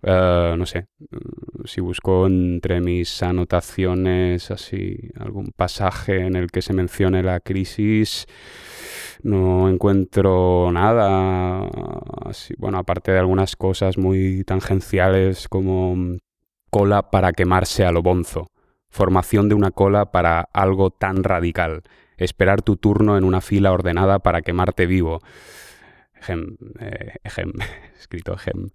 Uh, 0.05 0.57
no 0.57 0.65
sé, 0.65 0.87
si 1.63 1.79
busco 1.79 2.27
entre 2.27 2.81
mis 2.81 3.23
anotaciones 3.23 4.51
así 4.51 4.97
algún 5.17 5.53
pasaje 5.55 6.25
en 6.25 6.35
el 6.35 6.51
que 6.51 6.61
se 6.61 6.73
mencione 6.73 7.23
la 7.23 7.39
crisis, 7.39 8.25
no 9.21 9.69
encuentro 9.69 10.69
nada. 10.73 11.69
Bueno, 12.57 12.79
aparte 12.79 13.13
de 13.13 13.19
algunas 13.19 13.55
cosas 13.55 13.97
muy 13.97 14.43
tangenciales 14.43 15.47
como 15.47 16.17
cola 16.69 17.09
para 17.09 17.31
quemarse 17.31 17.85
a 17.85 17.93
lo 17.93 18.01
bonzo, 18.01 18.47
formación 18.93 19.49
de 19.49 19.55
una 19.55 19.71
cola 19.71 20.11
para 20.11 20.41
algo 20.53 20.91
tan 20.91 21.23
radical, 21.23 21.81
esperar 22.15 22.61
tu 22.61 22.77
turno 22.77 23.17
en 23.17 23.23
una 23.23 23.41
fila 23.41 23.71
ordenada 23.71 24.19
para 24.19 24.43
quemarte 24.43 24.85
vivo. 24.85 25.19
Gem, 26.21 26.57
eh, 26.79 27.15
escrito 27.99 28.37
gem. 28.37 28.69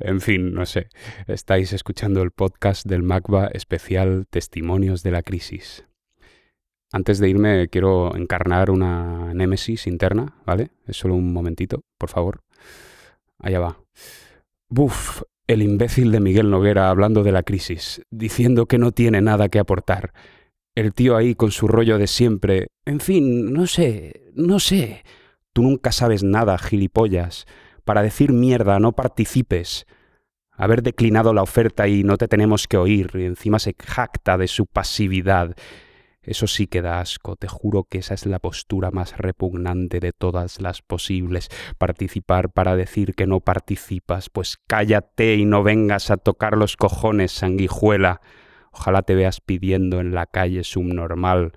En 0.00 0.20
fin, 0.20 0.52
no 0.52 0.66
sé. 0.66 0.88
Estáis 1.28 1.72
escuchando 1.72 2.20
el 2.22 2.32
podcast 2.32 2.84
del 2.84 3.04
MACBA 3.04 3.46
especial 3.54 4.26
Testimonios 4.28 5.04
de 5.04 5.12
la 5.12 5.22
Crisis. 5.22 5.86
Antes 6.92 7.20
de 7.20 7.28
irme 7.28 7.68
quiero 7.68 8.16
encarnar 8.16 8.70
una 8.70 9.32
némesis 9.34 9.86
interna, 9.86 10.34
¿vale? 10.44 10.72
Es 10.88 10.96
solo 10.96 11.14
un 11.14 11.32
momentito, 11.32 11.84
por 11.96 12.10
favor. 12.10 12.40
Allá 13.38 13.60
va. 13.60 13.78
Buf, 14.68 15.22
el 15.52 15.62
imbécil 15.62 16.12
de 16.12 16.20
Miguel 16.20 16.48
Noguera 16.48 16.90
hablando 16.90 17.24
de 17.24 17.32
la 17.32 17.42
crisis, 17.42 18.02
diciendo 18.08 18.66
que 18.66 18.78
no 18.78 18.92
tiene 18.92 19.20
nada 19.20 19.48
que 19.48 19.58
aportar. 19.58 20.12
El 20.76 20.94
tío 20.94 21.16
ahí 21.16 21.34
con 21.34 21.50
su 21.50 21.66
rollo 21.66 21.98
de 21.98 22.06
siempre. 22.06 22.68
En 22.84 23.00
fin, 23.00 23.52
no 23.52 23.66
sé, 23.66 24.30
no 24.34 24.60
sé. 24.60 25.02
Tú 25.52 25.62
nunca 25.62 25.90
sabes 25.90 26.22
nada, 26.22 26.56
gilipollas. 26.56 27.46
Para 27.84 28.02
decir 28.02 28.32
mierda, 28.32 28.78
no 28.78 28.92
participes. 28.92 29.86
Haber 30.52 30.84
declinado 30.84 31.34
la 31.34 31.42
oferta 31.42 31.88
y 31.88 32.04
no 32.04 32.16
te 32.16 32.28
tenemos 32.28 32.68
que 32.68 32.76
oír, 32.76 33.10
y 33.14 33.24
encima 33.24 33.58
se 33.58 33.74
jacta 33.76 34.38
de 34.38 34.46
su 34.46 34.66
pasividad. 34.66 35.56
Eso 36.22 36.46
sí 36.46 36.66
que 36.66 36.82
da 36.82 37.00
asco, 37.00 37.36
te 37.36 37.48
juro 37.48 37.84
que 37.84 37.98
esa 37.98 38.12
es 38.12 38.26
la 38.26 38.38
postura 38.38 38.90
más 38.90 39.16
repugnante 39.16 40.00
de 40.00 40.12
todas 40.12 40.60
las 40.60 40.82
posibles. 40.82 41.48
Participar 41.78 42.50
para 42.50 42.76
decir 42.76 43.14
que 43.14 43.26
no 43.26 43.40
participas, 43.40 44.28
pues 44.28 44.58
cállate 44.66 45.36
y 45.36 45.46
no 45.46 45.62
vengas 45.62 46.10
a 46.10 46.18
tocar 46.18 46.58
los 46.58 46.76
cojones, 46.76 47.32
sanguijuela. 47.32 48.20
Ojalá 48.70 49.02
te 49.02 49.14
veas 49.14 49.40
pidiendo 49.40 50.00
en 50.00 50.14
la 50.14 50.26
calle 50.26 50.62
subnormal. 50.62 51.52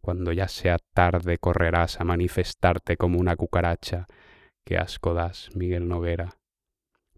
Cuando 0.00 0.32
ya 0.32 0.48
sea 0.48 0.78
tarde 0.94 1.38
correrás 1.38 2.00
a 2.00 2.04
manifestarte 2.04 2.96
como 2.96 3.20
una 3.20 3.36
cucaracha. 3.36 4.06
Qué 4.64 4.76
asco 4.76 5.14
das, 5.14 5.50
Miguel 5.54 5.88
Noguera. 5.88 6.36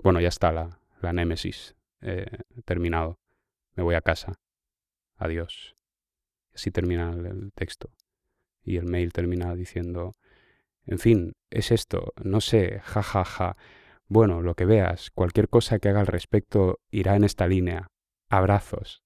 Bueno, 0.03 0.21
ya 0.21 0.29
está 0.29 0.53
la, 0.53 0.79
la 1.01 1.13
némesis. 1.13 1.75
Eh, 2.03 2.27
terminado. 2.65 3.19
Me 3.77 3.83
voy 3.83 3.95
a 3.95 4.01
casa. 4.01 4.35
Adiós. 5.17 5.75
Así 6.61 6.71
termina 6.71 7.11
el 7.11 7.53
texto. 7.55 7.89
Y 8.63 8.77
el 8.77 8.85
mail 8.85 9.15
termina 9.15 9.55
diciendo, 9.55 10.13
en 10.85 10.99
fin, 10.99 11.33
es 11.49 11.71
esto, 11.71 12.13
no 12.23 12.43
sé, 12.43 12.81
ja, 12.85 13.03
ja, 13.03 13.25
ja. 13.25 13.57
Bueno, 14.09 14.43
lo 14.43 14.55
que 14.55 14.67
veas, 14.67 15.11
cualquier 15.11 15.49
cosa 15.49 15.79
que 15.79 15.89
haga 15.89 16.01
al 16.01 16.07
respecto 16.07 16.79
irá 16.91 17.17
en 17.17 17.25
esta 17.25 17.47
línea. 17.47 17.87
Abrazos. 18.29 19.03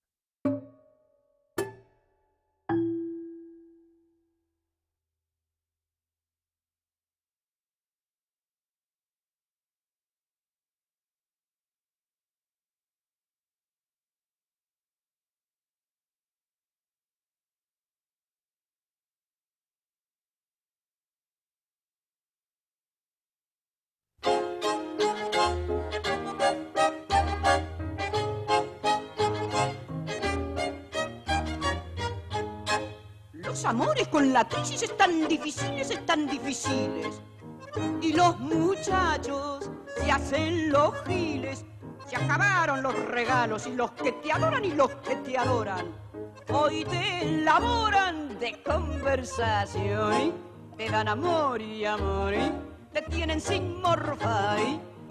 La 34.35 34.49
crisis 34.49 34.82
están 34.82 35.28
difíciles, 35.28 35.93
están 35.93 36.26
difíciles. 36.26 37.20
Y 38.03 38.14
los 38.14 38.37
muchachos 38.41 39.70
se 39.97 40.11
hacen 40.11 40.72
los 40.72 40.93
giles. 41.07 41.64
Se 42.09 42.16
acabaron 42.16 42.82
los 42.82 42.97
regalos 43.11 43.64
y 43.68 43.74
los 43.74 43.93
que 43.93 44.11
te 44.11 44.32
adoran 44.32 44.64
y 44.64 44.72
los 44.72 44.91
que 44.97 45.14
te 45.14 45.39
adoran. 45.39 45.87
Hoy 46.53 46.85
te 46.85 47.22
elaboran 47.22 48.37
de 48.41 48.61
conversación. 48.64 50.32
Te 50.76 50.91
dan 50.91 51.07
amor 51.07 51.62
y 51.62 51.85
amor. 51.85 52.35
Te 52.93 53.03
tienen 53.03 53.41
sin 53.41 53.80
morfar. 53.80 54.59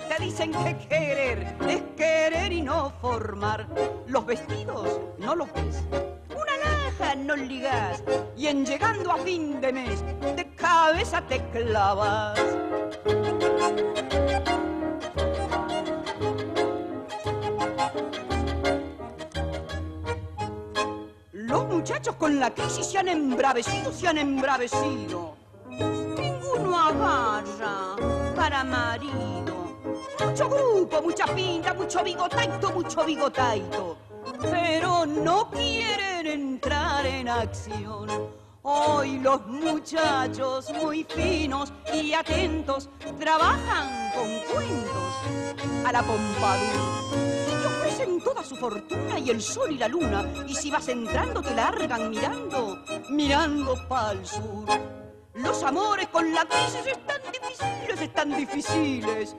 Te 0.10 0.22
dicen 0.22 0.52
que 0.52 0.78
querer 0.90 1.56
es 1.66 1.82
querer 1.96 2.52
y 2.52 2.62
no 2.62 2.92
formar. 3.00 3.68
Los 4.06 4.26
vestidos 4.26 5.00
no 5.18 5.34
los 5.34 5.48
ves. 5.54 6.13
No 7.18 7.36
ligas. 7.36 8.04
Y 8.36 8.48
en 8.48 8.66
llegando 8.66 9.12
a 9.12 9.18
fin 9.18 9.62
de 9.62 9.72
mes, 9.72 10.04
de 10.36 10.56
cabeza 10.56 11.22
te 11.22 11.40
clavas. 11.52 12.40
Los 21.32 21.68
muchachos 21.68 22.16
con 22.16 22.40
la 22.40 22.54
crisis 22.54 22.88
se 22.88 22.98
han 22.98 23.08
embravecido, 23.08 23.94
se 23.94 24.08
han 24.08 24.18
embravecido. 24.18 25.38
Ninguno 25.70 26.78
agarra 26.78 27.96
para 28.36 28.64
marido. 28.64 29.78
Mucho 30.20 30.50
grupo, 30.50 31.02
mucha 31.02 31.26
pinta, 31.28 31.74
mucho 31.74 32.04
bigotaito, 32.04 32.72
mucho 32.72 33.06
bigotaito. 33.06 33.98
Pero 34.42 35.06
no 35.06 35.50
quieren 35.50 36.28
entrar 36.28 37.06
en 37.06 37.30
acción. 37.30 38.10
Hoy 38.62 39.20
los 39.20 39.46
muchachos 39.48 40.72
muy 40.82 41.04
finos 41.04 41.74
y 41.94 42.14
atentos 42.14 42.90
trabajan 43.20 44.12
con 44.14 44.30
cuentos 44.54 45.86
a 45.86 45.92
la 45.92 46.02
pompadour 46.02 47.34
toda 48.24 48.44
su 48.44 48.56
fortuna 48.56 49.20
y 49.20 49.30
el 49.30 49.42
sol 49.42 49.72
y 49.72 49.78
la 49.78 49.88
luna 49.88 50.26
y 50.48 50.56
si 50.56 50.72
vas 50.72 50.88
entrando 50.88 51.42
te 51.42 51.54
largan 51.54 52.10
mirando, 52.10 52.84
mirando 53.10 53.76
pa'l 53.88 54.26
sur. 54.26 54.66
Los 55.34 55.64
amores 55.64 56.08
con 56.08 56.34
la 56.34 56.46
crisis 56.46 56.86
están 56.88 57.22
difíciles, 57.32 58.02
están 58.02 58.38
difíciles 58.38 59.36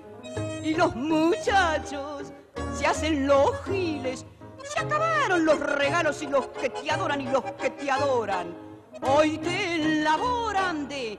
y 0.63 0.75
los 0.75 0.95
muchachos 0.95 2.33
se 2.77 2.87
hacen 2.87 3.27
los 3.27 3.51
giles. 3.65 4.27
Se 4.65 4.81
acabaron 4.81 5.45
los 5.45 5.61
regalos 5.61 6.23
y 6.23 6.27
los 6.27 6.49
que 6.49 6.71
te 6.71 6.91
adoran 6.91 7.21
y 7.21 7.29
los 7.29 7.45
que 7.45 7.71
te 7.71 7.91
adoran. 7.91 8.55
Hoy 9.03 9.39
te 9.39 9.77
elaboran 9.77 10.89
de... 10.89 11.19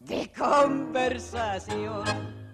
de 0.00 0.32
conversación. 0.32 2.45